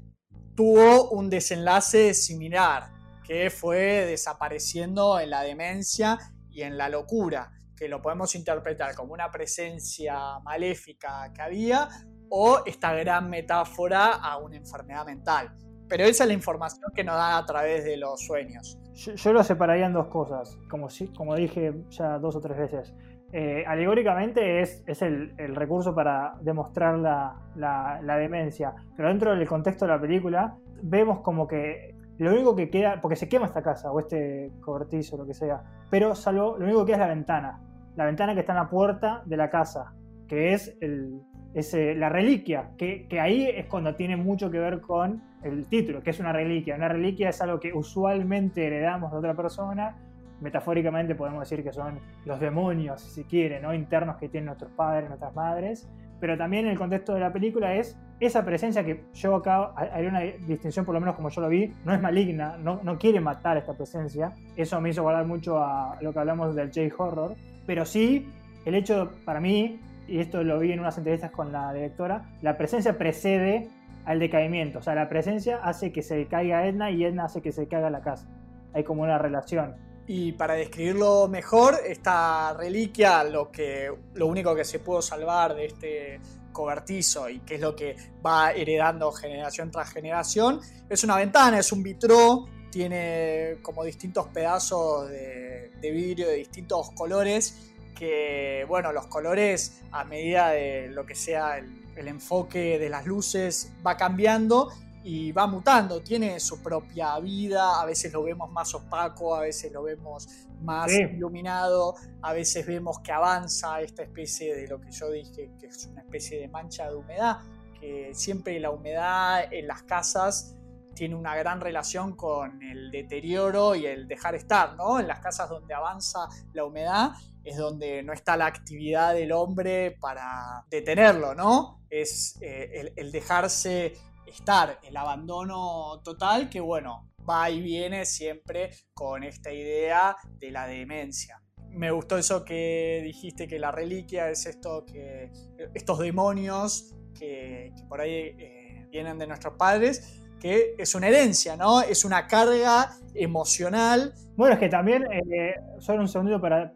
tuvo 0.54 1.10
un 1.10 1.28
desenlace 1.28 2.14
similar, 2.14 2.92
que 3.24 3.50
fue 3.50 4.06
desapareciendo 4.06 5.18
en 5.18 5.30
la 5.30 5.42
demencia 5.42 6.18
y 6.48 6.62
en 6.62 6.78
la 6.78 6.88
locura 6.88 7.50
que 7.76 7.88
lo 7.88 8.00
podemos 8.00 8.36
interpretar 8.36 8.94
como 8.94 9.12
una 9.12 9.28
presencia 9.28 10.38
maléfica 10.44 11.32
que 11.34 11.42
había 11.42 11.88
o 12.28 12.60
esta 12.64 12.94
gran 12.94 13.28
metáfora 13.28 14.12
a 14.12 14.38
una 14.38 14.56
enfermedad 14.56 15.04
mental. 15.04 15.52
Pero 15.88 16.04
esa 16.04 16.22
es 16.22 16.28
la 16.28 16.34
información 16.34 16.92
que 16.94 17.02
nos 17.02 17.16
da 17.16 17.38
a 17.38 17.44
través 17.44 17.84
de 17.84 17.96
los 17.96 18.20
sueños. 18.20 18.78
Yo, 18.92 19.32
lo 19.32 19.42
separaría 19.42 19.86
en 19.86 19.94
dos 19.94 20.06
cosas, 20.06 20.56
como, 20.70 20.86
como 21.16 21.34
dije 21.34 21.74
ya 21.88 22.20
dos 22.20 22.36
o 22.36 22.40
tres 22.40 22.56
veces. 22.56 22.94
Eh, 23.32 23.64
alegóricamente 23.66 24.60
es, 24.60 24.82
es 24.86 25.02
el, 25.02 25.32
recurso 25.54 25.94
para 25.94 26.34
demostrar 26.40 26.98
la, 26.98 27.36
la, 27.54 28.16
demencia, 28.16 28.74
pero 28.96 29.08
dentro 29.08 29.36
del 29.36 29.46
contexto 29.46 29.84
de 29.86 29.92
la 29.92 30.00
película 30.00 30.56
vemos 30.82 31.20
como 31.20 31.46
que 31.46 31.94
lo 32.18 32.32
único 32.32 32.56
que 32.56 32.68
queda, 32.68 33.00
porque 33.00 33.16
se 33.16 33.28
quema 33.28 33.46
esta 33.46 33.62
casa 33.62 33.92
o 33.92 34.00
este 34.00 34.50
cobertizo, 34.60 35.16
lo 35.16 35.26
que 35.26 35.34
sea, 35.34 35.62
pero 35.90 36.14
salvo, 36.14 36.56
lo 36.58 36.64
único 36.64 36.84
que 36.84 36.92
queda 36.92 37.04
es 37.04 37.08
la 37.08 37.14
ventana 37.14 37.60
la 37.96 38.06
ventana 38.06 38.34
que 38.34 38.40
está 38.40 38.52
en 38.52 38.58
la 38.58 38.70
puerta 38.70 39.22
de 39.26 39.36
la 39.36 39.50
casa, 39.50 39.92
que 40.28 40.54
es, 40.54 40.76
el, 40.80 41.20
eh, 41.54 41.94
la 41.96 42.08
reliquia, 42.08 42.70
que, 42.78 43.06
ahí 43.20 43.46
es 43.46 43.66
cuando 43.66 43.94
tiene 43.94 44.16
mucho 44.16 44.50
que 44.50 44.58
ver 44.58 44.80
con 44.80 45.22
el 45.42 45.66
título, 45.66 46.02
que 46.02 46.10
es 46.10 46.20
una 46.20 46.32
reliquia. 46.32 46.76
Una 46.76 46.88
reliquia 46.88 47.30
es 47.30 47.40
algo 47.42 47.58
que 47.58 47.72
usualmente 47.72 48.66
heredamos 48.66 49.12
de 49.12 49.18
otra 49.18 49.34
persona, 49.34 49.96
metafóricamente 50.40 51.14
podemos 51.14 51.40
decir 51.40 51.64
que 51.64 51.72
son 51.72 51.98
los 52.24 52.40
demonios, 52.40 53.00
si 53.00 53.24
quieren, 53.24 53.62
¿no? 53.62 53.74
internos 53.74 54.16
que 54.16 54.28
tienen 54.28 54.46
nuestros 54.46 54.70
padres, 54.72 55.08
nuestras 55.08 55.34
madres, 55.34 55.88
pero 56.20 56.36
también 56.36 56.66
en 56.66 56.72
el 56.72 56.78
contexto 56.78 57.14
de 57.14 57.20
la 57.20 57.32
película 57.32 57.74
es 57.74 57.98
esa 58.20 58.44
presencia 58.44 58.84
que 58.84 59.04
yo 59.14 59.36
acá 59.36 59.72
hay 59.74 60.06
una 60.06 60.20
distinción, 60.20 60.84
por 60.84 60.94
lo 60.94 61.00
menos 61.00 61.16
como 61.16 61.30
yo 61.30 61.40
lo 61.40 61.48
vi, 61.48 61.72
no 61.84 61.94
es 61.94 62.00
maligna, 62.00 62.58
no, 62.58 62.80
no 62.82 62.98
quiere 62.98 63.20
matar 63.20 63.56
esta 63.56 63.72
presencia. 63.72 64.32
Eso 64.56 64.78
me 64.80 64.90
hizo 64.90 65.02
guardar 65.02 65.26
mucho 65.26 65.58
a 65.58 65.96
lo 66.02 66.12
que 66.12 66.18
hablamos 66.18 66.54
del 66.54 66.70
J-Horror, 66.70 67.34
pero 67.66 67.86
sí, 67.86 68.30
el 68.66 68.74
hecho 68.74 69.12
para 69.24 69.40
mí, 69.40 69.80
y 70.06 70.18
esto 70.18 70.42
lo 70.42 70.58
vi 70.58 70.72
en 70.72 70.80
unas 70.80 70.98
entrevistas 70.98 71.30
con 71.30 71.50
la 71.50 71.72
directora, 71.72 72.24
la 72.42 72.58
presencia 72.58 72.98
precede 72.98 73.68
al 74.04 74.18
decaimiento. 74.18 74.80
O 74.80 74.82
sea, 74.82 74.94
la 74.94 75.08
presencia 75.08 75.60
hace 75.62 75.92
que 75.92 76.02
se 76.02 76.26
caiga 76.26 76.66
Edna 76.66 76.90
y 76.90 77.04
Edna 77.04 77.24
hace 77.24 77.40
que 77.40 77.52
se 77.52 77.68
caiga 77.68 77.88
la 77.88 78.00
casa. 78.00 78.28
Hay 78.74 78.84
como 78.84 79.02
una 79.02 79.18
relación. 79.18 79.76
Y 80.12 80.32
para 80.32 80.54
describirlo 80.54 81.28
mejor, 81.28 81.78
esta 81.86 82.52
reliquia, 82.54 83.22
lo, 83.22 83.52
que, 83.52 83.94
lo 84.14 84.26
único 84.26 84.56
que 84.56 84.64
se 84.64 84.80
pudo 84.80 85.00
salvar 85.00 85.54
de 85.54 85.66
este 85.66 86.20
cobertizo 86.50 87.28
y 87.28 87.38
que 87.38 87.54
es 87.54 87.60
lo 87.60 87.76
que 87.76 87.94
va 88.26 88.50
heredando 88.50 89.12
generación 89.12 89.70
tras 89.70 89.92
generación, 89.92 90.58
es 90.88 91.04
una 91.04 91.14
ventana, 91.14 91.60
es 91.60 91.70
un 91.70 91.84
vitró 91.84 92.48
tiene 92.72 93.58
como 93.62 93.84
distintos 93.84 94.26
pedazos 94.26 95.08
de, 95.08 95.70
vidrio 95.80 96.26
de 96.26 96.34
distintos 96.34 96.90
colores 96.90 97.70
que, 97.96 98.64
bueno, 98.66 98.90
los 98.90 99.06
colores 99.06 99.80
a 99.92 100.02
medida 100.02 100.50
de 100.50 100.88
lo 100.88 101.06
que 101.06 101.14
sea 101.14 101.58
el, 101.58 102.08
enfoque 102.08 102.80
de 102.80 102.88
las 102.88 103.06
luces 103.06 103.70
va 103.86 103.96
cambiando 103.96 104.72
y 105.02 105.32
va 105.32 105.46
mutando, 105.46 106.02
tiene 106.02 106.38
su 106.40 106.62
propia 106.62 107.18
vida, 107.18 107.80
a 107.80 107.86
veces 107.86 108.12
lo 108.12 108.22
vemos 108.22 108.50
más 108.50 108.74
opaco, 108.74 109.34
a 109.34 109.40
veces 109.40 109.72
lo 109.72 109.82
vemos 109.82 110.28
más 110.62 110.92
iluminado, 110.92 111.94
a 112.20 112.32
veces 112.32 112.66
vemos 112.66 113.00
que 113.00 113.12
avanza 113.12 113.80
esta 113.80 114.02
especie 114.02 114.54
de 114.54 114.68
lo 114.68 114.80
que 114.80 114.90
yo 114.90 115.10
dije, 115.10 115.50
que 115.58 115.66
es 115.66 115.86
una 115.86 116.02
especie 116.02 116.38
de 116.38 116.48
mancha 116.48 116.90
de 116.90 116.96
humedad, 116.96 117.38
que 117.80 118.10
siempre 118.12 118.60
la 118.60 118.70
humedad 118.70 119.50
en 119.52 119.66
las 119.66 119.82
casas 119.84 120.54
tiene 120.94 121.14
una 121.14 121.34
gran 121.34 121.62
relación 121.62 122.14
con 122.14 122.62
el 122.62 122.90
deterioro 122.90 123.74
y 123.74 123.86
el 123.86 124.06
dejar 124.06 124.34
estar, 124.34 124.76
¿no? 124.76 125.00
En 125.00 125.08
las 125.08 125.20
casas 125.20 125.48
donde 125.48 125.72
avanza 125.72 126.28
la 126.52 126.64
humedad 126.64 127.12
es 127.44 127.56
donde 127.56 128.02
no 128.02 128.12
está 128.12 128.36
la 128.36 128.46
actividad 128.46 129.14
del 129.14 129.32
hombre 129.32 129.96
para 129.98 130.64
detenerlo, 130.68 131.34
¿no? 131.34 131.80
Es 131.88 132.36
eh, 132.42 132.92
el, 132.96 133.12
dejarse 133.12 133.94
estar, 134.30 134.78
el 134.82 134.96
abandono 134.96 136.00
total 136.02 136.48
que, 136.48 136.60
bueno, 136.60 137.10
va 137.28 137.50
y 137.50 137.60
viene 137.60 138.06
siempre 138.06 138.70
con 138.94 139.22
esta 139.22 139.52
idea 139.52 140.16
de 140.38 140.50
la 140.50 140.66
demencia. 140.66 141.40
Me 141.70 141.90
gustó 141.90 142.18
eso 142.18 142.44
que 142.44 143.00
dijiste 143.04 143.46
que 143.46 143.58
la 143.58 143.70
reliquia 143.70 144.28
es 144.28 144.46
esto 144.46 144.84
que 144.84 145.30
estos 145.74 145.98
demonios 145.98 146.94
que, 147.16 147.72
por 147.88 148.00
ahí 148.00 148.34
eh, 148.38 148.86
vienen 148.90 149.18
de 149.18 149.26
nuestros 149.26 149.54
padres 149.56 150.20
que 150.40 150.74
es 150.78 150.94
una 150.94 151.08
herencia, 151.08 151.56
¿no? 151.56 151.82
Es 151.82 152.04
una 152.04 152.26
carga 152.26 152.96
emocional. 153.14 154.14
Bueno, 154.36 154.54
es 154.54 154.58
que 154.58 154.68
también, 154.68 155.04
eh, 155.12 155.54
solo 155.78 156.00
un 156.00 156.08
segundito 156.08 156.40
para 156.40 156.72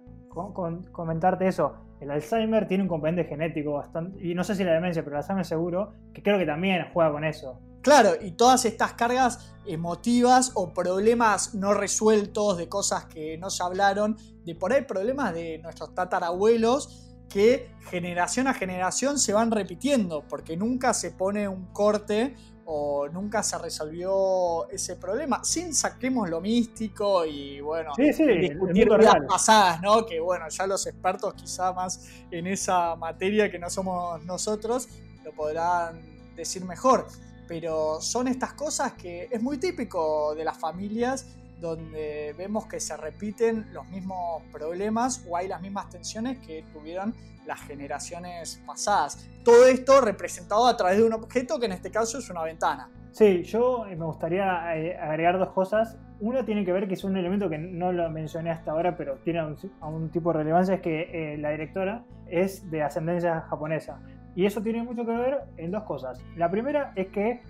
comentarte 0.93 1.49
eso. 1.49 1.75
El 2.05 2.11
Alzheimer 2.11 2.69
tiene 2.69 2.83
un 2.83 2.89
componente 2.89 3.25
genético 3.25 3.73
bastante, 3.73 4.23
y 4.23 4.35
no 4.35 4.45
sé 4.45 4.55
si 4.55 4.63
la 4.63 4.75
demencia, 4.75 5.03
pero 5.03 5.17
el 5.17 5.23
Alzheimer 5.23 5.47
seguro, 5.47 5.95
que 6.13 6.23
creo 6.23 6.39
que 6.39 6.45
también 6.45 6.85
juega 6.93 7.11
con 7.11 7.25
eso. 7.25 7.59
Claro, 7.81 8.11
y 8.21 8.33
todas 8.33 8.67
estas 8.67 8.93
cargas 8.93 9.55
emotivas 9.67 10.53
o 10.55 10.75
problemas 10.75 11.55
no 11.55 11.73
resueltos 11.73 12.59
de 12.59 12.69
cosas 12.69 13.07
que 13.07 13.39
no 13.39 13.49
se 13.49 13.63
hablaron, 13.63 14.19
de 14.45 14.55
por 14.55 14.75
ahí 14.75 14.83
problemas 14.83 15.33
de 15.33 15.59
nuestros 15.61 15.95
tatarabuelos 15.95 17.17
que 17.31 17.71
generación 17.89 18.49
a 18.49 18.55
generación 18.55 19.19
se 19.19 19.33
van 19.33 19.51
repitiendo, 19.51 20.25
porque 20.29 20.59
nunca 20.59 20.93
se 20.93 21.11
pone 21.11 21.49
un 21.49 21.73
corte 21.73 22.35
o 22.67 23.09
nunca 23.09 23.43
se 23.43 23.59
resolvió 23.59 24.69
ese 24.71 24.97
problema, 24.97 25.45
sin 25.45 25.75
saquemos 25.75 26.31
lo 26.31 26.41
místico 26.41 27.25
y 27.25 27.61
bueno, 27.61 27.93
discutir 27.97 28.89
vidas 28.89 29.17
pasadas, 29.29 29.83
¿no? 29.83 30.07
Que 30.07 30.21
bueno, 30.21 30.49
ya 30.49 30.67
los 30.67 30.87
expertos 30.87 31.35
quizá 31.35 31.73
más 31.73 32.09
en 32.31 32.47
esa 32.47 32.97
materia 32.97 33.51
que 33.51 33.59
no 33.59 33.69
somos 33.69 34.25
nosotros, 34.25 34.89
lo 35.25 35.33
podrán 35.33 36.01
decir 36.35 36.65
mejor. 36.65 37.07
Pero 37.47 38.01
son 38.01 38.29
estas 38.29 38.55
cosas 38.55 38.95
que 38.95 39.29
es 39.31 39.43
muy 39.43 39.59
típico 39.59 40.35
de 40.35 40.45
las 40.45 40.57
familias 40.57 41.27
donde 41.61 42.35
vemos 42.37 42.67
que 42.67 42.81
se 42.81 42.97
repiten 42.97 43.67
los 43.73 43.87
mismos 43.89 44.43
problemas 44.53 45.25
o 45.29 45.37
hay 45.37 45.49
las 45.49 45.61
mismas 45.61 45.89
tensiones 45.89 46.39
que 46.39 46.65
tuvieron 46.73 47.15
las 47.47 47.61
generaciones 47.61 48.63
pasadas. 48.67 49.29
Todo 49.45 49.67
esto 49.67 50.01
representado 50.01 50.67
a 50.67 50.77
través 50.77 50.99
de 50.99 51.05
un 51.05 51.13
objeto 51.13 51.59
que 51.59 51.67
en 51.67 51.73
este 51.73 51.91
caso 51.91 52.19
es 52.19 52.31
una 52.31 52.43
ventana. 52.43 52.91
Sí, 53.13 53.45
yo 53.45 53.85
me 53.89 54.05
gustaría 54.05 54.77
eh, 54.77 54.97
agregar 54.97 55.39
dos 55.39 55.51
cosas. 55.51 55.97
Uno 56.21 56.45
tiene 56.45 56.65
que 56.65 56.73
ver 56.73 56.89
que 56.89 56.95
es 56.95 57.05
un 57.05 57.17
elemento 57.17 57.49
que 57.49 57.59
no 57.59 57.93
lo 57.93 58.11
mencioné 58.11 58.51
hasta 58.51 58.73
ahora, 58.73 58.97
pero 58.97 59.19
tiene 59.19 59.41
un, 59.81 60.11
tipo 60.11 60.33
de 60.33 60.39
relevancia, 60.39 60.75
es 60.75 60.81
que 60.81 61.35
eh, 61.35 61.39
la 61.39 61.51
directora 61.51 62.05
es 62.27 62.69
de 62.71 62.83
ascendencia 62.83 63.43
japonesa. 63.43 64.01
Y 64.35 64.47
eso 64.47 64.63
tiene 64.63 64.83
mucho 64.83 65.05
que 65.05 65.13
ver 65.13 65.43
en 65.59 65.71
dos 65.71 65.85
cosas. 65.85 66.21
La 66.37 66.51
primera 66.51 66.93
es 66.97 67.07
que 67.09 67.41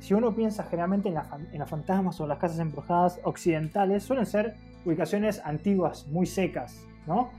si 0.00 0.14
uno 0.14 0.34
piensa 0.34 0.62
generalmente 0.64 1.08
en, 1.08 1.16
en 1.52 1.58
los 1.58 1.68
fantasmas 1.68 2.20
o 2.20 2.26
las 2.26 2.38
casas 2.38 2.58
embrujadas 2.58 3.20
occidentales, 3.24 4.02
suelen 4.02 4.26
ser 4.26 4.54
ubicaciones 4.84 5.40
antiguas, 5.44 6.06
muy 6.08 6.26
secas, 6.26 6.80
¿no? 7.06 7.30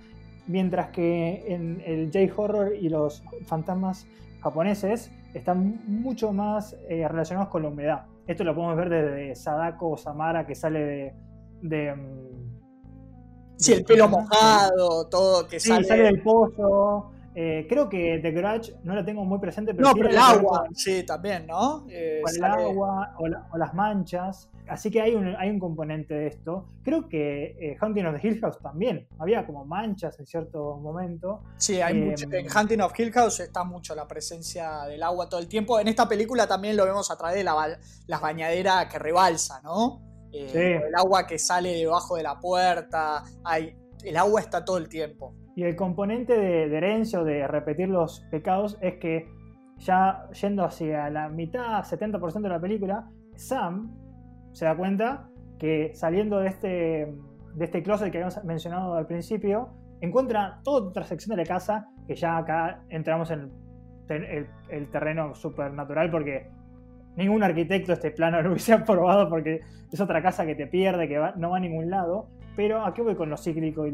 Mientras 0.48 0.90
que 0.90 1.46
en 1.48 1.82
el 1.86 2.12
J-horror 2.12 2.76
y 2.76 2.90
los 2.90 3.24
fantasmas 3.46 4.08
japoneses 4.42 5.12
están 5.34 5.80
mucho 5.86 6.34
más 6.34 6.76
eh, 6.90 7.08
relacionados 7.08 7.50
con 7.50 7.64
la 7.64 7.70
humedad. 7.70 8.06
Esto 8.28 8.44
lo 8.44 8.56
podemos 8.56 8.78
ver 8.78 8.90
desde 8.90 9.36
Sadako 9.36 9.92
o 9.92 9.98
Samara 9.98 10.46
que 10.46 10.56
sale 10.56 11.14
de... 11.62 11.96
Mm, 11.96 13.58
sí, 13.58 13.74
el 13.74 13.84
pelo 13.84 14.08
mojado, 14.08 15.08
todo 15.08 15.48
que 15.48 15.60
sí, 15.60 15.70
sale 15.70 16.04
del 16.04 16.22
pozo. 16.22 17.12
Eh, 17.36 17.68
creo 17.70 17.88
que 17.88 18.20
The 18.22 18.32
Grudge 18.32 18.76
no 18.84 18.96
la 18.96 19.06
tengo 19.06 19.24
muy 19.24 19.40
presente, 19.40 19.74
pero. 19.74 19.90
No, 19.90 19.94
pero 19.94 20.10
el 20.10 20.18
agua, 20.18 20.68
sí, 20.74 21.04
también, 21.04 21.46
¿no? 21.48 21.86
Eh, 21.90 22.22
el 22.36 22.44
agua 22.44 23.16
o, 23.18 23.58
las 23.58 23.74
manchas. 23.74 24.50
Así 24.68 24.92
que 24.92 25.02
hay 25.02 25.16
un, 25.16 25.36
hay 25.36 25.50
un 25.50 25.60
componente 25.60 26.14
de 26.14 26.28
esto. 26.28 26.66
Creo 26.84 27.08
que 27.08 27.56
eh, 27.60 27.78
Hunting 27.82 28.06
of 28.06 28.20
the 28.20 28.28
Hill 28.28 28.40
House 28.40 28.60
también. 28.60 29.08
Había 29.18 29.46
como 29.46 29.66
manchas 29.66 30.20
en 30.20 30.28
cierto 30.28 30.78
momento. 30.78 31.42
Sí, 31.58 31.82
hay 31.82 31.96
mucho. 31.96 32.26
En 32.32 32.46
Hunting 32.56 32.80
of 32.82 33.00
Hill 33.00 33.12
House 33.14 33.40
está 33.40 33.64
mucho 33.64 33.96
la 33.96 34.08
presencia 34.08 34.84
del 34.86 35.02
agua 35.02 35.30
todo 35.30 35.40
el 35.40 35.48
tiempo. 35.48 35.80
En 35.80 35.88
esta 35.88 36.08
película 36.08 36.48
también 36.48 36.78
lo 36.78 36.86
vemos 36.86 37.10
a 37.10 37.18
través 37.18 37.38
de 37.38 37.44
la, 37.44 37.80
las 38.08 38.22
bañaderas 38.22 38.88
que 38.88 39.00
rebalsa, 39.00 39.62
¿no? 39.64 40.02
sí. 40.32 40.60
El 40.60 40.96
agua 40.96 41.26
que 41.26 41.40
sale 41.40 41.74
debajo 41.74 42.16
de 42.16 42.24
la 42.24 42.40
puerta. 42.40 43.24
Hay, 43.44 43.76
el 44.04 44.18
agua 44.18 44.42
está 44.42 44.64
todo 44.64 44.78
el 44.78 44.88
tiempo. 44.88 45.36
Y 45.60 45.64
el 45.64 45.76
componente 45.76 46.40
de, 46.40 46.74
herencia 46.78 47.20
o 47.20 47.26
de 47.26 47.46
repetir 47.46 47.90
los 47.90 48.22
pecados 48.32 48.78
es 48.80 48.96
que 48.96 49.28
ya 49.76 50.30
yendo 50.30 50.64
hacia 50.64 51.10
la 51.10 51.28
mitad, 51.28 51.84
70% 51.84 52.44
de 52.44 52.48
la 52.48 52.62
película, 52.62 53.10
Sam 53.36 53.94
se 54.54 54.64
da 54.64 54.78
cuenta 54.78 55.28
que 55.58 55.92
saliendo 55.96 56.40
de 56.40 56.48
este, 56.48 57.14
de 57.56 57.66
este 57.66 57.84
closet 57.84 58.10
que 58.10 58.20
habíamos 58.20 58.42
mencionado 58.46 58.94
al 58.94 59.06
principio, 59.06 59.74
encuentra 60.00 60.62
toda 60.64 60.88
otra 60.88 61.04
sección 61.04 61.36
de 61.36 61.44
la 61.44 61.50
casa 61.50 61.90
que 62.08 62.16
ya 62.16 62.38
acá 62.38 62.82
entramos 62.88 63.30
en 63.30 63.52
el, 64.08 64.90
terreno 64.94 65.36
supernatural 65.36 66.10
porque 66.10 66.50
ningún 67.18 67.44
arquitecto 67.44 67.92
este 67.92 68.12
plano 68.12 68.42
lo 68.42 68.52
hubiese 68.52 68.72
aprobado 68.76 69.28
porque 69.28 69.60
es 69.92 70.00
otra 70.00 70.22
casa 70.22 70.46
que 70.46 70.56
te 70.56 70.68
pierde, 70.68 71.10
que 71.10 71.20
no 71.36 71.50
va 71.50 71.58
a 71.58 71.60
ningún 71.60 71.90
lado. 71.90 72.30
Pero 72.60 72.84
¿a 72.84 72.94
qué 72.94 73.02
voy 73.02 73.16
con 73.16 73.30
lo 73.30 73.38
cíclico 73.38 73.88
y, 73.88 73.94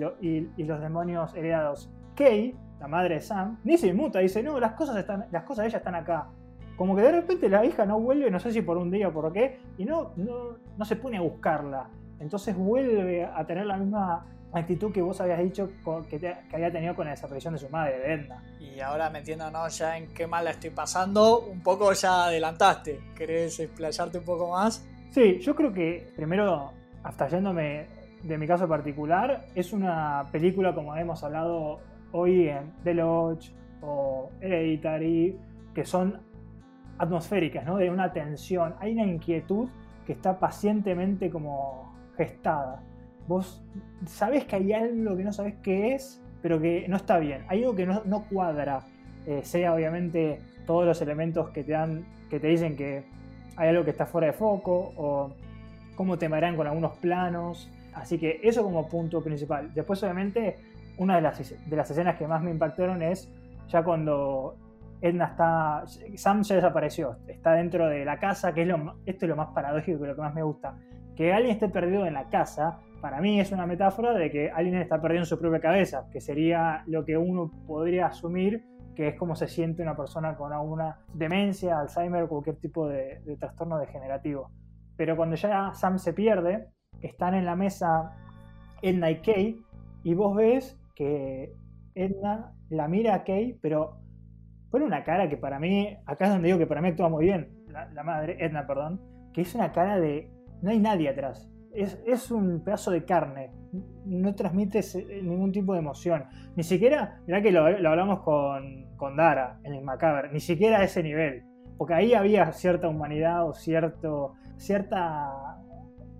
los 0.63 0.81
demonios 0.81 1.35
heredados? 1.35 1.87
Kay, 2.15 2.55
la 2.79 2.87
madre 2.87 3.13
de 3.13 3.21
Sam, 3.21 3.59
ni 3.63 3.77
se 3.77 3.93
muta, 3.93 4.17
dice, 4.17 4.41
no, 4.41 4.59
las 4.59 4.71
cosas, 4.71 4.97
están, 4.97 5.27
las 5.31 5.43
cosas 5.43 5.65
de 5.65 5.69
ella 5.69 5.77
están 5.77 5.93
acá. 5.93 6.29
Como 6.75 6.95
que 6.95 7.03
de 7.03 7.11
repente 7.11 7.47
la 7.47 7.63
hija 7.63 7.85
no 7.85 7.99
vuelve, 7.99 8.31
no 8.31 8.39
sé 8.39 8.51
si 8.51 8.63
por 8.63 8.77
un 8.77 8.89
día 8.89 9.09
o 9.09 9.13
por 9.13 9.31
qué, 9.31 9.59
y 9.77 9.85
no, 9.85 10.13
no, 10.15 10.83
se 10.83 10.95
pone 10.95 11.17
a 11.17 11.21
buscarla. 11.21 11.91
Entonces 12.19 12.57
vuelve 12.57 13.23
a 13.23 13.45
tener 13.45 13.67
la 13.67 13.77
misma 13.77 14.25
actitud 14.51 14.91
que 14.91 15.03
vos 15.03 15.21
habías 15.21 15.43
dicho 15.43 15.69
que, 16.09 16.35
había 16.51 16.71
tenido 16.71 16.95
con 16.95 17.05
la 17.05 17.11
desaparición 17.11 17.53
de 17.53 17.59
su 17.59 17.69
madre, 17.69 17.99
de 17.99 18.13
Edna. 18.13 18.43
Y 18.59 18.79
ahora 18.79 19.11
metiéndonos 19.11 19.77
ya 19.77 19.95
en 19.95 20.11
qué 20.11 20.25
mal 20.25 20.43
la 20.43 20.49
estoy 20.49 20.71
pasando, 20.71 21.41
un 21.41 21.61
poco 21.61 21.93
ya 21.93 22.25
adelantaste. 22.25 22.99
¿Querés 23.15 23.59
explayarte 23.59 24.17
un 24.17 24.25
poco 24.25 24.49
más? 24.49 24.83
Sí, 25.11 25.37
yo 25.39 25.55
creo 25.55 25.71
que 25.71 26.11
primero, 26.15 26.71
hasta 27.03 27.27
yéndome 27.27 27.93
de 28.25 28.37
mi 28.37 28.47
caso 28.47 28.67
particular, 28.67 29.45
es 29.53 29.71
una 29.71 30.25
película 30.31 30.73
como 30.73 30.95
hemos 30.95 31.23
hablado 31.23 31.79
hoy 32.11 32.49
en 32.49 32.73
The 32.83 32.95
Lodge 32.95 33.51
o 33.81 34.31
Hereditary, 34.41 35.37
que 35.73 35.85
son 35.85 36.19
atmosféricas, 36.97 37.65
¿no? 37.65 37.77
De 37.77 37.91
una 37.91 38.11
tensión. 38.11 38.73
Hay 38.79 38.93
una 38.93 39.03
inquietud 39.05 39.69
que 40.05 40.13
está 40.13 40.39
pacientemente 40.39 41.29
como 41.29 41.93
gestada. 42.17 42.81
Vos 43.27 43.63
sabés 44.07 44.45
que 44.45 44.55
hay 44.55 44.73
algo 44.73 45.15
que 45.15 45.23
no 45.23 45.31
sabés 45.31 45.55
qué 45.61 45.93
es, 45.93 46.23
pero 46.41 46.59
que 46.59 46.87
no 46.87 46.95
está 46.95 47.19
bien. 47.19 47.43
Hay 47.47 47.63
algo 47.63 47.75
que 47.75 47.85
no, 47.85 48.25
cuadra. 48.29 48.79
Eh, 49.27 49.41
sea 49.43 49.73
obviamente 49.73 50.39
todos 50.65 50.85
los 50.85 51.01
elementos 51.01 51.49
que 51.49 51.63
te 51.63 51.73
dan, 51.73 52.05
que 52.29 52.39
te 52.39 52.47
dicen 52.47 52.75
que 52.75 53.05
hay 53.55 53.69
algo 53.69 53.83
que 53.83 53.91
está 53.91 54.05
fuera 54.05 54.27
de 54.27 54.33
foco, 54.33 54.93
o 54.97 55.31
cómo 55.95 56.17
te 56.17 56.29
marean 56.29 56.55
con 56.55 56.67
algunos 56.67 56.97
planos, 56.97 57.69
Así 57.95 58.19
que 58.19 58.39
eso 58.43 58.63
como 58.63 58.87
punto 58.87 59.23
principal. 59.23 59.73
Después, 59.73 60.03
obviamente, 60.03 60.57
una 60.97 61.15
de 61.15 61.21
las, 61.21 61.55
de 61.65 61.75
las 61.75 61.89
escenas 61.89 62.17
que 62.17 62.27
más 62.27 62.41
me 62.43 62.51
impactaron 62.51 63.01
es 63.01 63.31
ya 63.67 63.83
cuando 63.83 64.55
Edna 65.01 65.25
está. 65.25 65.83
Sam 66.15 66.43
ya 66.43 66.55
desapareció, 66.55 67.17
está 67.27 67.53
dentro 67.53 67.87
de 67.87 68.05
la 68.05 68.19
casa, 68.19 68.53
que 68.53 68.63
es 68.63 68.67
lo, 68.67 68.95
esto 69.05 69.25
es 69.25 69.29
lo 69.29 69.35
más 69.35 69.49
paradójico 69.53 70.03
y 70.03 70.07
lo 70.07 70.15
que 70.15 70.21
más 70.21 70.33
me 70.33 70.43
gusta. 70.43 70.77
Que 71.15 71.33
alguien 71.33 71.53
esté 71.53 71.69
perdido 71.69 72.05
en 72.05 72.13
la 72.13 72.27
casa, 72.27 72.79
para 73.01 73.21
mí 73.21 73.39
es 73.39 73.51
una 73.53 73.65
metáfora 73.65 74.13
de 74.13 74.29
que 74.29 74.51
alguien 74.51 74.75
está 74.75 75.01
perdido 75.01 75.21
en 75.21 75.25
su 75.25 75.39
propia 75.39 75.61
cabeza, 75.61 76.07
que 76.11 76.19
sería 76.19 76.83
lo 76.87 77.05
que 77.05 77.17
uno 77.17 77.49
podría 77.65 78.07
asumir 78.07 78.63
que 78.95 79.09
es 79.09 79.15
como 79.15 79.35
se 79.35 79.49
siente 79.49 79.83
una 79.83 79.97
persona 79.97 80.37
con 80.37 80.53
alguna 80.53 80.99
demencia, 81.13 81.81
Alzheimer 81.81 82.23
o 82.23 82.29
cualquier 82.29 82.55
tipo 82.55 82.87
de 82.87 83.19
trastorno 83.37 83.77
degenerativo. 83.77 84.49
Pero 84.95 85.17
cuando 85.17 85.35
ya 85.35 85.73
Sam 85.73 85.99
se 85.99 86.13
pierde, 86.13 86.69
están 87.01 87.33
en 87.33 87.45
la 87.45 87.55
mesa 87.55 88.13
Edna 88.81 89.11
y 89.11 89.21
Kay, 89.21 89.61
y 90.03 90.13
vos 90.13 90.35
ves 90.35 90.79
que 90.95 91.53
Edna 91.95 92.53
la 92.69 92.87
mira 92.87 93.15
a 93.15 93.23
Kay, 93.23 93.57
pero 93.61 93.97
pone 94.69 94.85
una 94.85 95.03
cara 95.03 95.29
que 95.29 95.37
para 95.37 95.59
mí, 95.59 95.97
acá 96.05 96.25
es 96.25 96.31
donde 96.31 96.47
digo 96.47 96.59
que 96.59 96.67
para 96.67 96.81
mí 96.81 96.89
actúa 96.89 97.09
muy 97.09 97.25
bien, 97.25 97.49
la, 97.93 98.03
madre, 98.03 98.37
Edna, 98.39 98.65
perdón, 98.65 99.01
que 99.33 99.41
es 99.41 99.55
una 99.55 99.71
cara 99.71 99.99
de 99.99 100.29
no 100.61 100.71
hay 100.71 100.79
nadie 100.79 101.09
atrás. 101.09 101.49
Es, 101.73 102.31
un 102.31 102.63
pedazo 102.63 102.91
de 102.91 103.03
carne, 103.03 103.51
no 104.05 104.33
transmite 104.33 104.79
ningún 105.21 105.51
tipo 105.51 105.73
de 105.73 105.79
emoción. 105.79 106.23
Ni 106.55 106.63
siquiera, 106.63 107.19
mirá 107.27 107.41
que 107.41 107.51
lo, 107.51 107.65
hablamos 107.65 108.21
con, 108.21 108.95
con, 108.95 109.17
Dara 109.17 109.59
en 109.63 109.73
el 109.73 109.83
Macabre, 109.83 110.29
ni 110.31 110.39
siquiera 110.39 110.79
a 110.79 110.83
ese 110.85 111.03
nivel. 111.03 111.43
Porque 111.77 111.93
ahí 111.93 112.13
había 112.13 112.49
cierta 112.53 112.87
humanidad 112.87 113.45
o 113.45 113.53
cierto, 113.53 114.35
cierta 114.55 115.64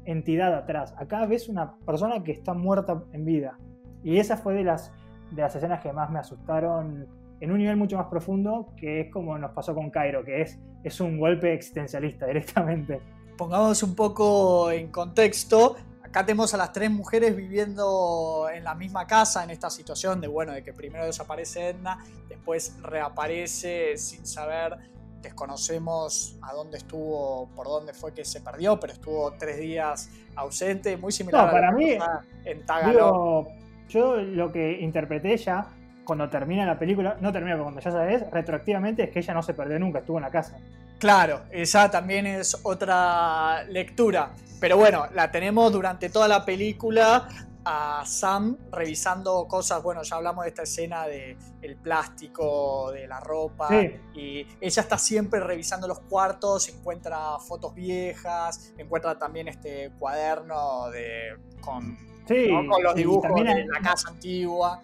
entidad 0.05 0.53
atrás. 0.53 0.93
Acá 0.97 1.25
ves 1.25 1.49
una 1.49 1.75
persona 1.85 2.23
que 2.23 2.31
está 2.31 2.53
muerta 2.53 3.03
en 3.11 3.25
vida. 3.25 3.57
Y 4.03 4.19
esa 4.19 4.37
fue 4.37 4.53
de 4.53 4.63
las, 4.63 4.91
de 5.31 5.41
las 5.41 5.55
escenas 5.55 5.81
que 5.81 5.91
más 5.91 6.09
me 6.11 6.19
asustaron 6.19 7.07
en 7.39 7.51
un 7.51 7.57
nivel 7.57 7.75
mucho 7.75 7.97
más 7.97 8.07
profundo, 8.07 8.73
que 8.77 9.01
es 9.01 9.11
como 9.11 9.37
nos 9.37 9.51
pasó 9.51 9.73
con 9.75 9.89
Cairo, 9.89 10.23
que 10.23 10.41
es, 10.41 10.59
es 10.83 11.01
un 11.01 11.19
golpe 11.19 11.53
existencialista 11.53 12.25
directamente. 12.27 13.01
pongamos 13.37 13.81
un 13.83 13.95
poco 13.95 14.71
en 14.71 14.91
contexto. 14.91 15.75
Acá 16.03 16.25
tenemos 16.25 16.53
a 16.53 16.57
las 16.57 16.71
tres 16.71 16.89
mujeres 16.89 17.35
viviendo 17.35 18.47
en 18.53 18.63
la 18.63 18.73
misma 18.73 19.05
casa 19.05 19.43
en 19.43 19.49
esta 19.49 19.69
situación 19.69 20.21
de, 20.21 20.27
bueno, 20.27 20.53
de 20.53 20.63
que 20.63 20.71
primero 20.71 21.05
desaparece 21.05 21.69
Edna, 21.69 22.03
después 22.29 22.77
reaparece 22.81 23.97
sin 23.97 24.25
saber, 24.25 24.77
desconocemos 25.25 26.37
a 26.41 26.53
dónde 26.53 26.77
estuvo, 26.77 27.49
por 27.55 27.67
dónde 27.67 27.93
fue 27.93 28.13
que 28.13 28.23
se 28.23 28.41
perdió, 28.41 28.79
pero 28.79 28.93
estuvo 28.93 29.33
tres 29.33 29.57
días 29.57 30.09
ausente, 30.35 30.97
muy 30.97 31.11
similar 31.11 31.45
No, 31.45 31.51
para 31.51 31.69
a 31.69 31.71
la 31.71 31.77
mí, 31.77 31.97
en 32.45 32.65
Tagalog. 32.65 33.47
Yo 33.89 34.17
lo 34.17 34.51
que 34.51 34.79
interpreté 34.79 35.37
ya 35.37 35.67
cuando 36.05 36.29
termina 36.29 36.65
la 36.65 36.77
película, 36.77 37.17
no 37.19 37.31
termina, 37.31 37.55
pero 37.55 37.63
cuando 37.63 37.81
ya 37.81 37.91
sabes, 37.91 38.29
retroactivamente 38.31 39.03
es 39.03 39.09
que 39.09 39.19
ella 39.19 39.33
no 39.33 39.43
se 39.43 39.53
perdió 39.53 39.79
nunca, 39.79 39.99
estuvo 39.99 40.17
en 40.17 40.23
la 40.23 40.31
casa. 40.31 40.57
Claro, 40.99 41.41
esa 41.51 41.89
también 41.91 42.25
es 42.25 42.57
otra 42.63 43.63
lectura. 43.63 44.31
Pero 44.59 44.77
bueno, 44.77 45.07
la 45.13 45.31
tenemos 45.31 45.71
durante 45.71 46.09
toda 46.09 46.27
la 46.27 46.45
película 46.45 47.27
a 47.65 48.03
Sam 48.05 48.57
revisando 48.71 49.47
cosas. 49.47 49.81
Bueno, 49.83 50.03
ya 50.03 50.15
hablamos 50.17 50.43
de 50.45 50.49
esta 50.49 50.63
escena 50.63 51.07
de 51.07 51.35
el 51.61 51.75
plástico, 51.77 52.91
de 52.91 53.07
la 53.07 53.19
ropa. 53.19 53.67
Sí. 53.69 53.91
Y 54.13 54.47
ella 54.61 54.81
está 54.81 54.97
siempre 54.97 55.39
revisando 55.39 55.87
los 55.87 55.99
cuartos, 56.01 56.69
encuentra 56.69 57.39
fotos 57.39 57.73
viejas, 57.73 58.73
encuentra 58.77 59.17
también 59.17 59.47
este 59.47 59.91
cuaderno 59.97 60.89
de 60.91 61.37
con, 61.59 61.97
Sí, 62.27 62.47
¿no? 62.49 62.67
con 62.71 62.83
los 62.83 62.95
dibujos 62.95 63.23
también 63.23 63.47
de 63.47 63.53
hay, 63.53 63.65
la 63.67 63.79
casa 63.81 64.09
antigua. 64.09 64.81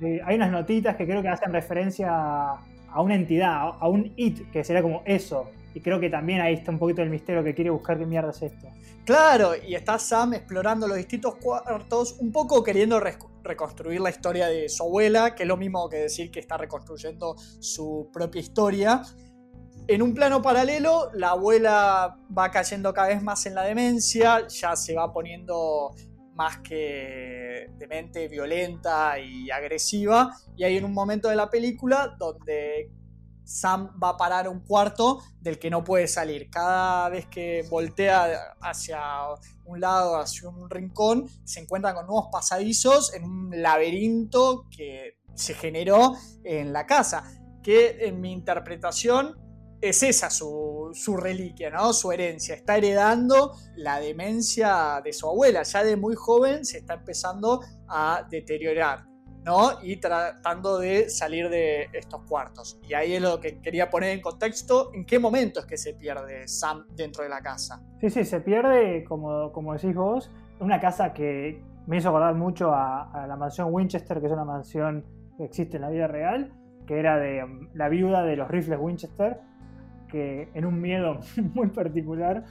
sí, 0.00 0.18
hay 0.24 0.36
unas 0.36 0.50
notitas 0.50 0.96
que 0.96 1.06
creo 1.06 1.22
que 1.22 1.28
hacen 1.28 1.52
referencia 1.52 2.08
a, 2.10 2.62
a 2.90 3.00
una 3.02 3.14
entidad, 3.14 3.72
a 3.78 3.88
un 3.88 4.12
it, 4.16 4.50
que 4.50 4.64
sería 4.64 4.82
como 4.82 5.02
eso. 5.04 5.50
Y 5.74 5.80
creo 5.80 5.98
que 5.98 6.08
también 6.08 6.40
ahí 6.40 6.54
está 6.54 6.70
un 6.70 6.78
poquito 6.78 7.02
el 7.02 7.10
misterio 7.10 7.42
que 7.42 7.52
quiere 7.52 7.70
buscar 7.70 7.98
qué 7.98 8.06
mierda 8.06 8.30
es 8.30 8.42
esto. 8.42 8.68
Claro, 9.04 9.52
y 9.56 9.74
está 9.74 9.98
Sam 9.98 10.34
explorando 10.34 10.86
los 10.86 10.96
distintos 10.96 11.34
cuartos, 11.34 12.16
un 12.20 12.32
poco 12.32 12.62
queriendo 12.62 13.00
reconstruir 13.00 14.00
la 14.00 14.10
historia 14.10 14.46
de 14.46 14.68
su 14.68 14.84
abuela, 14.84 15.34
que 15.34 15.42
es 15.42 15.48
lo 15.48 15.56
mismo 15.56 15.88
que 15.88 15.96
decir 15.96 16.30
que 16.30 16.40
está 16.40 16.56
reconstruyendo 16.56 17.34
su 17.58 18.08
propia 18.12 18.40
historia. 18.40 19.02
En 19.88 20.00
un 20.00 20.14
plano 20.14 20.40
paralelo, 20.40 21.10
la 21.12 21.30
abuela 21.30 22.16
va 22.36 22.50
cayendo 22.50 22.94
cada 22.94 23.08
vez 23.08 23.22
más 23.22 23.44
en 23.44 23.54
la 23.54 23.64
demencia, 23.64 24.46
ya 24.48 24.76
se 24.76 24.94
va 24.94 25.12
poniendo 25.12 25.90
más 26.34 26.58
que 26.58 27.68
demente, 27.76 28.28
violenta 28.28 29.18
y 29.18 29.50
agresiva, 29.50 30.34
y 30.56 30.64
hay 30.64 30.78
en 30.78 30.84
un 30.84 30.94
momento 30.94 31.28
de 31.28 31.36
la 31.36 31.50
película 31.50 32.16
donde 32.18 32.90
Sam 33.44 33.98
va 34.02 34.10
a 34.10 34.16
parar 34.16 34.48
un 34.48 34.60
cuarto 34.60 35.22
del 35.40 35.58
que 35.58 35.70
no 35.70 35.84
puede 35.84 36.08
salir. 36.08 36.50
Cada 36.50 37.08
vez 37.10 37.26
que 37.26 37.64
voltea 37.70 38.54
hacia 38.60 39.00
un 39.64 39.80
lado, 39.80 40.16
hacia 40.16 40.48
un 40.48 40.68
rincón, 40.68 41.28
se 41.44 41.60
encuentra 41.60 41.94
con 41.94 42.06
nuevos 42.06 42.28
pasadizos 42.32 43.12
en 43.14 43.24
un 43.24 43.62
laberinto 43.62 44.66
que 44.70 45.18
se 45.34 45.54
generó 45.54 46.14
en 46.42 46.72
la 46.72 46.86
casa. 46.86 47.24
Que 47.62 48.06
en 48.06 48.20
mi 48.20 48.32
interpretación 48.32 49.40
es 49.80 50.02
esa 50.02 50.30
su, 50.30 50.90
su 50.94 51.16
reliquia, 51.16 51.70
¿no? 51.70 51.92
Su 51.92 52.12
herencia. 52.12 52.54
Está 52.54 52.76
heredando 52.76 53.54
la 53.76 54.00
demencia 54.00 55.00
de 55.04 55.12
su 55.12 55.28
abuela. 55.28 55.62
Ya 55.62 55.84
de 55.84 55.96
muy 55.96 56.14
joven 56.14 56.64
se 56.64 56.78
está 56.78 56.94
empezando 56.94 57.60
a 57.88 58.26
deteriorar. 58.30 59.13
¿No? 59.44 59.82
Y 59.82 59.96
tratando 59.96 60.78
de 60.78 61.08
salir 61.10 61.48
de 61.48 61.88
estos 61.92 62.22
cuartos. 62.22 62.80
Y 62.88 62.94
ahí 62.94 63.14
es 63.14 63.22
lo 63.22 63.40
que 63.40 63.60
quería 63.60 63.90
poner 63.90 64.10
en 64.10 64.20
contexto, 64.20 64.90
en 64.94 65.04
qué 65.04 65.18
momento 65.18 65.60
es 65.60 65.66
que 65.66 65.76
se 65.76 65.94
pierde 65.94 66.48
Sam 66.48 66.86
dentro 66.94 67.22
de 67.22 67.28
la 67.28 67.40
casa. 67.40 67.82
Sí, 68.00 68.10
sí, 68.10 68.24
se 68.24 68.40
pierde, 68.40 69.04
como, 69.04 69.52
como 69.52 69.74
decís 69.74 69.94
vos, 69.94 70.30
una 70.60 70.80
casa 70.80 71.12
que 71.12 71.62
me 71.86 71.98
hizo 71.98 72.08
acordar 72.08 72.34
mucho 72.34 72.72
a, 72.72 73.10
a 73.12 73.26
la 73.26 73.36
mansión 73.36 73.68
Winchester, 73.70 74.20
que 74.20 74.26
es 74.26 74.32
una 74.32 74.44
mansión 74.44 75.04
que 75.36 75.44
existe 75.44 75.76
en 75.76 75.82
la 75.82 75.90
vida 75.90 76.06
real, 76.06 76.52
que 76.86 76.98
era 76.98 77.18
de 77.18 77.44
um, 77.44 77.68
la 77.74 77.88
viuda 77.88 78.22
de 78.22 78.36
los 78.36 78.48
rifles 78.48 78.78
Winchester, 78.80 79.40
que 80.08 80.48
en 80.54 80.64
un 80.64 80.80
miedo 80.80 81.20
muy 81.54 81.68
particular 81.68 82.44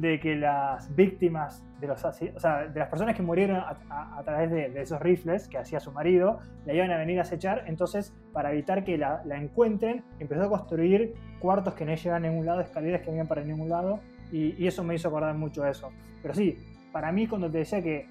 de 0.00 0.20
que 0.20 0.36
las 0.36 0.94
víctimas 0.94 1.64
de 1.80 1.86
los 1.86 2.04
o 2.04 2.12
sea, 2.12 2.66
de 2.66 2.78
las 2.78 2.88
personas 2.88 3.16
que 3.16 3.22
murieron 3.22 3.56
a, 3.56 4.22
través 4.24 4.50
de, 4.50 4.80
esos 4.80 5.00
rifles 5.00 5.48
que 5.48 5.58
hacía 5.58 5.80
su 5.80 5.92
marido, 5.92 6.40
la 6.66 6.74
iban 6.74 6.90
a 6.90 6.98
venir 6.98 7.18
a 7.18 7.22
acechar, 7.22 7.64
entonces 7.66 8.12
para 8.32 8.52
evitar 8.52 8.84
que 8.84 8.98
la, 8.98 9.22
la 9.24 9.36
encuentren, 9.36 10.04
empezó 10.18 10.44
a 10.44 10.48
construir 10.48 11.14
cuartos 11.40 11.74
que 11.74 11.84
no 11.84 11.94
llegaban 11.94 12.24
a 12.24 12.28
ningún 12.28 12.46
lado, 12.46 12.60
escaleras 12.60 13.02
que 13.02 13.08
no 13.08 13.14
iban 13.16 13.26
para 13.26 13.42
ningún 13.42 13.68
lado, 13.68 14.00
y, 14.30 14.66
eso 14.66 14.84
me 14.84 14.94
hizo 14.94 15.08
acordar 15.08 15.34
mucho 15.34 15.64
eso. 15.66 15.90
Pero 16.22 16.34
sí, 16.34 16.58
para 16.92 17.10
mí 17.12 17.26
cuando 17.26 17.50
te 17.50 17.58
decía 17.58 17.82
que, 17.82 18.06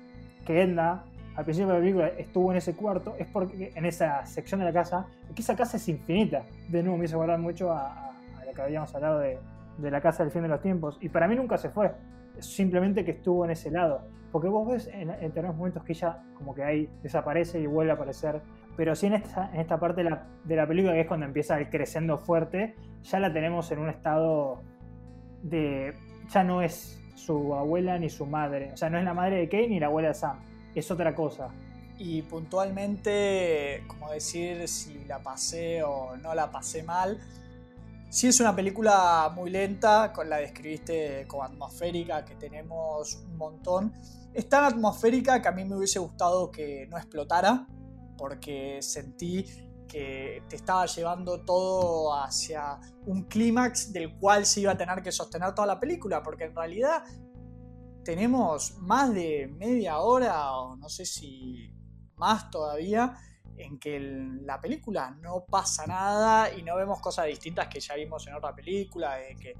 que 0.45 0.61
Edna 0.61 1.03
al 1.35 1.43
principio 1.43 1.67
de 1.67 1.73
la 1.75 1.79
película 1.79 2.07
estuvo 2.17 2.51
en 2.51 2.57
ese 2.57 2.73
cuarto, 2.75 3.15
es 3.19 3.27
porque 3.27 3.71
en 3.75 3.85
esa 3.85 4.25
sección 4.25 4.59
de 4.59 4.65
la 4.65 4.73
casa, 4.73 5.05
que 5.35 5.41
esa 5.43 5.55
casa 5.55 5.77
es 5.77 5.87
infinita. 5.87 6.41
De 6.67 6.81
nuevo 6.81 6.97
me 6.97 7.05
hizo 7.05 7.15
acordar 7.17 7.37
mucho 7.37 7.71
a, 7.71 7.91
a- 7.91 8.09
a 8.41 8.45
lo 8.45 8.53
que 8.53 8.61
habíamos 8.63 8.95
hablado 8.95 9.19
de, 9.19 9.37
de 9.77 9.91
la 9.91 10.01
casa 10.01 10.23
del 10.23 10.31
fin 10.31 10.41
de 10.41 10.47
los 10.47 10.61
tiempos. 10.61 10.97
Y 11.01 11.09
para 11.09 11.27
mí 11.27 11.35
nunca 11.35 11.57
se 11.57 11.69
fue, 11.69 11.91
simplemente 12.39 13.05
que 13.05 13.11
estuvo 13.11 13.45
en 13.45 13.51
ese 13.51 13.71
lado. 13.71 14.07
Porque 14.31 14.47
vos 14.47 14.67
ves 14.67 14.87
en, 14.87 15.07
determinados 15.07 15.55
momentos 15.55 15.83
que 15.83 15.93
ella 15.93 16.23
como 16.35 16.53
que 16.53 16.63
ahí 16.63 16.89
desaparece 17.01 17.59
y 17.59 17.65
vuelve 17.65 17.91
a 17.91 17.95
aparecer. 17.95 18.41
Pero 18.75 18.95
sí 18.95 19.07
en 19.07 19.13
esta, 19.13 19.49
en 19.53 19.61
esta 19.61 19.79
parte 19.79 20.03
de 20.03 20.09
la, 20.09 20.27
de 20.43 20.55
la 20.55 20.67
película, 20.67 20.93
que 20.93 21.01
es 21.01 21.07
cuando 21.07 21.25
empieza 21.25 21.57
el 21.57 21.69
crescendo 21.69 22.17
fuerte, 22.17 22.75
ya 23.03 23.19
la 23.19 23.31
tenemos 23.31 23.71
en 23.71 23.79
un 23.79 23.89
estado 23.89 24.61
de... 25.41 25.93
ya 26.29 26.43
no 26.43 26.61
es 26.61 27.01
su 27.15 27.55
abuela 27.55 27.97
ni 27.97 28.09
su 28.09 28.25
madre. 28.25 28.71
O 28.73 28.77
sea, 28.77 28.89
no 28.89 28.97
es 28.97 29.03
la 29.03 29.13
madre 29.13 29.37
de 29.37 29.49
Kate 29.49 29.69
ni 29.69 29.79
la 29.79 29.87
abuela 29.87 30.09
de 30.09 30.13
Sam. 30.13 30.39
Es 30.75 30.91
otra 30.91 31.15
cosa. 31.15 31.49
Y 31.97 32.21
puntualmente, 32.21 33.83
como 33.87 34.11
decir 34.11 34.67
si 34.67 35.03
la 35.05 35.19
pasé 35.19 35.81
o 35.83 36.15
no 36.17 36.35
la 36.35 36.51
pasé 36.51 36.83
mal. 36.83 37.17
Sí 38.09 38.27
es 38.27 38.39
una 38.39 38.55
película 38.55 39.29
muy 39.35 39.49
lenta, 39.49 40.13
con 40.13 40.29
la 40.29 40.37
describiste 40.37 41.27
como 41.27 41.43
atmosférica, 41.43 42.23
que 42.23 42.35
tenemos 42.35 43.15
un 43.15 43.37
montón. 43.37 43.93
Es 44.33 44.47
tan 44.47 44.63
atmosférica 44.63 45.41
que 45.41 45.47
a 45.49 45.51
mí 45.51 45.65
me 45.65 45.75
hubiese 45.75 45.99
gustado 45.99 46.49
que 46.49 46.87
no 46.89 46.97
explotara, 46.97 47.67
porque 48.17 48.81
sentí 48.81 49.45
que 49.89 50.41
te 50.47 50.55
estaba 50.55 50.85
llevando 50.85 51.43
todo 51.43 52.13
hacia 52.15 52.79
un 53.05 53.23
clímax 53.23 53.91
del 53.91 54.17
cual 54.17 54.45
se 54.45 54.61
iba 54.61 54.71
a 54.71 54.77
tener 54.77 55.01
que 55.01 55.11
sostener 55.11 55.53
toda 55.53 55.67
la 55.67 55.79
película, 55.79 56.23
porque 56.23 56.45
en 56.45 56.55
realidad 56.55 57.03
tenemos 58.05 58.77
más 58.77 59.13
de 59.13 59.53
media 59.57 59.99
hora, 59.99 60.53
o 60.53 60.77
no 60.77 60.87
sé 60.87 61.05
si 61.05 61.73
más 62.15 62.49
todavía, 62.49 63.17
en 63.57 63.79
que 63.79 63.97
el- 63.97 64.45
la 64.45 64.61
película 64.61 65.11
no 65.11 65.45
pasa 65.45 65.85
nada 65.85 66.53
y 66.53 66.63
no 66.63 66.75
vemos 66.75 66.99
cosas 67.01 67.25
distintas 67.25 67.67
que 67.67 67.79
ya 67.79 67.95
vimos 67.95 68.25
en 68.27 68.35
otra 68.35 68.53
película, 68.53 69.15
de 69.15 69.35
que 69.35 69.55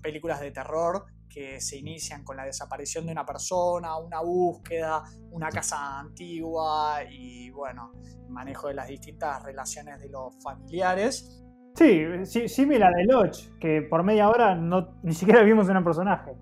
películas 0.00 0.40
de 0.40 0.50
terror 0.50 1.04
que 1.28 1.60
se 1.60 1.76
inician 1.76 2.24
con 2.24 2.36
la 2.36 2.44
desaparición 2.44 3.06
de 3.06 3.12
una 3.12 3.24
persona, 3.24 3.96
una 3.96 4.20
búsqueda, 4.20 5.02
una 5.30 5.48
casa 5.48 6.00
antigua 6.00 7.04
y 7.08 7.50
bueno, 7.50 7.92
manejo 8.28 8.68
de 8.68 8.74
las 8.74 8.88
distintas 8.88 9.42
relaciones 9.42 10.00
de 10.00 10.08
los 10.08 10.34
familiares. 10.42 11.44
Sí, 11.80 12.04
sí, 12.26 12.46
similar 12.46 12.92
de 12.94 13.04
Lodge, 13.04 13.58
que 13.58 13.80
por 13.80 14.02
media 14.02 14.28
hora 14.28 14.54
no, 14.54 14.98
ni 15.02 15.14
siquiera 15.14 15.42
vimos 15.42 15.66
un 15.66 15.82
personaje. 15.82 16.32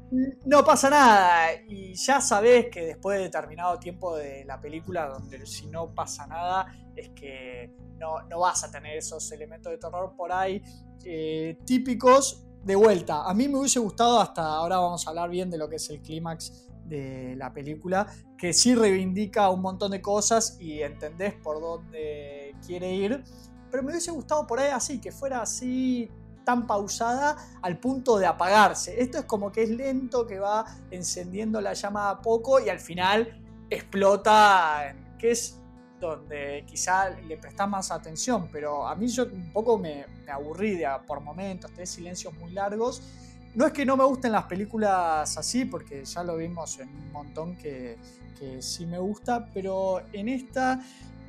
No 0.44 0.64
pasa 0.64 0.90
nada 0.90 1.52
y 1.68 1.94
ya 1.94 2.20
sabes 2.20 2.66
que 2.72 2.84
después 2.84 3.18
de 3.18 3.24
determinado 3.26 3.78
tiempo 3.78 4.16
de 4.16 4.44
la 4.44 4.60
película 4.60 5.06
donde 5.06 5.46
si 5.46 5.68
no 5.68 5.94
pasa 5.94 6.26
nada 6.26 6.66
es 6.96 7.10
que 7.10 7.72
no, 8.00 8.20
no 8.28 8.40
vas 8.40 8.64
a 8.64 8.72
tener 8.72 8.96
esos 8.96 9.30
elementos 9.30 9.70
de 9.70 9.78
terror 9.78 10.12
por 10.16 10.32
ahí 10.32 10.60
eh, 11.04 11.56
típicos 11.64 12.44
de 12.64 12.74
vuelta. 12.74 13.22
A 13.22 13.32
mí 13.32 13.46
me 13.46 13.58
hubiese 13.60 13.78
gustado 13.78 14.20
hasta 14.20 14.42
ahora 14.42 14.78
vamos 14.78 15.06
a 15.06 15.10
hablar 15.10 15.30
bien 15.30 15.50
de 15.50 15.58
lo 15.58 15.68
que 15.68 15.76
es 15.76 15.88
el 15.90 16.00
clímax 16.00 16.68
de 16.84 17.36
la 17.36 17.52
película, 17.52 18.08
que 18.36 18.52
sí 18.52 18.74
reivindica 18.74 19.50
un 19.50 19.62
montón 19.62 19.92
de 19.92 20.02
cosas 20.02 20.58
y 20.60 20.82
entendés 20.82 21.34
por 21.34 21.60
dónde 21.60 22.56
quiere 22.66 22.92
ir, 22.92 23.22
pero 23.70 23.82
me 23.82 23.90
hubiese 23.90 24.10
gustado 24.10 24.46
por 24.46 24.60
ahí 24.60 24.70
así, 24.70 25.00
que 25.00 25.12
fuera 25.12 25.42
así 25.42 26.10
tan 26.44 26.66
pausada 26.66 27.36
al 27.60 27.78
punto 27.78 28.18
de 28.18 28.26
apagarse. 28.26 29.02
Esto 29.02 29.18
es 29.18 29.24
como 29.26 29.52
que 29.52 29.64
es 29.64 29.70
lento, 29.70 30.26
que 30.26 30.38
va 30.38 30.64
encendiendo 30.90 31.60
la 31.60 31.74
llama 31.74 32.08
a 32.08 32.22
poco 32.22 32.58
y 32.58 32.70
al 32.70 32.80
final 32.80 33.42
explota, 33.68 34.94
que 35.18 35.32
es 35.32 35.60
donde 36.00 36.64
quizá 36.66 37.10
le 37.10 37.36
prestás 37.36 37.68
más 37.68 37.90
atención, 37.90 38.48
pero 38.50 38.86
a 38.86 38.94
mí 38.94 39.08
yo 39.08 39.24
un 39.24 39.52
poco 39.52 39.76
me, 39.78 40.06
me 40.24 40.32
aburrí 40.32 40.76
de 40.76 40.88
por 41.06 41.20
momentos, 41.20 41.70
tenés 41.72 41.90
silencios 41.90 42.32
muy 42.38 42.52
largos. 42.52 43.02
No 43.54 43.66
es 43.66 43.72
que 43.72 43.84
no 43.84 43.96
me 43.96 44.04
gusten 44.04 44.32
las 44.32 44.44
películas 44.44 45.36
así, 45.36 45.64
porque 45.64 46.04
ya 46.04 46.22
lo 46.22 46.36
vimos 46.36 46.78
en 46.78 46.88
un 46.88 47.12
montón 47.12 47.56
que, 47.56 47.98
que 48.38 48.62
sí 48.62 48.86
me 48.86 48.98
gusta, 48.98 49.50
pero 49.52 50.00
en 50.12 50.28
esta 50.28 50.80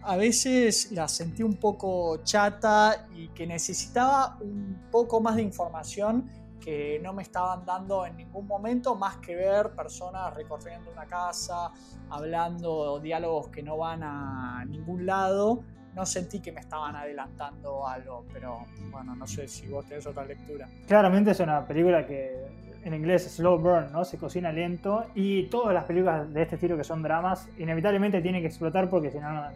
a 0.04 0.18
veces 0.18 0.92
la 0.92 1.08
sentí 1.08 1.44
un 1.44 1.56
poco 1.56 2.24
chata 2.24 3.08
y 3.16 3.30
que 3.30 3.46
necesitaba 3.46 4.38
un 4.42 4.88
poco 4.92 5.22
más 5.22 5.36
de 5.36 5.44
información 5.44 6.30
que 6.60 7.00
no 7.02 7.14
me 7.14 7.24
estaban 7.24 7.66
dando 7.66 8.06
en 8.06 8.18
ningún 8.18 8.46
momento 8.46 8.96
más 8.96 9.18
que 9.18 9.36
ver 9.36 9.72
personas 9.72 10.34
recorriendo 10.34 10.92
una 10.92 11.06
casa, 11.06 11.72
hablando 12.10 13.00
diálogos 13.00 13.48
que 13.48 13.64
no 13.64 13.78
van 13.78 14.04
a 14.04 14.66
ningún 14.66 15.06
lado. 15.06 15.64
No 15.96 16.06
sentí 16.06 16.40
que 16.40 16.52
me 16.52 16.60
estaban 16.60 16.96
adelantando 16.96 17.88
algo, 17.88 18.26
pero 18.32 18.66
bueno, 18.92 19.16
no 19.16 19.26
sé 19.26 19.48
si 19.48 19.68
vos 19.68 19.86
tenés 19.86 20.06
otra 20.06 20.24
lectura. 20.24 20.68
Claramente 20.88 21.32
es 21.32 21.40
una 21.40 21.66
película 21.66 22.06
que 22.06 22.46
en 22.84 22.94
inglés 22.94 23.24
slow 23.24 23.58
burn, 23.60 23.92
¿no? 23.92 24.06
Se 24.06 24.18
cocina 24.18 24.52
lento 24.52 25.06
y 25.16 25.44
todas 25.48 25.74
las 25.74 25.86
películas 25.86 26.32
de 26.32 26.44
este 26.44 26.56
estilo 26.56 26.78
que 26.78 26.84
son 26.84 27.02
dramas 27.02 27.50
inevitablemente 27.58 28.22
tienen 28.22 28.42
que 28.42 28.48
explotar 28.48 28.90
porque 28.90 29.12
si 29.12 29.18
no, 29.18 29.48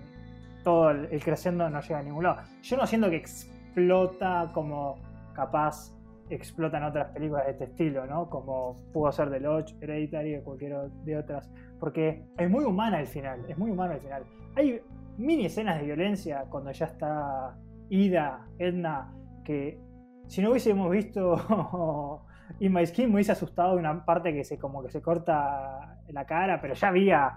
todo 0.64 0.92
el, 0.92 1.24
creciendo 1.24 1.70
no 1.70 1.82
llega 1.82 2.00
a 2.00 2.04
ningún 2.04 2.24
lado. 2.24 2.42
Yo 2.62 2.78
no 2.78 2.88
siento 2.88 3.10
que 3.10 3.18
explota 3.18 4.52
como 4.54 4.96
capaz 5.34 5.94
explotan 6.30 6.84
otras 6.84 7.12
películas 7.12 7.46
de 7.46 7.52
este 7.52 7.66
estilo, 7.66 8.06
¿no? 8.06 8.30
Como 8.30 8.78
pudo 8.92 9.12
ser 9.12 9.30
The 9.30 9.40
Lodge, 9.40 9.76
Hereditary 9.82 10.38
o 10.38 10.44
cualquier 10.44 10.90
de 11.04 11.18
otras. 11.18 11.50
Porque 11.80 12.26
es 12.38 12.50
muy 12.50 12.64
humana 12.64 13.00
el 13.00 13.08
final, 13.08 13.46
es 13.48 13.58
muy 13.58 13.72
humano 13.72 13.94
el 13.94 14.00
final. 14.00 14.24
Hay 14.56 14.82
mini 15.18 15.46
escenas 15.46 15.80
de 15.80 15.86
violencia 15.86 16.46
cuando 16.50 16.72
ya 16.72 16.86
está 16.86 17.56
Ida, 17.90 18.48
Edna, 18.58 19.14
que 19.44 19.80
si 20.28 20.42
no 20.42 20.52
hubiésemos 20.52 20.90
visto 20.90 22.26
In 22.60 22.74
My 22.74 22.86
Skin 22.86 23.10
me 23.10 23.16
hubiese 23.16 23.32
asustado 23.32 23.74
de 23.74 23.80
una 23.80 24.06
parte 24.06 24.34
que 24.34 24.44
se 24.44 24.58
como 24.58 24.82
que 24.84 24.90
se 24.90 25.02
corta 25.02 25.98
la 26.08 26.26
cara, 26.26 26.60
pero 26.62 26.74
ya 26.74 26.88
había 26.88 27.34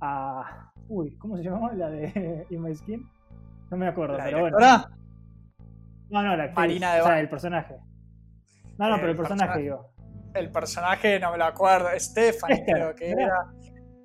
a... 0.00 0.72
Uy, 0.88 1.16
¿cómo 1.16 1.36
se 1.36 1.44
llamaba 1.44 1.72
la 1.74 1.90
de 1.90 2.46
In 2.50 2.62
My 2.62 2.74
Skin? 2.74 3.08
No 3.70 3.76
me 3.76 3.88
acuerdo, 3.88 4.16
pero 4.22 4.40
bueno. 4.40 4.58
No, 6.08 6.22
no, 6.22 6.36
la 6.36 6.44
actriz, 6.44 6.56
Marina 6.56 6.94
de 6.94 7.00
o 7.00 7.04
sea, 7.04 7.20
el 7.20 7.28
personaje. 7.28 7.76
No, 8.78 8.88
no, 8.88 8.96
pero 8.96 9.10
el 9.10 9.16
personaje, 9.16 9.60
digo. 9.60 9.92
El 10.34 10.52
personaje 10.52 11.18
no 11.18 11.32
me 11.32 11.38
lo 11.38 11.46
acuerdo. 11.46 11.88
Stephanie, 11.98 12.64
creo 12.64 12.94
que 12.94 13.10
era. 13.10 13.52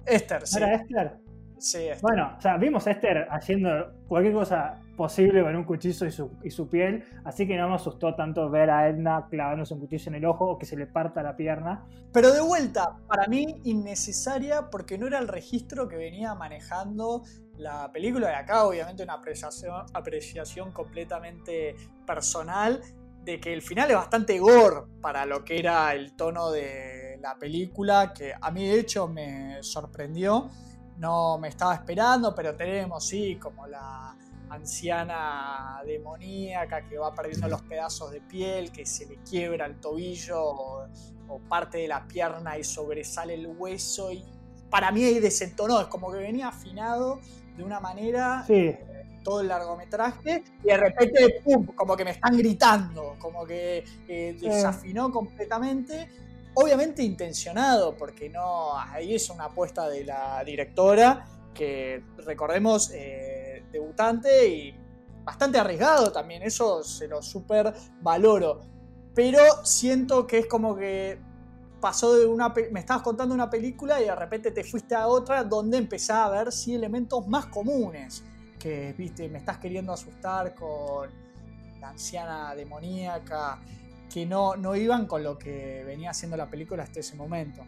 Esther, 0.06 0.48
sí. 0.48 0.58
¿Era 0.58 0.76
Esther? 0.76 1.18
Sí, 1.62 1.78
Esther. 1.78 2.02
Bueno, 2.02 2.34
o 2.36 2.42
sea, 2.42 2.58
vimos 2.58 2.88
a 2.88 2.92
Esther 2.92 3.28
haciendo 3.30 3.70
cualquier 4.08 4.34
cosa 4.34 4.82
posible 4.98 5.44
con 5.44 5.56
un 5.56 5.64
cuchillo 5.64 6.08
y 6.08 6.12
su, 6.12 6.32
y 6.44 6.50
su 6.50 6.68
piel, 6.68 7.04
así 7.24 7.48
que 7.48 7.56
no 7.56 7.70
me 7.70 7.76
asustó 7.76 8.16
tanto 8.16 8.50
ver 8.50 8.72
a 8.72 8.90
Edna 8.90 9.28
clavándose 9.30 9.76
un 9.76 9.82
cuchillo 9.82 10.10
en 10.10 10.16
el 10.16 10.26
ojo 10.26 10.46
o 10.46 10.58
que 10.58 10.66
se 10.66 10.76
le 10.76 10.88
parta 10.88 11.22
la 11.22 11.36
pierna. 11.36 11.86
Pero 12.12 12.32
de 12.32 12.42
vuelta, 12.42 12.98
para 13.08 13.28
mí 13.28 13.62
innecesaria 13.64 14.72
porque 14.72 14.98
no 14.98 15.06
era 15.06 15.20
el 15.20 15.28
registro 15.28 15.88
que 15.88 15.98
venía 15.98 16.34
manejando 16.34 17.22
la 17.58 17.92
película 17.92 18.30
de 18.30 18.36
acá, 18.36 18.66
obviamente 18.66 19.04
una 19.04 19.14
apreciación, 19.14 19.86
apreciación 19.94 20.72
completamente 20.72 21.76
personal 22.08 22.82
de 23.24 23.40
que 23.40 23.54
el 23.54 23.62
final 23.62 23.92
es 23.92 23.98
bastante 23.98 24.40
gore 24.40 24.88
para 25.00 25.28
lo 25.28 25.44
que 25.44 25.60
era 25.60 25.94
el 25.94 26.14
tono 26.16 26.50
de 26.50 27.20
la 27.22 27.38
película, 27.38 28.14
que 28.14 28.34
a 28.40 28.50
mí 28.50 28.66
de 28.66 28.80
hecho 28.80 29.08
me 29.08 29.62
sorprendió. 29.62 30.50
No 31.02 31.40
me 31.40 31.48
estaba 31.48 31.74
esperando, 31.74 32.36
pero 32.36 32.56
tenemos, 32.56 33.04
sí, 33.04 33.36
como 33.38 33.66
la 33.66 34.16
anciana 34.50 35.82
demoníaca 35.84 36.88
que 36.88 37.00
va 37.00 37.12
perdiendo 37.16 37.48
los 37.48 37.64
pedazos 37.64 38.12
de 38.12 38.22
piel, 38.22 38.72
que 38.72 38.86
se 38.86 39.08
le 39.08 39.16
quiebra 39.28 39.66
el 39.66 39.78
tobillo 39.78 40.40
o, 40.40 40.88
parte 41.50 41.80
de 41.80 41.88
la 41.88 42.06
pierna 42.06 42.58
y 42.58 42.64
sobresale 42.64 43.34
el 43.34 43.48
hueso. 43.48 44.12
Y 44.12 44.24
para 44.70 44.92
mí 44.92 45.04
ahí 45.04 45.20
desentonó, 45.20 45.82
es 45.82 45.88
como 45.88 46.12
que 46.12 46.20
venía 46.20 46.50
afinado 46.50 47.20
de 47.58 47.64
una 47.64 47.80
manera 47.80 48.44
sí 48.46 48.76
todo 49.24 49.42
el 49.42 49.48
largometraje 49.48 50.44
y 50.64 50.68
de 50.68 50.78
repente, 50.78 51.42
¡pum!, 51.44 51.66
como 51.68 51.96
que 51.96 52.04
me 52.04 52.12
están 52.12 52.36
gritando, 52.38 53.16
como 53.20 53.46
que 53.46 53.84
desafinó 54.40 55.12
completamente. 55.12 56.10
Obviamente 56.54 57.04
intencionado, 57.04 57.96
porque 57.96 58.30
no, 58.30 58.78
ahí 58.78 59.16
es 59.16 59.30
una 59.30 59.46
apuesta 59.46 59.88
de 59.88 60.04
la 60.04 60.44
directora, 60.44 61.26
que 61.54 62.04
recordemos, 62.18 62.92
eh, 62.94 63.64
debutante 63.72 64.48
y 64.48 64.76
bastante 65.24 65.58
arriesgado 65.60 66.12
también, 66.12 66.44
eso 66.44 66.84
se 66.84 67.08
lo 67.08 67.22
súper 67.22 67.74
valoro. 68.02 68.62
Pero 69.14 69.42
siento 69.64 70.26
que 70.26 70.40
es 70.40 70.48
como 70.48 70.76
que 70.76 71.20
pasó 71.82 72.16
de 72.16 72.26
una. 72.26 72.54
Me 72.72 72.80
estabas 72.80 73.04
contando 73.04 73.36
una 73.36 73.50
película 73.50 74.00
y 74.02 74.06
de 74.06 74.16
repente 74.16 74.52
te 74.52 74.64
fuiste 74.64 74.96
a 74.96 75.08
otra 75.08 75.44
donde 75.44 75.78
empezaba 75.78 76.26
a 76.26 76.44
ver 76.44 76.52
sí 76.54 76.74
elementos 76.74 77.28
más 77.28 77.48
comunes 77.48 78.24
que, 78.58 78.94
viste, 78.98 79.28
me 79.28 79.40
estás 79.40 79.58
queriendo 79.58 79.92
asustar 79.92 80.54
con 80.54 81.10
la 81.80 81.90
anciana 81.90 82.54
demoníaca, 82.56 83.60
que 84.12 84.26
no, 84.26 84.56
no 84.56 84.76
iban 84.76 85.06
con 85.06 85.24
lo 85.24 85.38
que 85.38 85.84
venía 85.86 86.10
haciendo 86.12 86.38
la 86.38 86.48
película 86.48 86.84
hasta 86.84 87.00
ese 87.00 87.16
momento. 87.16 87.62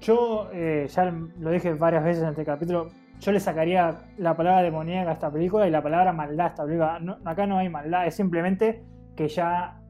Yo, 0.00 0.48
eh, 0.52 0.88
ya 0.88 1.12
lo 1.38 1.50
dije 1.50 1.74
varias 1.74 2.04
veces 2.04 2.22
en 2.22 2.30
este 2.30 2.44
capítulo, 2.44 2.88
yo 3.20 3.32
le 3.32 3.40
sacaría 3.40 3.98
la 4.16 4.36
palabra 4.36 4.62
demoníaca 4.62 5.10
a 5.10 5.14
esta 5.14 5.30
película 5.30 5.66
y 5.66 5.70
la 5.70 5.82
palabra 5.82 6.12
maldad 6.12 6.46
a 6.46 6.48
esta 6.50 6.64
película. 6.64 7.18
acá 7.24 7.46
no 7.46 7.58
hay 7.58 7.68
maldad, 7.68 8.06
es 8.06 8.14
simplemente 8.14 8.84
que 9.16 9.28
ya 9.28 9.80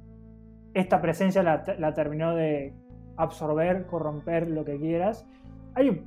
esta 0.72 1.00
presencia 1.02 1.42
la, 1.42 1.62
la 1.78 1.92
terminó 1.92 2.34
de 2.34 2.74
absorber, 3.16 3.86
corromper, 3.86 4.48
lo 4.48 4.64
que 4.64 4.78
quieras. 4.78 5.26
Hay 5.74 6.04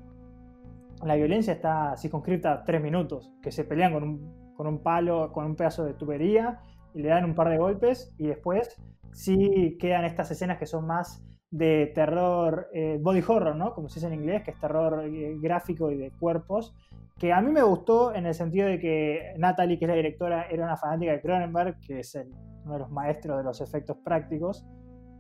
la 1.03 1.15
violencia 1.15 1.53
está 1.53 1.95
circunscrita 1.97 2.53
a 2.53 2.63
tres 2.63 2.81
minutos, 2.81 3.31
que 3.41 3.51
se 3.51 3.63
pelean 3.63 3.93
con 3.93 4.03
un 4.03 4.41
con 4.61 4.67
un 4.67 4.83
palo, 4.83 5.31
con 5.31 5.45
un 5.45 5.55
pedazo 5.55 5.83
de 5.85 5.95
tubería 5.95 6.59
y 6.93 7.01
le 7.01 7.09
dan 7.09 7.25
un 7.25 7.33
par 7.33 7.49
de 7.49 7.57
golpes 7.57 8.13
y 8.19 8.27
después 8.27 8.79
sí 9.13 9.77
quedan 9.79 10.05
estas 10.05 10.31
escenas 10.31 10.57
que 10.57 10.65
son 10.65 10.87
más 10.87 11.23
de 11.51 11.91
terror, 11.93 12.69
eh, 12.73 12.97
body 13.01 13.21
horror, 13.27 13.55
¿no? 13.55 13.73
Como 13.73 13.89
se 13.89 13.99
dice 13.99 14.07
en 14.07 14.13
inglés, 14.21 14.43
que 14.43 14.51
es 14.51 14.59
terror 14.59 15.03
eh, 15.05 15.35
gráfico 15.41 15.91
y 15.91 15.97
de 15.97 16.11
cuerpos, 16.11 16.73
que 17.19 17.33
a 17.33 17.41
mí 17.41 17.51
me 17.51 17.61
gustó 17.61 18.15
en 18.15 18.25
el 18.25 18.33
sentido 18.33 18.67
de 18.67 18.79
que 18.79 19.33
Natalie, 19.37 19.77
que 19.77 19.85
es 19.85 19.89
la 19.89 19.95
directora, 19.95 20.47
era 20.49 20.63
una 20.63 20.77
fanática 20.77 21.11
de 21.11 21.21
Cronenberg, 21.21 21.79
que 21.85 21.99
es 21.99 22.17
uno 22.63 22.73
de 22.73 22.79
los 22.79 22.89
maestros 22.89 23.37
de 23.37 23.43
los 23.43 23.59
efectos 23.61 23.97
prácticos 24.03 24.65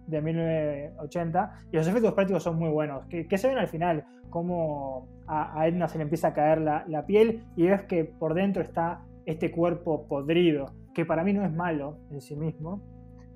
de 0.07 0.21
1980, 0.21 1.51
y 1.71 1.75
los 1.75 1.87
efectos 1.87 2.13
prácticos 2.13 2.43
son 2.43 2.57
muy 2.57 2.69
buenos, 2.69 3.05
que, 3.07 3.37
se 3.37 3.47
ven 3.49 3.57
al 3.57 3.67
final, 3.67 4.05
como 4.29 5.07
a, 5.27 5.67
Edna 5.67 5.87
se 5.87 5.97
le 5.97 6.05
empieza 6.05 6.29
a 6.29 6.33
caer 6.33 6.61
la, 6.61 6.85
la 6.87 7.05
piel 7.05 7.43
y 7.55 7.67
ves 7.67 7.83
que 7.83 8.05
por 8.05 8.33
dentro 8.33 8.63
está 8.63 9.01
este 9.25 9.51
cuerpo 9.51 10.07
podrido, 10.07 10.73
que 10.93 11.05
para 11.05 11.23
mí 11.23 11.33
no 11.33 11.45
es 11.45 11.51
malo 11.51 11.97
en 12.09 12.21
sí 12.21 12.35
mismo. 12.35 12.81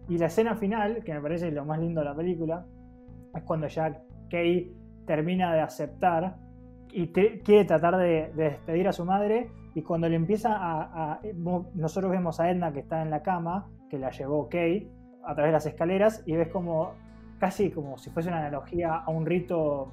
Y 0.07 0.17
la 0.17 0.27
escena 0.27 0.55
final, 0.55 1.03
que 1.03 1.13
me 1.13 1.21
parece 1.21 1.51
lo 1.51 1.65
más 1.65 1.79
lindo 1.79 2.01
de 2.01 2.05
la 2.05 2.15
película, 2.15 2.65
es 3.33 3.43
cuando 3.43 3.67
ya 3.67 4.01
Kay 4.29 4.71
termina 5.05 5.53
de 5.53 5.61
aceptar 5.61 6.37
y 6.91 7.07
quiere 7.11 7.65
tratar 7.65 7.97
de, 7.97 8.31
despedir 8.35 8.87
a 8.87 8.93
su 8.93 9.05
madre 9.05 9.49
y 9.73 9.81
cuando 9.81 10.07
le 10.07 10.15
empieza 10.15 10.55
a, 10.55 11.19
Nosotros 11.73 12.11
vemos 12.11 12.39
a 12.39 12.49
Edna 12.49 12.71
que 12.71 12.79
está 12.79 13.01
en 13.01 13.09
la 13.09 13.21
cama, 13.21 13.67
que 13.89 13.97
la 13.97 14.11
llevó 14.11 14.47
Kay, 14.47 14.89
a 15.25 15.33
través 15.33 15.49
de 15.49 15.53
las 15.53 15.65
escaleras 15.65 16.23
y 16.25 16.35
ves 16.35 16.49
como 16.49 16.93
casi 17.39 17.71
como 17.71 17.97
si 17.97 18.09
fuese 18.11 18.29
una 18.29 18.39
analogía 18.39 18.95
a 18.95 19.09
un 19.09 19.25
rito 19.25 19.91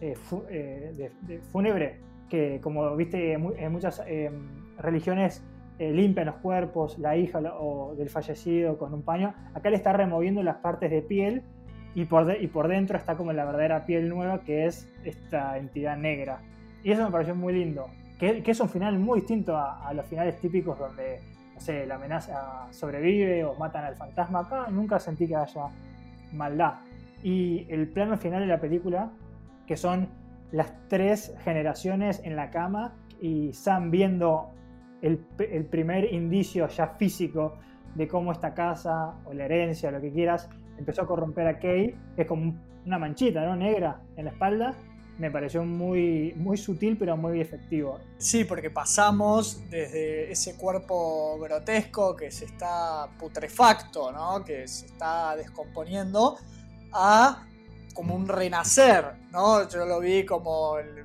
eh, 0.00 0.14
eh, 0.50 1.10
de, 1.22 1.38
fúnebre, 1.40 2.00
que 2.28 2.60
como 2.60 2.94
viste 2.96 3.32
en 3.32 3.72
muchas... 3.72 4.02
Em, 4.06 4.64
religiones 4.78 5.44
eh, 5.78 5.92
limpian 5.92 6.26
los 6.26 6.36
cuerpos, 6.36 6.98
la 6.98 7.16
hija 7.16 7.40
o 7.58 7.94
del 7.96 8.08
fallecido 8.08 8.78
con 8.78 8.94
un 8.94 9.02
paño. 9.02 9.34
Acá 9.54 9.70
le 9.70 9.76
está 9.76 9.92
removiendo 9.92 10.42
las 10.42 10.56
partes 10.56 10.90
de 10.90 11.02
piel 11.02 11.42
y 11.94 12.04
por, 12.04 12.36
y 12.40 12.46
por 12.46 12.68
dentro 12.68 12.96
está 12.96 13.16
como 13.16 13.32
la 13.32 13.44
verdadera 13.44 13.84
piel 13.84 14.08
nueva 14.08 14.40
que 14.40 14.66
es 14.66 14.88
esta 15.04 15.58
entidad 15.58 15.96
negra. 15.96 16.40
Y 16.84 16.92
eso 16.92 17.04
me 17.04 17.10
pareció 17.10 17.34
muy 17.34 17.54
lindo. 17.54 17.86
Que, 18.18 18.42
es 18.46 18.60
un 18.60 18.68
final 18.68 18.98
muy 18.98 19.20
distinto 19.20 19.56
a, 19.56 19.92
los 19.92 20.06
finales 20.06 20.38
típicos 20.38 20.78
donde, 20.78 21.20
la 21.86 21.96
amenaza 21.96 22.66
sobrevive 22.70 23.44
o 23.44 23.54
matan 23.54 23.84
al 23.84 23.96
fantasma. 23.96 24.40
Acá 24.40 24.66
nunca 24.70 25.00
sentí 25.00 25.26
que 25.26 25.34
haya 25.34 25.66
maldad. 26.32 26.74
Y 27.22 27.66
el 27.68 27.88
plano 27.88 28.16
final 28.16 28.40
de 28.40 28.46
la 28.46 28.60
película, 28.60 29.10
que 29.66 29.76
son 29.76 30.08
las 30.52 30.72
tres 30.88 31.34
generaciones 31.42 32.20
en 32.22 32.36
la 32.36 32.50
cama 32.50 32.92
y 33.20 33.52
Sam 33.54 33.90
viendo 33.90 34.53
el, 35.04 35.66
primer 35.66 36.12
indicio 36.12 36.66
ya 36.68 36.88
físico 36.88 37.56
de 37.94 38.08
cómo 38.08 38.32
esta 38.32 38.54
casa 38.54 39.14
o 39.24 39.34
la 39.34 39.44
herencia, 39.44 39.90
lo 39.90 40.00
que 40.00 40.10
quieras, 40.10 40.48
empezó 40.78 41.02
a 41.02 41.06
corromper 41.06 41.46
a 41.46 41.58
Kay, 41.58 41.94
es 42.16 42.26
como 42.26 42.54
una 42.84 42.98
manchita 42.98 43.44
¿no? 43.44 43.54
negra 43.54 44.00
en 44.16 44.24
la 44.24 44.30
espalda, 44.30 44.74
me 45.18 45.30
pareció 45.30 45.64
muy, 45.64 46.32
muy 46.36 46.56
sutil 46.56 46.96
pero 46.98 47.16
muy 47.16 47.40
efectivo. 47.40 48.00
Sí, 48.18 48.44
porque 48.44 48.70
pasamos 48.70 49.62
desde 49.70 50.32
ese 50.32 50.56
cuerpo 50.56 51.38
grotesco 51.38 52.16
que 52.16 52.30
se 52.30 52.46
está 52.46 53.08
putrefacto, 53.18 54.10
¿no? 54.10 54.42
que 54.44 54.66
se 54.66 54.86
está 54.86 55.36
descomponiendo, 55.36 56.36
a 56.92 57.46
como 57.92 58.14
un 58.14 58.26
renacer, 58.26 59.04
¿no? 59.30 59.68
Yo 59.68 59.86
lo 59.86 60.00
vi 60.00 60.24
como 60.24 60.78
el 60.78 61.04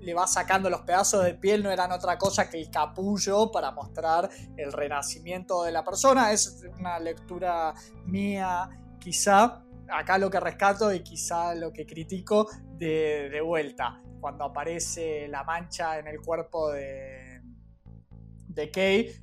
le 0.00 0.14
va 0.14 0.26
sacando 0.26 0.68
los 0.70 0.82
pedazos 0.82 1.24
de 1.24 1.34
piel, 1.34 1.62
no 1.62 1.70
eran 1.70 1.92
otra 1.92 2.18
cosa 2.18 2.48
que 2.48 2.58
el 2.58 2.70
capullo 2.70 3.50
para 3.50 3.70
mostrar 3.70 4.28
el 4.56 4.72
renacimiento 4.72 5.62
de 5.62 5.72
la 5.72 5.84
persona. 5.84 6.32
Es 6.32 6.62
una 6.78 6.98
lectura 6.98 7.74
mía 8.04 8.68
quizá 8.98 9.62
acá 9.88 10.18
lo 10.18 10.30
que 10.30 10.40
rescato 10.40 10.92
y 10.92 11.00
quizá 11.00 11.54
lo 11.54 11.72
que 11.72 11.86
critico 11.86 12.48
de, 12.76 13.28
de 13.30 13.40
vuelta, 13.40 14.00
cuando 14.20 14.44
aparece 14.44 15.26
la 15.28 15.42
mancha 15.44 15.98
en 15.98 16.06
el 16.06 16.20
cuerpo 16.20 16.70
de, 16.70 17.29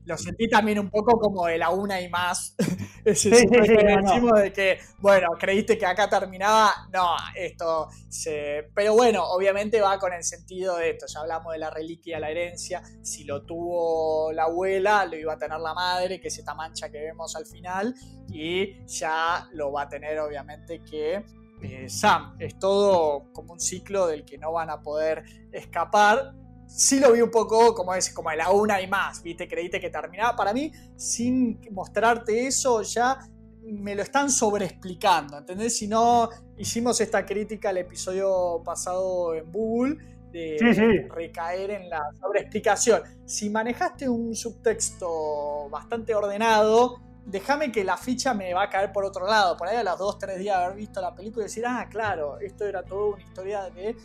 lo 0.06 0.18
sentí 0.18 0.48
también 0.48 0.80
un 0.80 0.90
poco 0.90 1.20
como 1.20 1.46
de 1.46 1.58
la 1.58 1.70
una 1.70 2.02
y 2.02 2.10
más. 2.10 2.56
Ese 3.06 3.34
sí, 3.36 3.46
de 3.48 4.54
que, 4.54 4.80
bueno, 5.00 5.30
creíste 5.40 5.78
que 5.78 5.86
acá 5.86 6.10
terminaba. 6.10 6.72
No, 6.92 7.16
esto 7.36 7.88
se. 8.10 8.70
Pero 8.74 8.96
bueno, 8.96 9.24
obviamente 9.24 9.80
va 9.82 10.00
con 10.00 10.14
el 10.14 10.24
sentido 10.24 10.78
de 10.78 10.92
esto. 10.92 11.06
Ya 11.08 11.22
hablamos 11.22 11.54
de 11.54 11.60
la 11.60 11.70
reliquia, 11.70 12.20
la 12.20 12.30
herencia. 12.30 12.82
Si 13.02 13.24
lo 13.24 13.46
tuvo 13.46 14.32
la 14.34 14.44
abuela, 14.44 15.06
lo 15.06 15.16
iba 15.16 15.34
a 15.34 15.38
tener 15.38 15.60
la 15.60 15.74
madre, 15.74 16.20
que 16.20 16.28
es 16.28 16.38
esta 16.38 16.54
mancha 16.54 16.90
que 16.90 17.00
vemos 17.00 17.36
al 17.36 17.46
final. 17.46 17.94
Y 18.30 18.86
ya 18.88 19.48
lo 19.54 19.72
va 19.72 19.84
a 19.84 19.90
tener, 19.90 20.20
obviamente, 20.20 20.82
que 20.84 21.24
eh, 21.62 21.90
Sam. 21.90 22.36
Es 22.40 22.60
todo 22.60 23.32
como 23.34 23.54
un 23.54 23.60
ciclo 23.60 24.08
del 24.08 24.26
que 24.26 24.38
no 24.38 24.52
van 24.52 24.70
a 24.70 24.82
poder 24.82 25.24
escapar 25.52 26.34
sí 26.68 27.00
lo 27.00 27.12
vi 27.14 27.22
un 27.22 27.32
poco 27.32 27.74
como 27.74 27.94
es, 27.96 28.12
como 28.14 28.32
la 28.32 28.52
una 28.52 28.80
y 28.82 28.88
más, 28.88 29.24
¿viste? 29.24 29.48
Creíste 29.48 29.80
que 29.80 29.90
terminaba. 29.90 30.36
Para 30.36 30.54
mí, 30.54 30.72
sin 30.96 31.60
mostrarte 31.72 32.48
eso, 32.48 32.82
ya 32.84 33.18
me 33.64 33.96
lo 33.96 34.04
están 34.04 34.30
sobreexplicando, 34.30 35.38
¿entendés? 35.38 35.78
Si 35.78 35.88
no, 35.88 36.30
hicimos 36.58 37.02
esta 37.02 37.26
crítica 37.26 37.70
al 37.70 37.78
episodio 37.78 38.62
pasado 38.64 39.34
en 39.34 39.52
Google 39.52 39.98
de 40.32 41.08
recaer 41.10 41.72
en 41.72 41.90
la 41.90 42.04
sobreexplicación. 42.20 43.02
Si 43.26 43.50
manejaste 43.50 44.08
un 44.08 44.36
subtexto 44.36 45.70
bastante 45.70 46.14
ordenado, 46.14 47.00
déjame 47.26 47.72
que 47.72 47.84
la 47.84 47.98
ficha 47.98 48.34
me 48.34 48.54
va 48.54 48.64
a 48.64 48.70
caer 48.70 48.92
por 48.92 49.06
otro 49.06 49.26
lado. 49.26 49.58
Por 49.58 49.68
ahí 49.68 49.78
a 49.78 49.84
los 49.84 49.98
dos, 49.98 50.18
tres 50.18 50.40
días 50.40 50.58
de 50.58 50.66
haber 50.66 50.78
visto 50.78 51.02
la 51.02 51.14
película 51.14 51.44
y 51.44 51.48
decir, 51.48 51.66
ah, 51.66 51.88
claro, 51.90 52.40
esto 52.40 52.66
era 52.66 52.84
todo 52.84 53.14
una 53.14 53.24
historia 53.24 53.70
de 53.70 53.96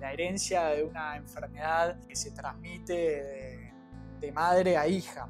la 0.00 0.12
herencia 0.12 0.66
de 0.66 0.84
una 0.84 1.16
enfermedad 1.16 1.98
que 2.06 2.16
se 2.16 2.30
transmite 2.30 3.72
de, 4.20 4.32
madre 4.32 4.76
a 4.76 4.86
hija. 4.86 5.28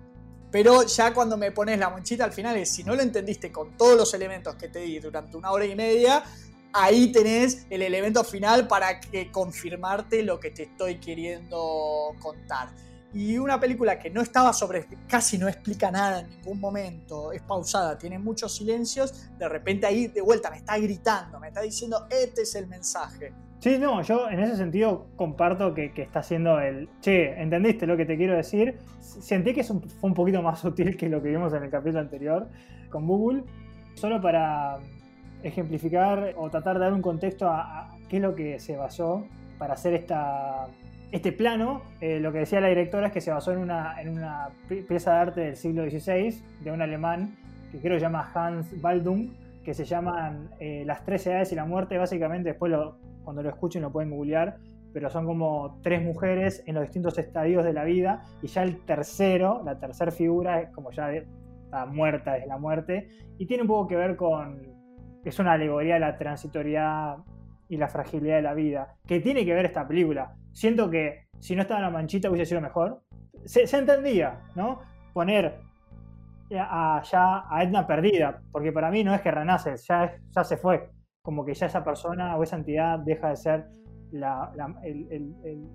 Pero 0.50 0.82
ya 0.82 1.14
cuando 1.14 1.36
me 1.36 1.52
pones 1.52 1.78
la 1.78 1.90
monchita 1.90 2.24
al 2.24 2.32
final 2.32 2.56
es, 2.56 2.70
si 2.70 2.82
no 2.82 2.94
lo 2.94 3.02
entendiste 3.02 3.52
con 3.52 3.76
todos 3.76 3.96
los 3.96 4.14
elementos 4.14 4.56
que 4.56 4.68
te 4.68 4.80
di 4.80 4.98
durante 4.98 5.36
una 5.36 5.52
hora 5.52 5.64
y 5.64 5.76
media, 5.76 6.24
ahí 6.72 7.12
tenés 7.12 7.66
el 7.70 7.82
elemento 7.82 8.24
final 8.24 8.66
para 8.66 9.00
que 9.00 9.30
confirmarte 9.30 10.22
lo 10.22 10.40
que 10.40 10.50
te 10.50 10.64
estoy 10.64 10.98
queriendo 10.98 12.14
contar. 12.18 12.70
Y 13.12 13.38
una 13.38 13.58
película 13.58 13.98
que 13.98 14.10
no 14.10 14.20
estaba 14.22 14.52
sobre, 14.52 14.86
casi 15.08 15.36
no 15.36 15.48
explica 15.48 15.90
nada 15.90 16.20
en 16.20 16.30
ningún 16.30 16.60
momento, 16.60 17.32
es 17.32 17.42
pausada, 17.42 17.98
tiene 17.98 18.18
muchos 18.20 18.54
silencios, 18.54 19.36
de 19.36 19.48
repente 19.48 19.86
ahí 19.86 20.06
de 20.06 20.20
vuelta 20.20 20.48
me 20.50 20.58
está 20.58 20.78
gritando, 20.78 21.40
me 21.40 21.48
está 21.48 21.60
diciendo, 21.60 22.06
este 22.08 22.42
es 22.42 22.54
el 22.54 22.68
mensaje. 22.68 23.32
Sí, 23.61 23.76
no, 23.78 24.00
yo 24.00 24.30
en 24.30 24.40
ese 24.40 24.56
sentido 24.56 25.06
comparto 25.16 25.74
que, 25.74 25.92
está 25.94 26.20
haciendo 26.20 26.58
el, 26.61 26.88
che, 27.00 27.38
¿entendiste 27.42 27.86
lo 27.86 27.94
que 27.94 28.06
te 28.06 28.16
quiero 28.16 28.34
decir? 28.34 28.78
Sentí 29.00 29.52
que 29.52 29.62
fue 29.62 29.78
un 30.00 30.14
poquito 30.14 30.40
más 30.40 30.61
sutil 30.61 30.96
que 30.96 31.11
lo 31.11 31.22
que 31.22 31.28
vimos 31.28 31.52
en 31.52 31.64
el 31.64 31.70
capítulo 31.70 32.00
anterior 32.00 32.48
con 32.88 33.06
Google, 33.06 33.44
solo 33.94 34.18
para 34.18 34.78
ejemplificar 35.42 36.32
o 36.38 36.48
tratar 36.48 36.78
de 36.78 36.84
dar 36.84 36.94
un 36.94 37.02
contexto 37.02 37.48
a, 37.48 37.94
qué 38.08 38.16
es 38.16 38.22
lo 38.22 38.34
que 38.34 38.58
se 38.58 38.76
basó 38.76 39.26
para 39.58 39.74
hacer 39.74 39.92
esta, 39.92 40.66
este 41.12 41.30
plano. 41.30 41.82
Eh, 42.00 42.18
lo 42.18 42.32
que 42.32 42.38
decía 42.38 42.62
la 42.62 42.68
directora 42.68 43.08
es 43.08 43.12
que 43.12 43.20
se 43.20 43.30
basó 43.30 43.52
en 43.52 43.58
una, 43.58 44.00
en 44.00 44.08
una 44.08 44.48
pieza 44.88 45.12
de 45.12 45.18
arte 45.18 45.40
del 45.42 45.56
siglo 45.56 45.84
XVI 45.84 46.42
de 46.61 46.72
un 46.72 46.80
alemán 46.80 47.36
que 47.70 47.78
creo 47.78 47.92
que 47.92 48.00
se 48.00 48.06
llama 48.06 48.30
Hans 48.34 48.80
Baldung, 48.80 49.28
que 49.62 49.74
se 49.74 49.84
llaman 49.84 50.48
eh, 50.61 50.82
Las 50.86 51.04
tres 51.04 51.26
edades 51.26 51.52
y 51.52 51.56
la 51.56 51.66
muerte. 51.66 51.98
Básicamente, 51.98 52.48
después 52.48 52.72
lo, 52.72 52.96
cuando 53.24 53.42
lo 53.42 53.48
escuchen 53.48 53.82
lo 53.82 53.92
pueden 53.92 54.10
googlear, 54.10 54.58
pero 54.92 55.08
son 55.10 55.26
como 55.26 55.78
tres 55.82 56.02
mujeres 56.02 56.62
en 56.66 56.74
los 56.74 56.82
distintos 56.82 57.16
estadios 57.18 57.64
de 57.64 57.72
la 57.72 57.84
vida 57.84 58.24
y 58.42 58.48
ya 58.48 58.62
el 58.62 58.84
tercero, 58.84 59.62
la 59.64 59.78
tercera 59.78 60.10
figura 60.10 60.60
es 60.60 60.70
como 60.70 60.90
ya 60.90 61.12
está 61.12 61.86
muerta 61.86 62.34
desde 62.34 62.48
la 62.48 62.58
muerte 62.58 63.08
y 63.38 63.46
tiene 63.46 63.62
un 63.62 63.68
poco 63.68 63.88
que 63.88 63.96
ver 63.96 64.16
con, 64.16 64.60
es 65.24 65.38
una 65.38 65.52
alegoría 65.52 65.94
de 65.94 66.00
la 66.00 66.16
transitoriedad 66.16 67.18
y 67.68 67.76
la 67.76 67.88
fragilidad 67.88 68.36
de 68.36 68.42
la 68.42 68.54
vida, 68.54 68.96
que 69.06 69.20
tiene 69.20 69.44
que 69.44 69.54
ver 69.54 69.66
esta 69.66 69.86
película. 69.86 70.34
Siento 70.52 70.90
que 70.90 71.28
si 71.38 71.54
no 71.54 71.62
estaba 71.62 71.80
la 71.80 71.90
manchita 71.90 72.28
hubiese 72.28 72.46
sido 72.46 72.60
mejor. 72.60 73.02
Se, 73.44 73.64
entendía, 73.76 74.40
¿no? 74.56 74.80
Poner 75.12 75.60
a, 76.52 77.00
ya 77.04 77.44
a 77.48 77.62
Edna 77.62 77.86
perdida, 77.86 78.42
porque 78.50 78.72
para 78.72 78.90
mí 78.90 79.04
no 79.04 79.14
es 79.14 79.20
que 79.20 79.30
renace, 79.30 79.76
ya, 79.76 80.16
ya 80.30 80.44
se 80.44 80.56
fue 80.56 80.90
como 81.22 81.44
que 81.44 81.54
ya 81.54 81.66
esa 81.66 81.84
persona 81.84 82.36
o 82.36 82.42
esa 82.42 82.56
entidad 82.56 82.98
deja 83.00 83.30
de 83.30 83.36
ser 83.36 83.66
el, 84.82 85.34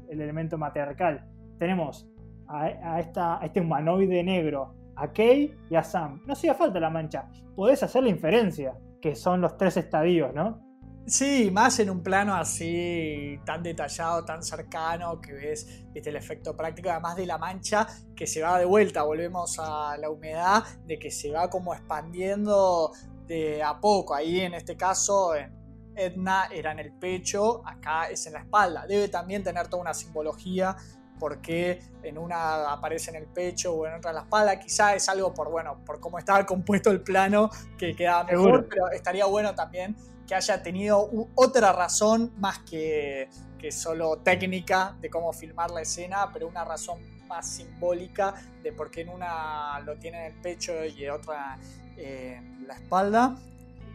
elemento 0.10 0.58
matriarcal. 0.58 1.26
Tenemos 1.60 2.08
a, 2.48 3.00
esta, 3.00 3.40
este 3.44 3.62
humanoide 3.62 4.24
negro, 4.24 4.76
a 4.96 5.12
Kay 5.12 5.54
y 5.70 5.76
a 5.76 5.84
Sam. 5.84 6.22
No 6.26 6.34
hacía 6.34 6.54
falta 6.54 6.80
la 6.80 6.90
mancha, 6.90 7.30
podés 7.56 7.84
hacer 7.84 8.04
la 8.04 8.10
inferencia, 8.10 8.74
que 9.02 9.16
son 9.16 9.42
los 9.42 9.58
tres 9.58 9.78
estadios, 9.78 10.34
¿no? 10.34 10.66
Sí, 11.08 11.52
más 11.52 11.78
en 11.80 11.92
un 11.92 12.02
plano 12.02 12.34
así 12.34 13.40
tan 13.46 13.62
detallado, 13.62 14.26
tan 14.26 14.42
cercano, 14.42 15.22
que 15.22 15.34
ves 15.34 15.86
el 15.94 16.16
efecto 16.16 16.58
práctico, 16.58 16.90
además 16.90 17.16
de 17.16 17.28
la 17.28 17.38
mancha 17.38 17.86
que 18.16 18.26
se 18.26 18.42
va 18.42 18.58
de 18.58 18.66
vuelta, 18.66 19.04
volvemos 19.04 19.60
a 19.60 19.96
la 19.98 20.10
humedad, 20.10 20.64
de 20.88 20.98
que 20.98 21.12
se 21.12 21.32
va 21.32 21.48
como 21.48 21.76
expandiendo 21.76 22.92
de 23.28 23.62
a 23.64 23.80
poco. 23.80 24.14
Ahí 24.14 24.42
en 24.42 24.54
este 24.54 24.76
caso, 24.76 25.36
en 25.36 25.52
Edna 25.96 26.50
era 26.52 26.72
en 26.72 26.80
el 26.80 26.92
pecho, 26.94 27.62
acá 27.66 28.10
es 28.10 28.26
en 28.28 28.34
la 28.34 28.40
espalda. 28.40 28.86
Debe 28.88 29.08
también 29.08 29.44
tener 29.44 29.68
toda 29.68 29.82
una 29.82 29.94
simbología 29.94 30.76
porque 31.20 31.82
en 32.04 32.18
una 32.18 32.72
aparece 32.72 33.10
en 33.12 33.18
el 33.18 33.28
pecho 33.28 33.74
o 33.74 33.88
en 33.88 33.96
otra 33.96 34.12
en 34.12 34.16
la 34.16 34.22
espalda. 34.24 34.60
Quizá 34.60 34.96
es 34.96 35.08
algo 35.08 35.34
por, 35.34 35.50
bueno, 35.50 35.84
por 35.86 36.00
cómo 36.00 36.20
estaba 36.20 36.46
compuesto 36.46 36.92
el 36.92 37.02
plano 37.02 37.50
que 37.78 37.96
quedaba 37.96 38.26
mejor, 38.26 38.68
pero 38.70 38.90
estaría 38.92 39.26
bueno 39.26 39.56
también 39.56 39.96
que 40.28 40.36
haya 40.36 40.62
tenido 40.62 41.10
otra 41.36 41.72
razón 41.72 42.34
más 42.38 42.60
que, 42.60 43.30
que 43.60 43.72
solo 43.72 44.18
técnica 44.18 44.98
de 45.00 45.10
cómo 45.10 45.32
filmar 45.32 45.72
la 45.72 45.82
escena, 45.82 46.30
pero 46.34 46.48
una 46.48 46.66
razón 46.66 47.00
más 47.28 47.48
simbólica 47.48 48.34
de 48.62 48.72
por 48.72 48.90
qué 48.90 49.02
en 49.02 49.10
una 49.10 49.80
lo 49.82 49.98
tiene 49.98 50.26
en 50.26 50.34
el 50.34 50.42
pecho 50.42 50.74
y 50.84 51.06
en 51.06 51.12
otra 51.12 51.58
la 51.98 52.74
espalda. 52.74 53.36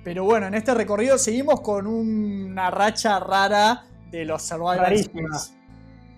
Pero 0.02 0.24
bueno, 0.24 0.46
en 0.46 0.54
este 0.54 0.74
recorrido 0.74 1.18
seguimos 1.18 1.60
con 1.60 1.86
una 1.86 2.70
racha 2.70 3.20
rara 3.20 3.84
de 4.10 4.24
los 4.24 4.42
survivors. 4.42 5.54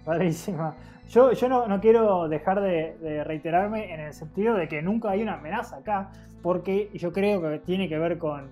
Rarísima. 0.04 0.74
Yo, 1.08 1.32
yo 1.32 1.48
no, 1.48 1.80
quiero 1.80 2.28
dejar 2.28 2.60
de, 2.60 3.22
reiterarme 3.24 3.92
en 3.92 4.00
el 4.00 4.14
sentido 4.14 4.54
de 4.54 4.68
que 4.68 4.80
nunca 4.80 5.10
hay 5.10 5.22
una 5.22 5.34
amenaza 5.34 5.76
acá, 5.76 6.10
porque 6.42 6.90
yo 6.94 7.12
creo 7.12 7.42
que 7.42 7.58
tiene 7.58 7.88
que 7.88 7.98
ver 7.98 8.18
con, 8.18 8.48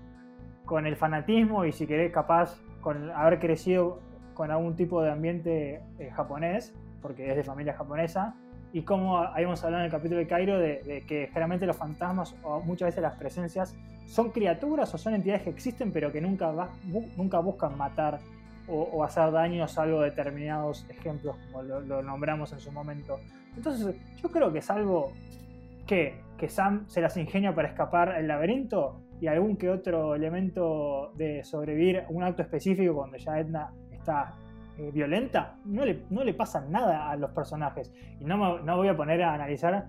con 0.67 0.87
el 0.87 0.97
fanatismo 0.97 1.65
y 1.65 1.73
si 1.73 1.87
querés 1.87 2.13
capaz 2.13 2.57
con 2.83 3.11
haber 3.13 3.39
crecido 3.39 4.01
con 4.35 4.51
algún 4.51 4.77
tipo 4.77 5.03
de 5.03 5.11
ambiente 5.11 5.83
eh, 5.99 6.11
japonés, 6.11 6.75
porque 7.01 7.31
es 7.31 7.37
de 7.37 7.45
familia 7.45 7.75
japonesa, 7.75 8.35
y 8.73 8.83
como 8.83 9.19
habíamos 9.19 9.63
hablado 9.65 9.83
en 9.83 9.87
el 9.87 9.91
capítulo 9.91 10.21
de 10.21 10.27
Cairo 10.27 10.59
de, 10.59 11.05
que 11.07 11.27
generalmente 11.29 11.67
los 11.67 11.77
fantasmas 11.77 12.35
o 12.43 12.61
muchas 12.61 12.89
veces 12.89 13.03
las 13.03 13.17
presencias 13.17 13.75
son 14.07 14.31
criaturas 14.31 14.93
o 14.95 14.99
son 14.99 15.15
entidades 15.15 15.43
que 15.43 15.51
existen 15.51 15.93
pero 15.93 16.13
que 16.13 16.21
nunca, 16.21 16.53
buscan 17.41 17.77
matar 17.77 18.19
o, 18.69 19.03
hacer 19.03 19.33
daños 19.33 19.77
a 19.77 19.83
algo 19.83 20.01
determinados 20.01 20.87
ejemplos 20.89 21.37
como 21.51 21.63
lo, 21.63 22.03
nombramos 22.03 22.53
en 22.53 22.61
su 22.61 22.71
momento. 22.71 23.19
Entonces 23.57 23.97
yo 24.23 24.31
creo 24.31 24.53
que 24.53 24.61
es 24.61 24.71
algo 24.71 25.13
que, 25.87 26.21
que 26.39 26.49
Sam 26.49 26.89
se 26.89 27.01
las 27.01 27.17
ingenia 27.17 27.53
para 27.53 27.69
escapar 27.69 28.17
el 28.17 28.29
laberinto 28.29 29.01
y 29.21 29.27
algún 29.27 29.57
que 29.57 29.69
otro 29.69 30.15
elemento 30.15 31.13
de 31.17 31.43
sobrevivir 31.43 32.05
un 32.09 32.23
acto 32.23 32.43
específico 32.43 32.95
cuando 32.95 33.17
ya 33.17 33.39
Edna 33.41 33.73
está 33.91 34.35
eh, 34.81 34.91
violenta, 34.93 35.59
no 35.67 35.85
le, 35.85 36.05
no 36.09 36.25
le 36.25 36.33
pasa 36.33 36.63
nada 36.63 37.11
a 37.11 37.17
los 37.17 37.33
personajes. 37.33 37.93
Y 38.19 38.25
no, 38.25 38.61
no 38.61 38.77
voy 38.79 38.89
a 38.89 38.97
poner 38.97 39.23
a 39.23 39.35
analizar 39.35 39.89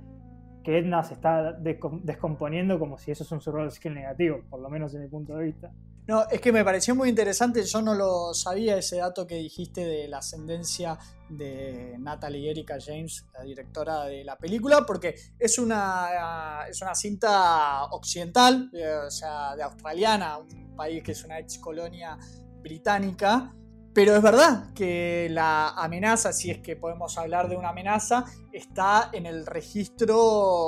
que 0.65 0.79
Edna 0.79 1.01
se 1.01 1.13
está 1.13 1.53
descomponiendo 1.53 2.77
como 2.77 2.97
si 2.97 3.11
eso 3.11 3.23
es 3.23 3.31
un 3.31 3.39
survival 3.39 3.71
skill 3.71 3.93
negativo, 3.93 4.41
por 4.49 4.59
lo 4.59 4.69
menos 4.69 4.93
en 4.93 5.01
mi 5.01 5.07
punto 5.07 5.37
de 5.37 5.45
vista. 5.45 5.71
No, 6.07 6.27
es 6.29 6.41
que 6.41 6.51
me 6.51 6.65
pareció 6.65 6.93
muy 6.93 7.07
interesante, 7.07 7.63
yo 7.63 7.81
no 7.81 7.93
lo 7.93 8.33
sabía 8.33 8.75
ese 8.75 8.97
dato 8.97 9.25
que 9.25 9.35
dijiste 9.35 9.85
de 9.85 10.07
la 10.09 10.17
ascendencia 10.17 10.97
de 11.29 11.95
Natalie 11.99 12.51
Erika 12.51 12.77
James, 12.85 13.25
la 13.33 13.43
directora 13.43 14.05
de 14.05 14.25
la 14.25 14.37
película, 14.37 14.83
porque 14.85 15.15
es 15.39 15.57
una, 15.57 16.65
es 16.67 16.81
una 16.81 16.95
cinta 16.95 17.85
occidental, 17.85 18.69
eh, 18.73 18.93
o 19.07 19.09
sea, 19.09 19.55
de 19.55 19.63
australiana, 19.63 20.39
un 20.39 20.75
país 20.75 21.01
que 21.01 21.13
es 21.13 21.23
una 21.23 21.39
ex 21.39 21.59
colonia 21.59 22.17
británica, 22.61 23.55
pero 23.93 24.15
es 24.15 24.21
verdad 24.21 24.73
que 24.73 25.27
la 25.31 25.69
amenaza, 25.69 26.31
si 26.31 26.49
es 26.49 26.59
que 26.59 26.75
podemos 26.75 27.17
hablar 27.17 27.49
de 27.49 27.57
una 27.57 27.69
amenaza, 27.69 28.25
está 28.53 29.09
en 29.11 29.25
el 29.25 29.45
registro 29.45 30.19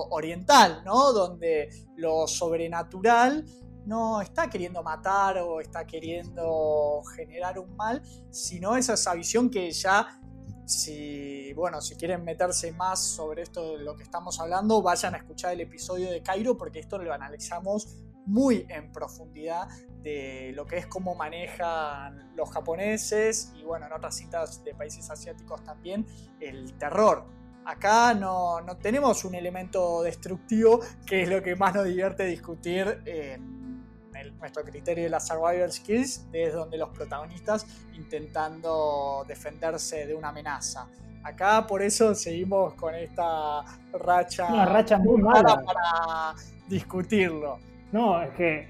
oriental, 0.09 0.82
¿no? 0.86 1.13
Donde 1.13 1.69
lo 1.95 2.28
sobrenatural 2.28 3.45
no 3.86 4.21
está 4.21 4.49
queriendo 4.49 4.84
matar 4.84 5.38
o 5.39 5.61
está 5.61 5.86
queriendo 5.86 7.01
generar 7.15 7.59
un 7.59 7.76
mal, 7.76 8.01
sino 8.30 8.76
es 8.76 8.89
esa 8.89 9.13
visión 9.13 9.49
que 9.49 9.71
ya 9.71 10.19
si, 10.65 11.53
bueno, 11.53 11.82
si 11.82 11.95
quieren 11.95 12.24
meterse 12.24 12.71
más 12.71 12.99
sobre 12.99 13.43
esto 13.43 13.78
de 13.78 13.84
lo 13.84 13.95
que 13.95 14.03
estamos 14.03 14.39
hablando, 14.39 14.82
vayan 14.82 15.13
a 15.13 15.17
escuchar 15.17 15.53
el 15.53 15.61
episodio 15.61 16.09
de 16.09 16.21
Cairo 16.21 16.57
porque 16.57 16.80
esto 16.80 16.97
lo 16.97 17.13
analizamos 17.13 17.88
muy 18.26 18.65
en 18.69 18.91
profundidad 18.91 19.67
de 20.01 20.51
lo 20.55 20.65
que 20.65 20.78
es 20.78 20.88
cómo 20.88 21.15
manejan 21.15 22.36
los 22.36 22.49
japoneses 22.51 23.53
y 23.55 23.63
bueno, 23.63 23.86
en 23.88 23.93
otras 23.93 24.15
citas 24.15 24.63
de 24.63 24.74
países 24.74 25.09
asiáticos 25.09 25.63
también, 25.63 26.05
el 26.39 26.74
terror. 26.78 27.26
Acá 27.65 28.13
no, 28.13 28.59
no 28.61 28.78
tenemos 28.78 29.24
un 29.24 29.36
elemento 29.36 30.03
destructivo 30.03 30.82
que 31.05 31.24
es 31.24 31.30
lo 31.30 31.41
que 31.41 31.55
más 31.55 31.74
nos 31.74 31.86
divierte 31.86 32.26
discutir 32.26 33.01
en 33.05 34.38
nuestro 34.39 34.63
criterio 34.63 35.05
de 35.05 35.09
las 35.09 35.28
survival 35.28 35.71
skills, 35.71 36.30
desde 36.32 36.51
donde 36.51 36.78
los 36.78 36.89
protagonistas 36.89 37.65
intentando 37.93 39.24
defenderse 39.28 40.05
de 40.05 40.13
una 40.13 40.30
amenaza. 40.30 40.88
Acá 41.24 41.65
por 41.65 41.82
eso 41.82 42.13
seguimos 42.13 42.74
con 42.74 42.93
esta 42.93 43.63
racha, 43.93 44.47
una 44.47 44.65
racha 44.65 44.97
muy 44.97 45.21
mala 45.21 45.61
para 45.63 46.36
discutirlo. 46.67 47.59
No, 47.94 48.24
es 48.24 48.32
que 48.32 48.68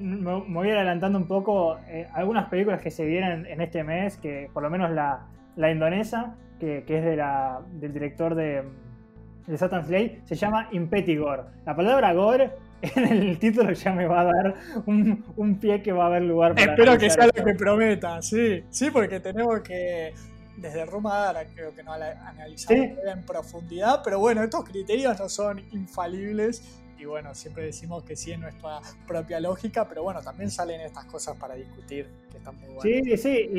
me, 0.00 0.42
voy 0.48 0.70
adelantando 0.70 1.18
un 1.18 1.28
poco. 1.28 1.78
Eh, 1.88 2.08
algunas 2.14 2.48
películas 2.48 2.80
que 2.80 2.90
se 2.90 3.04
vieron 3.04 3.46
en 3.46 3.60
este 3.60 3.84
mes, 3.84 4.16
que 4.16 4.48
por 4.52 4.62
lo 4.62 4.70
menos 4.70 4.90
la, 4.90 5.26
la 5.56 5.70
indonesa, 5.70 6.34
que, 6.58 6.82
que, 6.86 6.98
es 6.98 7.04
de 7.04 7.16
la, 7.16 7.60
del 7.74 7.92
director 7.92 8.34
de, 8.34 8.64
de 9.46 9.58
Satan's 9.58 9.88
Slay, 9.88 10.22
se 10.24 10.36
llama 10.36 10.68
Impetigor. 10.72 11.48
La 11.66 11.76
palabra 11.76 12.14
gore 12.14 12.50
en 12.80 13.04
el 13.04 13.38
título 13.38 13.72
ya 13.72 13.92
me 13.92 14.06
va 14.06 14.22
a 14.22 14.24
dar 14.24 14.54
un, 14.86 15.58
pie 15.60 15.82
que 15.82 15.92
va 15.92 16.04
a 16.04 16.06
haber 16.06 16.22
lugar 16.22 16.54
para. 16.54 16.72
Espero 16.72 16.96
que 16.96 17.10
sea 17.10 17.26
lo 17.26 17.44
que 17.44 17.54
prometa, 17.54 18.22
sí. 18.22 18.64
Sí, 18.70 18.90
porque 18.90 19.20
tenemos 19.20 19.60
que. 19.60 20.14
Desde 20.56 20.86
Rumadara 20.86 21.44
creo 21.54 21.74
que 21.74 21.82
no 21.82 21.92
analizamos 21.92 22.96
en 23.04 23.22
profundidad, 23.26 24.00
pero 24.02 24.18
bueno, 24.18 24.42
estos 24.42 24.64
criterios 24.64 25.20
no 25.20 25.28
son 25.28 25.58
infalibles 25.72 26.80
y 26.98 27.04
bueno, 27.04 27.34
siempre 27.34 27.64
decimos 27.64 28.02
que 28.04 28.16
sí 28.16 28.32
es 28.32 28.38
nuestra 28.38 28.80
propia 29.06 29.40
lógica, 29.40 29.86
pero 29.88 30.02
bueno, 30.02 30.22
también 30.22 30.50
salen 30.50 30.80
estas 30.80 31.04
cosas 31.04 31.36
para 31.36 31.54
discutir 31.54 32.08
que 32.30 32.38
están 32.38 32.54
muy 32.56 32.74
buenas. 32.74 32.82
Sí, 32.82 33.16
sí, 33.16 33.50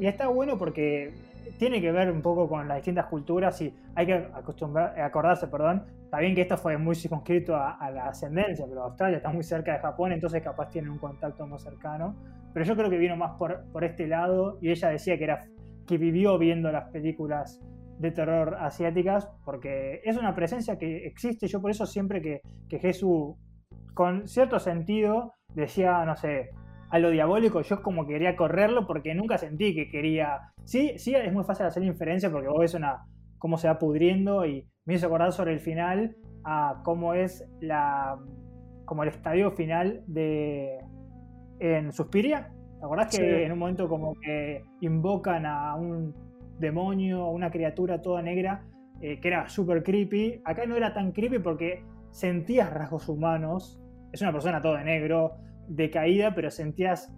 y, 0.00 0.06
está 0.06 0.28
bueno 0.28 0.56
porque 0.56 1.12
tiene 1.58 1.80
que 1.80 1.90
ver 1.90 2.10
un 2.10 2.22
poco 2.22 2.48
con 2.48 2.68
las 2.68 2.78
distintas 2.78 3.06
culturas 3.06 3.60
y 3.60 3.74
hay 3.94 4.06
que 4.06 4.14
acostumbrar, 4.34 4.98
acordarse, 5.00 5.48
perdón, 5.48 5.84
bien 6.18 6.34
que 6.34 6.42
esto 6.42 6.56
fue 6.56 6.76
muy 6.76 6.94
circunscrito 6.94 7.56
a, 7.56 7.90
la 7.90 8.06
ascendencia, 8.06 8.66
pero 8.68 8.84
Australia 8.84 9.18
está 9.18 9.30
muy 9.30 9.42
cerca 9.42 9.72
de 9.72 9.78
Japón, 9.78 10.12
entonces 10.12 10.42
capaz 10.42 10.70
tiene 10.70 10.90
un 10.90 10.98
contacto 10.98 11.46
más 11.46 11.62
cercano, 11.62 12.14
pero 12.52 12.64
yo 12.64 12.76
creo 12.76 12.90
que 12.90 12.98
vino 12.98 13.16
más 13.16 13.32
por, 13.38 13.64
por 13.72 13.84
este 13.84 14.06
lado 14.06 14.58
y 14.60 14.70
ella 14.70 14.88
decía 14.88 15.16
que 15.18 15.24
era 15.24 15.46
que 15.86 15.98
vivió 15.98 16.38
viendo 16.38 16.70
las 16.70 16.88
películas 16.90 17.60
de 18.00 18.10
terror 18.10 18.56
asiáticas, 18.58 19.28
porque 19.44 20.00
es 20.04 20.16
una 20.16 20.34
presencia 20.34 20.78
que 20.78 21.06
existe. 21.06 21.46
Yo 21.46 21.60
por 21.60 21.70
eso 21.70 21.84
siempre 21.84 22.22
que, 22.22 22.40
que 22.68 22.78
Jesús, 22.78 23.36
con 23.94 24.26
cierto 24.26 24.58
sentido, 24.58 25.34
decía, 25.54 26.04
no 26.06 26.16
sé, 26.16 26.50
a 26.88 26.98
lo 26.98 27.10
diabólico, 27.10 27.60
yo 27.60 27.82
como 27.82 28.06
quería 28.06 28.36
correrlo 28.36 28.86
porque 28.86 29.14
nunca 29.14 29.36
sentí 29.36 29.74
que 29.74 29.88
quería... 29.88 30.52
Sí, 30.64 30.94
sí, 30.96 31.14
es 31.14 31.32
muy 31.32 31.44
fácil 31.44 31.66
hacer 31.66 31.84
inferencia 31.84 32.30
porque 32.30 32.48
vos 32.48 32.60
ves 32.60 32.74
una, 32.74 33.04
cómo 33.38 33.58
se 33.58 33.68
va 33.68 33.78
pudriendo 33.78 34.46
y 34.46 34.66
me 34.86 34.94
hizo 34.94 35.06
acordar 35.06 35.32
sobre 35.32 35.52
el 35.52 35.60
final 35.60 36.16
a 36.44 36.80
cómo 36.84 37.12
es 37.14 37.44
la 37.60 38.18
como 38.86 39.04
el 39.04 39.10
estadio 39.10 39.52
final 39.52 40.02
de 40.06 40.78
en 41.60 41.92
Suspiria. 41.92 42.50
¿Te 42.80 42.84
acordás 42.86 43.14
que 43.16 43.44
en 43.44 43.52
un 43.52 43.58
momento 43.58 43.88
como 43.88 44.14
que 44.14 44.64
invocan 44.80 45.44
a 45.46 45.76
un 45.76 46.29
demonio 46.60 47.26
o 47.26 47.32
una 47.32 47.50
criatura 47.50 48.00
toda 48.00 48.22
negra 48.22 48.64
eh, 49.00 49.18
que 49.18 49.28
era 49.28 49.48
súper 49.48 49.82
creepy. 49.82 50.42
Acá 50.44 50.66
no 50.66 50.76
era 50.76 50.92
tan 50.92 51.12
creepy 51.12 51.38
porque 51.38 51.82
sentías 52.10 52.70
rasgos 52.72 53.08
humanos. 53.08 53.80
Es 54.12 54.20
una 54.20 54.32
persona 54.32 54.60
toda 54.60 54.78
de 54.78 54.84
negro, 54.84 55.36
decaída, 55.68 56.34
pero 56.34 56.50
sentías 56.50 57.12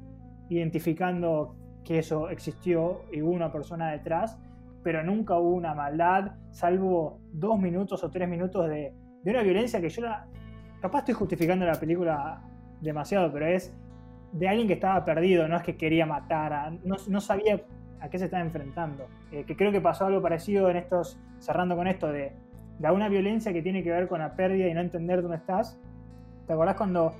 identificando 0.48 1.56
que 1.84 1.98
eso 1.98 2.28
existió 2.28 3.02
y 3.10 3.22
hubo 3.22 3.32
una 3.32 3.50
persona 3.50 3.90
detrás, 3.90 4.38
pero 4.84 5.02
nunca 5.02 5.38
hubo 5.38 5.54
una 5.54 5.74
maldad, 5.74 6.32
salvo 6.50 7.20
dos 7.32 7.58
minutos 7.58 8.04
o 8.04 8.10
tres 8.10 8.28
minutos 8.28 8.68
de, 8.68 8.94
una 9.24 9.42
violencia 9.42 9.80
que 9.80 9.88
yo 9.88 10.02
la... 10.02 10.26
Capaz 10.80 11.00
estoy 11.00 11.14
justificando 11.14 11.64
la 11.64 11.78
película 11.80 12.42
demasiado, 12.80 13.32
pero 13.32 13.46
es 13.46 13.74
de 14.32 14.48
alguien 14.48 14.66
que 14.66 14.74
estaba 14.74 15.04
perdido, 15.04 15.48
no 15.48 15.56
es 15.56 15.62
que 15.62 15.76
quería 15.76 16.06
matar, 16.06 16.72
no 16.84 17.20
sabía 17.20 17.62
a 18.02 18.10
qué 18.10 18.18
se 18.18 18.26
está 18.26 18.40
enfrentando. 18.40 19.06
Eh, 19.30 19.44
que 19.44 19.56
creo 19.56 19.72
que 19.72 19.80
pasó 19.80 20.06
algo 20.06 20.20
parecido 20.20 20.68
en 20.68 20.76
estos, 20.76 21.18
cerrando 21.38 21.76
con 21.76 21.86
esto, 21.86 22.08
de, 22.08 22.32
de 22.78 22.90
una 22.90 23.08
violencia 23.08 23.52
que 23.52 23.62
tiene 23.62 23.82
que 23.82 23.90
ver 23.90 24.08
con 24.08 24.18
la 24.18 24.34
pérdida 24.34 24.68
y 24.68 24.74
no 24.74 24.80
entender 24.80 25.22
dónde 25.22 25.36
estás. 25.38 25.78
¿Te 26.46 26.52
acordás 26.52 26.76
cuando 26.76 27.14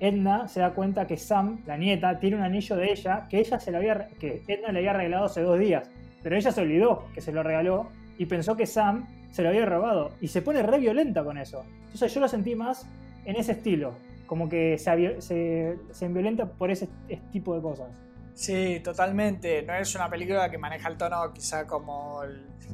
Edna 0.00 0.48
se 0.48 0.60
da 0.60 0.74
cuenta 0.74 1.06
que 1.06 1.16
Sam, 1.16 1.62
la 1.64 1.76
nieta, 1.76 2.18
tiene 2.18 2.36
un 2.36 2.42
anillo 2.42 2.76
de 2.76 2.90
ella 2.90 3.26
que 3.30 3.38
ella 3.38 3.58
se 3.60 3.70
lo 3.70 3.78
había, 3.78 4.08
que 4.18 4.42
Edna 4.46 4.72
le 4.72 4.80
había 4.80 4.92
regalado 4.92 5.26
hace 5.26 5.42
dos 5.42 5.58
días, 5.58 5.88
pero 6.22 6.36
ella 6.36 6.50
se 6.50 6.60
olvidó 6.60 7.04
que 7.14 7.20
se 7.20 7.32
lo 7.32 7.42
regaló 7.42 7.88
y 8.18 8.26
pensó 8.26 8.56
que 8.56 8.66
Sam 8.66 9.06
se 9.30 9.42
lo 9.42 9.50
había 9.50 9.64
robado 9.64 10.10
y 10.20 10.28
se 10.28 10.42
pone 10.42 10.62
re 10.62 10.78
violenta 10.80 11.22
con 11.22 11.38
eso. 11.38 11.64
Entonces 11.84 12.12
yo 12.12 12.20
lo 12.20 12.28
sentí 12.28 12.56
más 12.56 12.86
en 13.24 13.36
ese 13.36 13.52
estilo, 13.52 13.94
como 14.26 14.48
que 14.48 14.76
se, 14.76 15.20
se, 15.20 15.78
se 15.92 16.08
violenta 16.08 16.46
por 16.46 16.70
ese 16.70 16.88
tipo 17.30 17.54
de 17.54 17.62
cosas. 17.62 18.05
Sí, 18.36 18.80
totalmente. 18.80 19.62
No 19.62 19.72
es 19.74 19.94
una 19.94 20.10
película 20.10 20.50
que 20.50 20.58
maneja 20.58 20.88
el 20.90 20.98
tono 20.98 21.32
quizá 21.32 21.66
como 21.66 22.20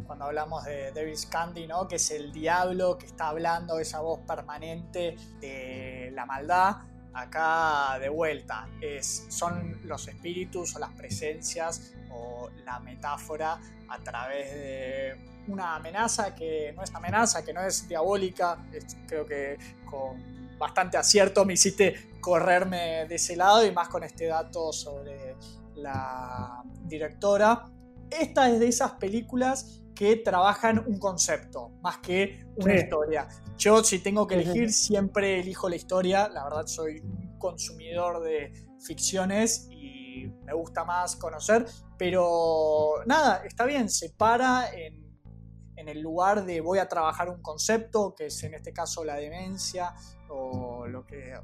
cuando 0.05 0.25
hablamos 0.25 0.65
de 0.65 0.91
Davis 0.91 1.27
Candy, 1.27 1.69
¿no? 1.69 1.87
Que 1.87 1.97
es 1.97 2.11
el 2.11 2.33
diablo 2.33 2.99
que 2.99 3.07
está 3.07 3.29
hablando, 3.29 3.79
esa 3.79 4.01
voz 4.01 4.19
permanente 4.27 5.15
de 5.41 6.11
la 6.15 6.27
maldad. 6.27 6.79
Acá 7.15 7.97
de 8.01 8.09
vuelta, 8.09 8.67
son 9.29 9.79
los 9.85 10.09
espíritus 10.09 10.75
o 10.75 10.81
las 10.81 10.91
presencias 10.95 11.95
o 12.11 12.51
la 12.65 12.81
metáfora 12.81 13.61
a 13.89 13.99
través 13.99 14.53
de 14.55 15.45
una 15.47 15.77
amenaza 15.77 16.35
que 16.35 16.73
no 16.75 16.83
es 16.83 16.93
amenaza, 16.93 17.45
que 17.45 17.53
no 17.53 17.61
es 17.63 17.87
diabólica. 17.87 18.59
creo 19.07 19.27
que 19.27 19.59
con 19.85 20.41
bastante 20.59 20.96
acierto 20.96 21.44
me 21.44 21.55
hiciste 21.55 22.12
correrme 22.20 23.07
de 23.07 23.14
ese 23.14 23.36
lado 23.36 23.64
y 23.66 23.72
más 23.72 23.88
con 23.88 24.05
este 24.05 24.26
dato 24.26 24.72
sobre 24.72 25.36
la 25.74 26.62
directora. 26.84 27.64
Esta 28.11 28.50
es 28.50 28.61
de 28.61 28.68
esas 28.68 28.92
películas 28.92 29.82
que 29.94 30.16
trabajan 30.16 30.82
un 30.86 30.98
concepto 30.98 31.70
más 31.82 31.98
que 31.98 32.44
una 32.57 32.74
historia. 32.74 33.28
Yo 33.57 33.82
si 33.84 33.98
tengo 33.98 34.26
que 34.26 34.36
elegir 34.36 34.72
siempre 34.72 35.40
elijo 35.40 35.68
la 35.68 35.76
historia, 35.76 36.28
la 36.28 36.44
verdad 36.44 36.66
soy 36.66 37.00
un 37.00 37.38
consumidor 37.38 38.22
de 38.22 38.53
ficciones 38.84 39.68
y 39.70 40.26
me 40.44 40.53
gusta 40.55 40.84
más 40.84 41.16
conocer, 41.16 41.66
pero 41.98 43.03
nada, 43.07 43.42
está 43.44 43.64
bien, 43.64 43.88
se 43.88 44.11
para 44.11 44.72
en, 44.72 45.12
en 45.83 45.89
el 45.89 46.01
lugar 46.01 46.45
de 46.45 46.61
voy 46.61 46.78
a 46.78 46.89
trabajar 46.89 47.28
un 47.28 47.43
concepto, 47.43 48.14
que 48.14 48.26
es 48.26 48.43
en 48.45 48.55
este 48.55 48.72
caso 48.72 49.05
la 49.05 49.16
demencia 49.16 49.93
o 50.28 50.87
lo 50.87 51.05
que 51.05 51.35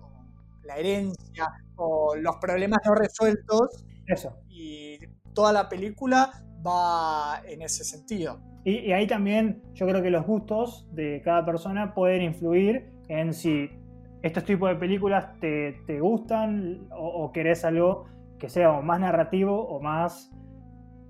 la 0.62 0.76
herencia 0.76 1.48
o 1.76 2.14
los 2.16 2.36
problemas 2.36 2.78
no 2.84 2.94
resueltos. 2.94 3.84
Eso. 4.06 4.38
Y 4.48 4.98
toda 5.34 5.52
la 5.52 5.68
película 5.68 6.32
va 6.66 7.42
en 7.46 7.62
ese 7.62 7.84
sentido. 7.84 8.40
Y, 8.64 8.92
ahí 8.92 9.06
también 9.06 9.62
yo 9.74 9.86
creo 9.86 10.02
que 10.02 10.10
los 10.10 10.26
gustos 10.26 10.86
de 10.92 11.22
cada 11.24 11.44
persona 11.44 11.94
pueden 11.94 12.22
influir 12.22 12.90
en 13.08 13.32
si 13.32 13.70
estos 14.22 14.44
tipos 14.44 14.68
de 14.68 14.76
películas 14.76 15.38
te, 15.40 15.80
te 15.86 16.00
gustan 16.00 16.88
o, 16.90 17.30
querés 17.32 17.64
algo 17.64 18.06
que 18.38 18.48
sea 18.48 18.80
más 18.80 19.00
narrativo 19.00 19.66
o 19.68 19.80
más, 19.80 20.30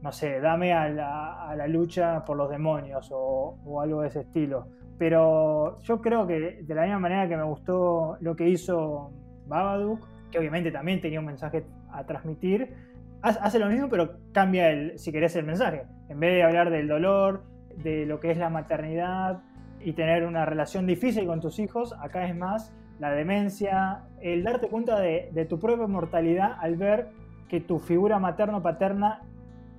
no 0.02 0.12
sé, 0.12 0.40
dame 0.40 0.72
a 0.72 0.88
la, 0.88 1.48
a 1.48 1.56
la 1.56 1.66
lucha 1.66 2.24
por 2.24 2.36
los 2.36 2.50
demonios 2.50 3.10
o, 3.12 3.58
o, 3.64 3.80
algo 3.80 4.02
de 4.02 4.08
ese 4.08 4.20
estilo. 4.20 4.68
Pero 4.98 5.80
yo 5.80 6.00
creo 6.00 6.26
que 6.26 6.62
de 6.62 6.74
la 6.74 6.82
misma 6.82 6.98
manera 6.98 7.28
que 7.28 7.36
me 7.36 7.44
gustó 7.44 8.16
lo 8.20 8.34
que 8.36 8.48
hizo 8.48 9.12
Babadook, 9.46 10.06
que 10.30 10.38
obviamente 10.38 10.70
también 10.70 11.00
tenía 11.00 11.20
un 11.20 11.26
mensaje 11.26 11.64
a 11.90 12.04
transmitir, 12.04 12.74
hace 13.22 13.58
lo 13.58 13.66
mismo, 13.66 13.88
pero 13.88 14.16
cambia 14.32 14.70
el, 14.70 14.98
si 14.98 15.12
querés, 15.12 15.34
el 15.36 15.44
mensaje. 15.44 15.84
En 16.08 16.20
vez 16.20 16.34
de 16.34 16.42
hablar 16.42 16.70
del 16.70 16.88
dolor, 16.88 17.42
de 17.76 18.06
lo 18.06 18.20
que 18.20 18.30
es 18.30 18.38
la 18.38 18.50
maternidad 18.50 19.42
y 19.80 19.92
tener 19.92 20.24
una 20.26 20.44
relación 20.44 20.86
difícil 20.86 21.26
con 21.26 21.40
tus 21.40 21.58
hijos, 21.58 21.94
acá 22.00 22.26
es 22.26 22.36
más 22.36 22.74
la 22.98 23.12
demencia, 23.12 24.02
el 24.20 24.42
darte 24.42 24.68
cuenta 24.68 24.98
de, 24.98 25.46
tu 25.48 25.58
propia 25.60 25.86
mortalidad 25.86 26.56
al 26.60 26.76
ver 26.76 27.08
que 27.48 27.60
tu 27.60 27.78
figura 27.78 28.18
materno-paterna 28.18 29.22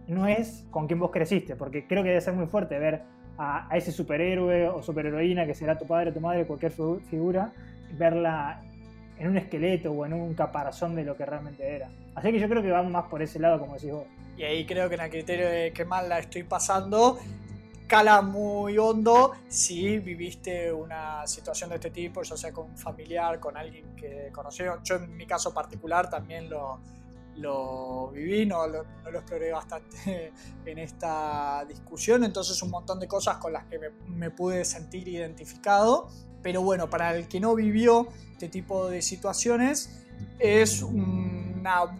no 0.10 0.28
es 0.28 0.66
con 0.72 0.88
quien 0.88 1.00
vos 1.00 1.12
creciste, 1.12 1.56
porque 1.56 1.86
creo 1.88 2.04
que 2.04 2.10
debe 2.10 2.22
ser 2.22 2.34
muy 2.34 2.48
fuerte 2.48 2.78
ver 2.80 3.04
a, 3.38 3.70
ese 3.76 3.92
superhéroe 3.92 4.68
o 4.68 4.84
superheroína 4.84 5.46
que 5.46 5.54
será 5.54 5.78
tu 5.78 5.86
padre, 5.86 6.12
tu 6.12 6.20
madre, 6.20 6.46
cualquier 6.46 6.74
figura, 7.10 7.54
verla 7.98 8.62
en 9.18 9.28
un 9.30 9.38
esqueleto 9.38 9.92
o 9.92 10.06
en 10.06 10.14
un 10.14 10.34
caparazón 10.34 10.96
de 10.96 11.04
lo 11.04 11.16
que 11.16 11.26
realmente 11.26 11.76
era. 11.76 11.90
Así 12.16 12.32
que 12.32 12.40
yo 12.40 12.50
creo 12.50 12.62
que 12.62 12.72
vamos 12.72 12.92
más 12.92 13.06
por 13.06 13.22
ese 13.22 13.40
lado, 13.40 13.60
como 13.60 13.76
decís 13.76 13.92
vos. 13.92 14.06
Y 14.38 14.44
ahí 14.44 14.66
creo 14.66 14.90
que 14.90 14.96
en 14.96 15.02
el 15.02 15.10
criterio 15.10 15.48
de 15.48 15.72
qué 15.74 15.86
mal 15.86 16.10
la 16.10 16.20
estoy 16.20 16.44
pasando, 16.44 17.20
cala 17.88 18.22
muy 18.22 18.78
hondo 18.78 19.34
si 19.48 20.00
viviste 20.00 20.72
una 20.72 21.28
situación 21.28 21.70
de 21.70 21.76
este 21.76 21.92
tipo, 21.92 22.24
ya 22.24 22.38
sea 22.38 22.52
con 22.52 22.68
un 22.68 22.78
familiar, 22.78 23.40
con 23.40 23.58
alguien 23.58 23.96
que 23.96 24.30
conoció. 24.32 24.82
Yo 24.84 24.96
en 24.96 25.16
mi 25.16 25.26
caso 25.26 25.54
particular 25.54 26.10
también 26.10 26.50
lo, 26.50 26.80
lo 27.40 28.10
viví, 28.10 28.46
no 28.46 28.68
lo, 28.68 28.86
exploré 29.06 29.52
bastante 29.52 30.32
en 30.66 30.78
esta 30.78 31.66
discusión, 31.68 32.24
entonces 32.24 32.62
un 32.62 32.70
montón 32.70 33.00
de 33.00 33.08
cosas 33.08 33.38
con 33.38 33.54
las 33.54 33.66
que 33.66 33.80
me, 34.08 34.30
pude 34.32 34.66
sentir 34.66 35.08
identificado, 35.08 36.10
pero 36.42 36.62
bueno, 36.62 36.90
para 36.90 37.16
el 37.16 37.28
que 37.28 37.40
no 37.40 37.56
vivió 37.56 38.08
este 38.32 38.50
tipo 38.50 38.90
de 38.90 39.02
situaciones, 39.02 40.06
es 40.38 40.82
una 40.82 41.98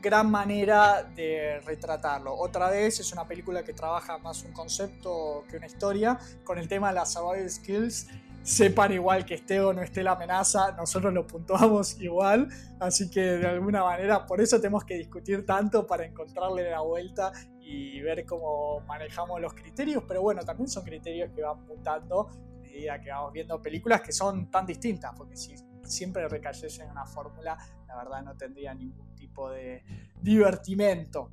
gran 0.00 0.30
manera 0.30 1.02
de 1.02 1.60
retratarlo. 1.60 2.34
Otra 2.34 2.70
vez 2.70 3.00
es 3.00 3.12
una 3.12 3.26
película 3.26 3.62
que 3.64 3.72
trabaja 3.72 4.18
más 4.18 4.44
un 4.44 4.52
concepto 4.52 5.44
que 5.50 5.56
una 5.56 5.66
historia, 5.66 6.18
con 6.44 6.58
el 6.58 6.68
tema 6.68 6.88
de 6.88 6.94
las 6.94 7.12
survival 7.12 7.50
skills 7.50 8.06
sepan 8.42 8.92
igual 8.92 9.24
que 9.24 9.34
esté 9.34 9.60
o 9.60 9.72
no 9.72 9.82
esté 9.82 10.02
la 10.02 10.12
amenaza, 10.12 10.72
nosotros 10.72 11.12
lo 11.12 11.26
puntuamos 11.26 12.00
igual, 12.00 12.48
así 12.78 13.10
que 13.10 13.20
de 13.20 13.46
alguna 13.46 13.84
manera 13.84 14.26
por 14.26 14.40
eso 14.40 14.58
tenemos 14.60 14.84
que 14.84 14.96
discutir 14.96 15.44
tanto 15.44 15.86
para 15.86 16.04
encontrarle 16.04 16.70
la 16.70 16.80
vuelta 16.80 17.32
y 17.60 18.00
ver 18.00 18.24
cómo 18.24 18.80
manejamos 18.80 19.40
los 19.40 19.54
criterios, 19.54 20.02
pero 20.06 20.22
bueno, 20.22 20.42
también 20.42 20.68
son 20.68 20.84
criterios 20.84 21.30
que 21.34 21.42
van 21.42 21.64
mutando 21.66 22.28
a 22.28 22.60
medida 22.60 23.00
que 23.00 23.10
vamos 23.10 23.32
viendo 23.32 23.60
películas 23.60 24.00
que 24.00 24.12
son 24.12 24.50
tan 24.50 24.66
distintas, 24.66 25.12
porque 25.16 25.36
si 25.36 25.54
siempre 25.84 26.28
recayese 26.28 26.82
en 26.82 26.90
una 26.90 27.04
fórmula, 27.04 27.56
la 27.86 27.96
verdad 27.96 28.22
no 28.22 28.36
tendría 28.36 28.74
ningún 28.74 29.14
tipo 29.14 29.50
de 29.50 29.84
divertimento 30.20 31.30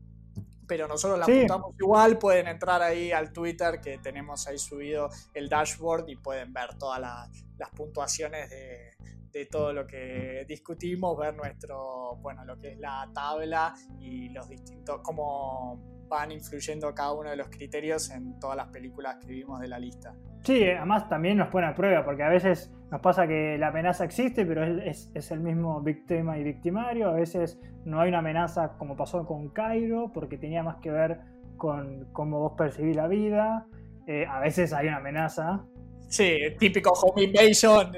pero 0.68 0.88
nosotros 0.88 1.20
la 1.20 1.26
apuntamos 1.26 1.76
igual. 1.80 2.18
Pueden 2.18 2.48
entrar 2.48 2.82
ahí 2.82 3.12
al 3.12 3.32
Twitter 3.32 3.80
que 3.82 3.98
tenemos 4.00 4.48
ahí 4.48 4.58
subido 4.58 5.10
el 5.34 5.50
dashboard 5.50 6.08
y 6.10 6.16
pueden 6.18 6.54
ver 6.54 6.78
todas 6.78 7.00
las 7.00 7.70
puntuaciones 7.72 8.50
de, 8.50 8.96
de, 9.32 9.46
todo 9.46 9.74
lo 9.74 9.88
que 9.88 10.46
discutimos, 10.48 11.18
ver 11.18 11.36
nuestro, 11.36 12.18
bueno, 12.18 12.44
lo 12.46 12.60
que 12.60 12.74
es 12.74 12.80
la 12.80 13.10
tabla 13.14 13.74
y 14.00 14.30
los 14.30 14.50
distintos, 14.50 15.00
cómo 15.04 15.97
van 16.08 16.32
influyendo 16.32 16.94
cada 16.94 17.14
uno 17.14 17.30
de 17.30 17.38
los 17.38 17.50
criterios 17.50 18.10
en 18.12 18.40
todas 18.40 18.58
las 18.58 18.68
películas 18.68 19.18
que 19.18 19.28
vimos 19.28 19.60
de 19.60 19.68
la 19.68 19.80
lista. 19.80 20.14
Sí, 20.44 20.64
además 20.64 21.10
también 21.10 21.38
nos 21.38 21.50
pone 21.50 21.68
a 21.68 21.76
prueba, 21.76 22.06
porque 22.06 22.24
a 22.24 22.30
veces 22.30 22.72
nos 22.90 23.02
pasa 23.02 23.28
que 23.28 23.58
la 23.58 23.68
amenaza 23.68 24.06
existe, 24.06 24.46
pero 24.46 24.64
es, 24.64 25.12
es, 25.14 25.32
el 25.32 25.42
mismo 25.42 25.82
víctima 25.82 26.38
y 26.38 26.44
victimario. 26.44 27.10
A 27.10 27.14
veces 27.14 27.60
no 27.84 28.00
hay 28.00 28.10
una 28.10 28.20
amenaza 28.20 28.78
como 28.78 28.96
pasó 28.96 29.26
con 29.26 29.50
Cairo, 29.50 30.12
porque 30.14 30.38
tenía 30.38 30.64
más 30.64 30.78
que 30.78 30.92
ver 30.92 31.20
con 31.58 32.06
cómo 32.14 32.40
vos 32.40 32.54
percibís 32.58 32.96
la 32.96 33.08
vida. 33.08 33.66
Eh, 34.06 34.26
a 34.26 34.40
veces 34.40 34.72
hay 34.72 34.88
una 34.88 34.98
amenaza, 34.98 35.66
Sí, 36.08 36.38
típico 36.58 36.92
home 36.92 37.26
invasion, 37.26 37.92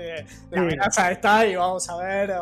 la 0.49 0.61
amenaza 0.61 1.11
está 1.11 1.45
y 1.45 1.55
vamos 1.55 1.87
a 1.89 1.97
ver 1.97 2.33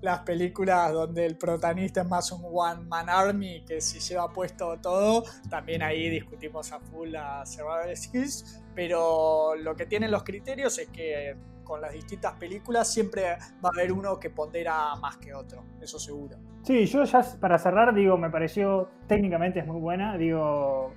las 0.00 0.20
películas 0.20 0.92
donde 0.92 1.26
el 1.26 1.36
protagonista 1.36 2.02
es 2.02 2.08
más 2.08 2.30
un 2.30 2.42
one 2.52 2.84
man 2.86 3.08
army 3.08 3.64
que 3.66 3.80
si 3.80 3.98
lleva 3.98 4.32
puesto 4.32 4.78
todo, 4.80 5.24
también 5.50 5.82
ahí 5.82 6.08
discutimos 6.08 6.70
a 6.72 6.78
full 6.78 7.10
la 7.10 7.44
survival 7.44 7.96
skills, 7.96 8.62
pero 8.74 9.56
lo 9.56 9.74
que 9.74 9.86
tienen 9.86 10.12
los 10.12 10.22
criterios 10.22 10.78
es 10.78 10.88
que 10.88 11.36
con 11.64 11.80
las 11.80 11.92
distintas 11.92 12.34
películas 12.34 12.90
siempre 12.90 13.36
va 13.62 13.68
a 13.68 13.72
haber 13.74 13.92
uno 13.92 14.18
que 14.18 14.30
pondera 14.30 14.94
más 14.96 15.16
que 15.18 15.34
otro, 15.34 15.64
eso 15.82 15.98
seguro. 15.98 16.36
Sí, 16.62 16.86
yo 16.86 17.04
ya 17.04 17.22
para 17.40 17.58
cerrar 17.58 17.92
digo, 17.92 18.16
me 18.16 18.30
pareció 18.30 18.88
técnicamente 19.06 19.58
es 19.58 19.66
muy 19.66 19.80
buena, 19.80 20.16
digo, 20.16 20.94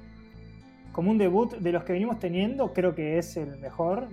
como 0.92 1.12
un 1.12 1.18
debut 1.18 1.54
de 1.54 1.72
los 1.72 1.84
que 1.84 1.94
venimos 1.94 2.20
teniendo, 2.20 2.74
creo 2.74 2.96
que 2.96 3.18
es 3.18 3.38
el 3.38 3.58
mejor. 3.60 4.08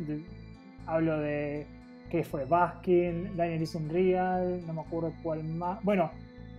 hablo 0.86 1.18
de 1.18 1.66
que 2.10 2.24
fue 2.24 2.44
Baskin, 2.44 3.36
Daniel 3.36 3.62
is 3.62 3.76
Real, 3.88 4.66
no 4.66 4.72
me 4.72 4.80
acuerdo 4.80 5.12
cuál 5.22 5.44
más. 5.44 5.82
Bueno, 5.82 6.10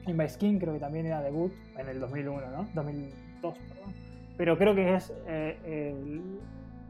In 0.06 0.30
Skin 0.30 0.60
creo 0.60 0.74
que 0.74 0.80
también 0.80 1.06
era 1.06 1.22
debut 1.22 1.52
en 1.78 1.88
el 1.88 2.00
2001, 2.00 2.52
¿no? 2.52 2.68
2002, 2.74 3.58
perdón. 3.58 3.94
Pero 4.38 4.58
creo 4.58 4.76
que 4.76 4.96
es 4.96 5.14
eh, 5.28 6.22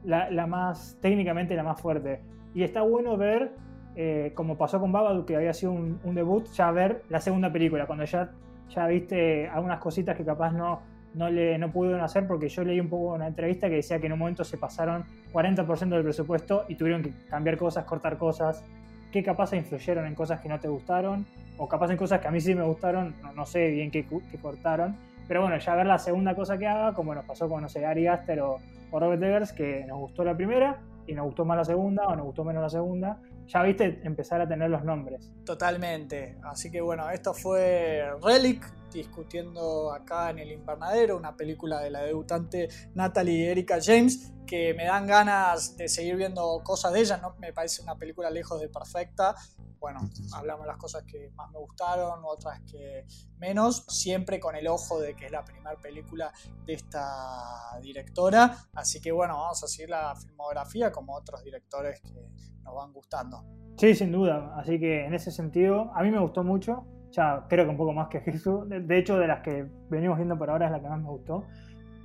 la, 0.04 0.48
más, 0.48 0.98
técnicamente 1.02 1.56
la 1.56 1.64
más 1.64 1.82
fuerte. 1.82 2.22
Y 2.54 2.64
está 2.64 2.82
bueno 2.82 3.18
ver, 3.18 3.52
eh, 3.96 4.32
como 4.36 4.58
pasó 4.58 4.80
con 4.80 4.92
Babadook, 4.92 5.26
que 5.26 5.36
había 5.36 5.54
sido 5.54 5.72
un, 5.72 6.00
un, 6.04 6.16
debut, 6.16 6.46
ya 6.54 6.72
ver 6.72 7.04
la 7.10 7.20
segunda 7.20 7.52
película, 7.52 7.86
cuando 7.88 8.06
ya, 8.06 8.32
ya 8.70 8.88
viste 8.88 9.48
algunas 9.48 9.80
cositas 9.80 10.16
que 10.16 10.24
capaz 10.24 10.52
no, 10.52 10.82
no, 11.14 11.30
le, 11.30 11.58
no 11.58 11.72
pudieron 11.72 12.02
hacer 12.02 12.28
porque 12.28 12.50
yo 12.50 12.64
leí 12.64 12.80
un 12.80 12.90
poco 12.90 13.14
una 13.14 13.28
entrevista 13.28 13.70
que 13.70 13.76
decía 13.76 14.00
que 14.00 14.08
en 14.08 14.14
un 14.14 14.20
momento 14.20 14.44
se 14.44 14.58
pasaron 14.58 15.06
40% 15.34 15.90
del 15.90 16.04
presupuesto 16.04 16.66
y 16.68 16.76
tuvieron 16.76 17.02
que 17.04 17.12
cambiar 17.30 17.58
cosas, 17.58 17.86
cortar 17.86 18.18
cosas, 18.18 18.64
que 19.12 19.24
capaz 19.24 19.54
influyeron 19.54 20.06
en 20.06 20.16
cosas 20.16 20.40
que 20.40 20.50
no 20.50 20.60
te 20.60 20.68
gustaron 20.68 21.26
o 21.58 21.68
capaz 21.68 21.92
en 21.92 21.98
cosas 21.98 22.22
que 22.22 22.28
a 22.28 22.32
mí 22.32 22.40
sí 22.40 22.56
me 22.56 22.64
gustaron, 22.64 23.16
no, 23.36 23.46
sé 23.46 23.70
bien 23.72 23.92
qué, 23.92 24.06
cortaron. 24.42 24.96
Pero 25.28 25.42
bueno, 25.42 25.58
ya 25.58 25.76
ver 25.76 25.86
la 25.86 26.00
segunda 26.00 26.34
cosa 26.36 26.58
que 26.58 26.68
haga, 26.68 26.94
como 26.94 27.14
nos 27.14 27.26
pasó 27.26 27.50
con, 27.50 27.62
no 27.62 27.70
sé, 27.70 27.86
Ari 27.86 28.08
Aster 28.08 28.40
o, 28.42 28.58
o 28.92 29.00
Robert 29.00 29.22
Eggers, 29.22 29.52
que 29.52 29.86
nos 29.86 30.00
gustó 30.00 30.24
la 30.24 30.36
primera 30.36 30.80
y 31.06 31.14
nos 31.14 31.26
gustó 31.26 31.44
más 31.44 31.58
la 31.58 31.66
segunda 31.66 32.08
o 32.08 32.16
nos 32.16 32.26
gustó 32.26 32.44
menos 32.44 32.62
la 32.62 32.70
segunda, 32.70 33.20
ya 33.48 33.64
viste 33.64 34.00
empezar 34.04 34.42
a 34.42 34.48
tener 34.48 34.70
los 34.70 34.84
nombres. 34.84 35.32
Totalmente. 35.44 36.38
Así 36.44 36.72
que 36.72 36.82
bueno, 36.82 37.10
esto 37.10 37.34
fue 37.34 38.10
Relic, 38.24 38.64
discutiendo 38.98 39.92
acá 39.92 40.30
en 40.30 40.40
el 40.40 40.52
invernadero, 40.52 41.18
una 41.18 41.36
película 41.36 41.80
de 41.80 41.92
la 41.92 42.02
debutante 42.02 42.70
Natalie 42.94 43.52
Erika 43.52 43.80
James, 43.82 44.34
que 44.46 44.74
me 44.74 44.86
dan 44.86 45.06
ganas 45.06 45.78
de 45.78 45.88
seguir 45.88 46.16
viendo 46.16 46.62
cosas 46.64 46.94
de 46.94 47.02
ella, 47.02 47.18
no 47.18 47.36
me 47.40 47.54
parece 47.54 47.82
una 47.82 47.96
película 47.96 48.30
lejos 48.30 48.60
de 48.60 48.70
perfecta. 48.70 49.36
Bueno, 49.80 50.02
hablamos 50.34 50.66
de 50.66 50.68
las 50.68 50.78
cosas 50.78 51.04
que 51.04 51.30
más 51.36 51.50
me 51.52 51.60
gustaron, 51.60 52.20
otras 52.26 52.60
que 52.70 53.06
menos, 53.38 53.86
siempre 53.88 54.40
con 54.40 54.56
el 54.56 54.68
ojo 54.68 55.00
de 55.00 55.16
que 55.16 55.28
es 55.28 55.32
la 55.32 55.46
primera 55.46 55.78
película 55.78 56.34
de 56.66 56.74
esta 56.74 57.80
directora. 57.82 58.58
Así 58.74 59.00
que 59.00 59.12
bueno, 59.12 59.36
vamos 59.36 59.64
a 59.64 59.68
seguir 59.68 59.90
la 59.90 60.16
filmografía 60.16 60.92
como 60.92 61.16
otros 61.16 61.44
directores 61.44 62.02
que 62.02 62.30
nos 62.64 62.76
van 62.76 62.92
gustando. 62.92 63.46
Sí, 63.78 63.96
sin 63.96 64.12
duda. 64.12 64.54
Así 64.58 64.78
que 64.80 65.06
en 65.06 65.14
ese 65.14 65.32
sentido, 65.32 65.92
a 65.96 66.04
mí 66.04 66.12
me 66.12 66.20
gustó 66.20 66.44
mucho 66.44 66.86
ya 67.12 67.46
creo 67.48 67.66
que 67.66 67.72
un 67.72 67.78
poco 67.78 67.94
más 67.94 68.08
que 68.08 68.20
Jesús. 68.32 68.68
De, 68.68 68.98
hecho, 68.98 69.18
de 69.18 69.28
las 69.28 69.42
que 69.42 69.66
venimos 69.90 70.18
viendo 70.18 70.38
por 70.38 70.50
ahora 70.50 70.68
es 70.68 70.72
la 70.72 70.80
que 70.80 70.88
más 70.88 71.00
me 71.00 71.10
gustó. 71.10 71.46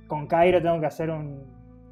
Con 0.07 0.27
Cairo 0.27 0.61
tengo 0.61 0.79
que 0.79 0.85
hacer 0.85 1.09
un, 1.09 1.43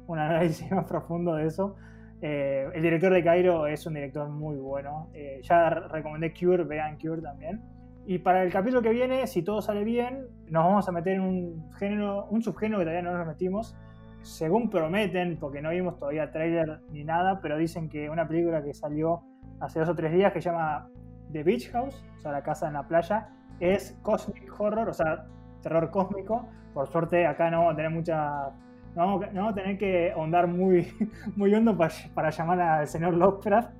un 0.06 0.18
análisis 0.20 0.70
más 0.70 0.86
profundo 0.86 1.34
de 1.34 1.46
eso. 1.46 1.76
Eh, 2.20 2.70
el 2.72 2.82
director 2.82 3.12
de 3.12 3.22
Cairo 3.22 3.66
es 3.66 3.86
un 3.86 3.94
director 3.94 4.28
muy 4.28 4.56
bueno. 4.56 5.10
Eh, 5.12 5.40
ya 5.42 5.70
recomendé 5.70 6.32
Cure, 6.32 6.64
vean 6.64 6.98
Cure 6.98 7.20
también. 7.20 7.60
Y 8.06 8.18
para 8.18 8.42
el 8.42 8.52
capítulo 8.52 8.82
que 8.82 8.90
viene, 8.90 9.26
si 9.26 9.42
todo 9.42 9.62
sale 9.62 9.82
bien, 9.82 10.26
nos 10.48 10.64
vamos 10.64 10.88
a 10.88 10.92
meter 10.92 11.14
en 11.14 11.22
un 11.22 11.72
género, 11.72 12.26
un 12.26 12.42
subgénero 12.42 12.78
que 12.78 12.84
todavía 12.84 13.02
no 13.02 13.16
nos 13.16 13.26
metimos. 13.26 13.76
Según 14.22 14.70
prometen, 14.70 15.38
porque 15.38 15.60
no 15.60 15.70
vimos 15.70 15.98
todavía 15.98 16.30
trailer 16.30 16.80
ni 16.90 17.04
nada, 17.04 17.40
pero 17.42 17.58
dicen 17.58 17.88
que 17.88 18.08
una 18.08 18.26
película 18.26 18.62
que 18.62 18.72
salió 18.72 19.22
hace 19.60 19.80
dos 19.80 19.88
o 19.90 19.94
tres 19.94 20.12
días 20.12 20.32
que 20.32 20.40
se 20.40 20.50
llama 20.50 20.88
The 21.34 21.42
Beach 21.42 21.70
House, 21.72 22.02
o 22.16 22.20
sea, 22.20 22.30
la 22.30 22.42
casa 22.44 22.68
en 22.68 22.74
la 22.74 22.86
playa, 22.86 23.28
es 23.58 23.96
Cosmic 24.02 24.48
Horror, 24.58 24.88
o 24.88 24.94
sea, 24.94 25.26
terror 25.62 25.90
cósmico. 25.90 26.48
Por 26.72 26.88
suerte 26.88 27.26
acá 27.26 27.50
no 27.50 27.58
vamos 27.58 27.72
a 27.72 27.76
tener 27.76 27.90
mucha... 27.90 28.50
No 28.94 29.18
vamos, 29.18 29.52
a 29.52 29.54
tener 29.54 29.76
que 29.76 30.12
ahondar 30.12 30.46
muy, 30.46 30.86
muy 31.36 31.52
hondo 31.52 31.76
para, 31.76 32.30
llamar 32.30 32.60
al 32.60 32.86
señor 32.86 33.14
Lovecraft. 33.14 33.70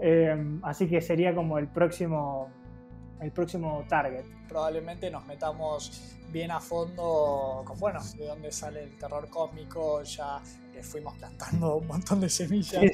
Eh, 0.00 0.60
así 0.62 0.88
que 0.88 1.00
sería 1.00 1.34
como 1.34 1.58
el 1.58 1.66
próximo, 1.66 2.48
el 3.20 3.32
próximo 3.32 3.84
target. 3.88 4.24
Probablemente 4.48 5.10
nos 5.10 5.26
metamos 5.26 6.16
bien 6.30 6.52
a 6.52 6.60
fondo 6.60 7.64
con, 7.66 7.80
bueno, 7.80 7.98
de 8.16 8.26
dónde 8.26 8.52
sale 8.52 8.84
el 8.84 8.96
terror 8.96 9.28
cósmico, 9.28 10.04
ya 10.04 10.40
le 10.72 10.82
fuimos 10.84 11.18
plantando 11.18 11.78
un 11.78 11.86
montón 11.88 12.20
de 12.20 12.28
semillas 12.28 12.84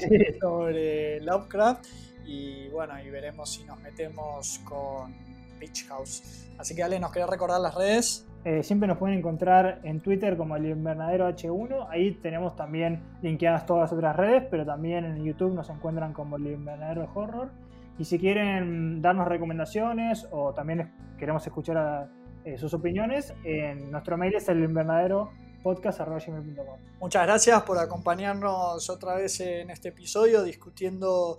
sobre 0.41 1.21
Lovecraft 1.21 1.85
y 2.25 2.67
bueno, 2.69 3.01
y 3.01 3.09
veremos 3.09 3.49
si 3.51 3.63
nos 3.63 3.79
metemos 3.79 4.59
con 4.59 5.13
Beach 5.59 5.87
House. 5.87 6.47
Así 6.57 6.75
que 6.75 6.83
Ale, 6.83 6.99
¿nos 6.99 7.11
querés 7.11 7.29
recordar 7.29 7.59
las 7.61 7.75
redes? 7.75 8.25
Eh, 8.45 8.63
siempre 8.63 8.87
nos 8.87 8.97
pueden 8.97 9.17
encontrar 9.17 9.81
en 9.83 9.99
Twitter 9.99 10.37
como 10.37 10.55
el 10.55 10.65
invernadero 10.65 11.27
H1. 11.27 11.87
Ahí 11.89 12.11
tenemos 12.15 12.55
también 12.55 13.03
linkeadas 13.21 13.65
todas 13.65 13.83
las 13.83 13.93
otras 13.93 14.15
redes, 14.15 14.43
pero 14.49 14.65
también 14.65 15.03
en 15.03 15.23
YouTube 15.23 15.53
nos 15.53 15.69
encuentran 15.69 16.13
como 16.13 16.37
el 16.37 16.47
invernadero 16.47 17.09
Horror. 17.13 17.51
Y 17.97 18.05
si 18.05 18.17
quieren 18.17 19.01
darnos 19.01 19.27
recomendaciones 19.27 20.25
o 20.31 20.53
también 20.53 20.89
queremos 21.17 21.45
escuchar 21.45 22.09
eh, 22.45 22.57
sus 22.57 22.73
opiniones, 22.73 23.33
en 23.43 23.91
nuestro 23.91 24.17
mail 24.17 24.35
es 24.35 24.47
el 24.47 24.63
invernadero 24.63 25.31
podcast.com. 25.61 26.79
Muchas 27.01 27.27
gracias 27.27 27.61
por 27.63 27.77
acompañarnos 27.77 28.89
otra 28.89 29.15
vez 29.15 29.41
en 29.41 29.69
este 29.69 29.89
episodio 29.89 30.43
discutiendo 30.43 31.37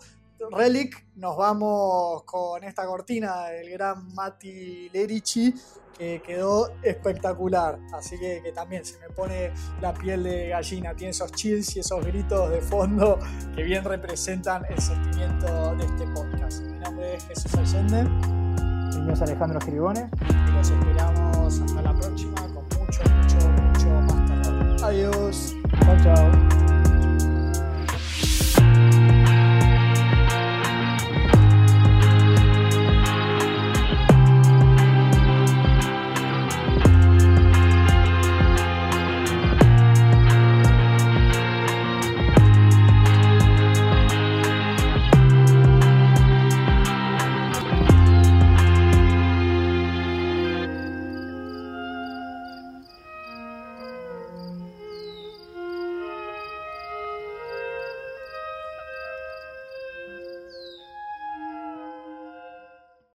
Relic 0.50 1.06
nos 1.16 1.36
vamos 1.36 2.22
con 2.24 2.64
esta 2.64 2.86
cortina 2.86 3.46
del 3.46 3.70
gran 3.70 4.14
Mati 4.14 4.88
Lerici 4.90 5.54
que 5.96 6.22
quedó 6.22 6.72
espectacular. 6.82 7.78
Así 7.92 8.18
que, 8.18 8.40
que, 8.42 8.52
también 8.52 8.84
se 8.84 8.98
me 9.00 9.10
pone 9.10 9.52
la 9.82 9.92
piel 9.92 10.22
de 10.22 10.48
gallina. 10.48 10.94
Tiene 10.94 11.10
esos 11.10 11.30
chills 11.32 11.76
y 11.76 11.80
esos 11.80 12.04
gritos 12.06 12.50
de 12.50 12.62
fondo 12.62 13.18
que 13.54 13.62
bien 13.62 13.84
representan 13.84 14.64
el 14.70 14.80
sentimiento 14.80 15.76
de 15.76 15.84
este 15.84 16.06
podcast. 16.06 16.62
Mi 16.62 16.78
nombre 16.78 17.16
es 17.16 17.26
Jesús 17.26 17.54
Allende. 17.54 18.04
Mi 18.04 18.96
nombre 18.96 19.14
es 19.14 19.22
Alejandro 19.22 19.60
Giribone. 19.60 20.10
Y 20.48 20.52
los 20.52 20.70
esperamos 20.70 21.60
hasta 21.60 21.82
la 21.82 21.94
próxima 21.94 22.34
con 22.54 22.64
mucho, 22.64 23.02
mucho, 23.02 23.48
mucho 23.50 23.88
más 23.88 24.42
terror. 24.42 24.84
Adiós. 24.84 25.54
Chao, 25.84 25.96
chao. 26.02 26.69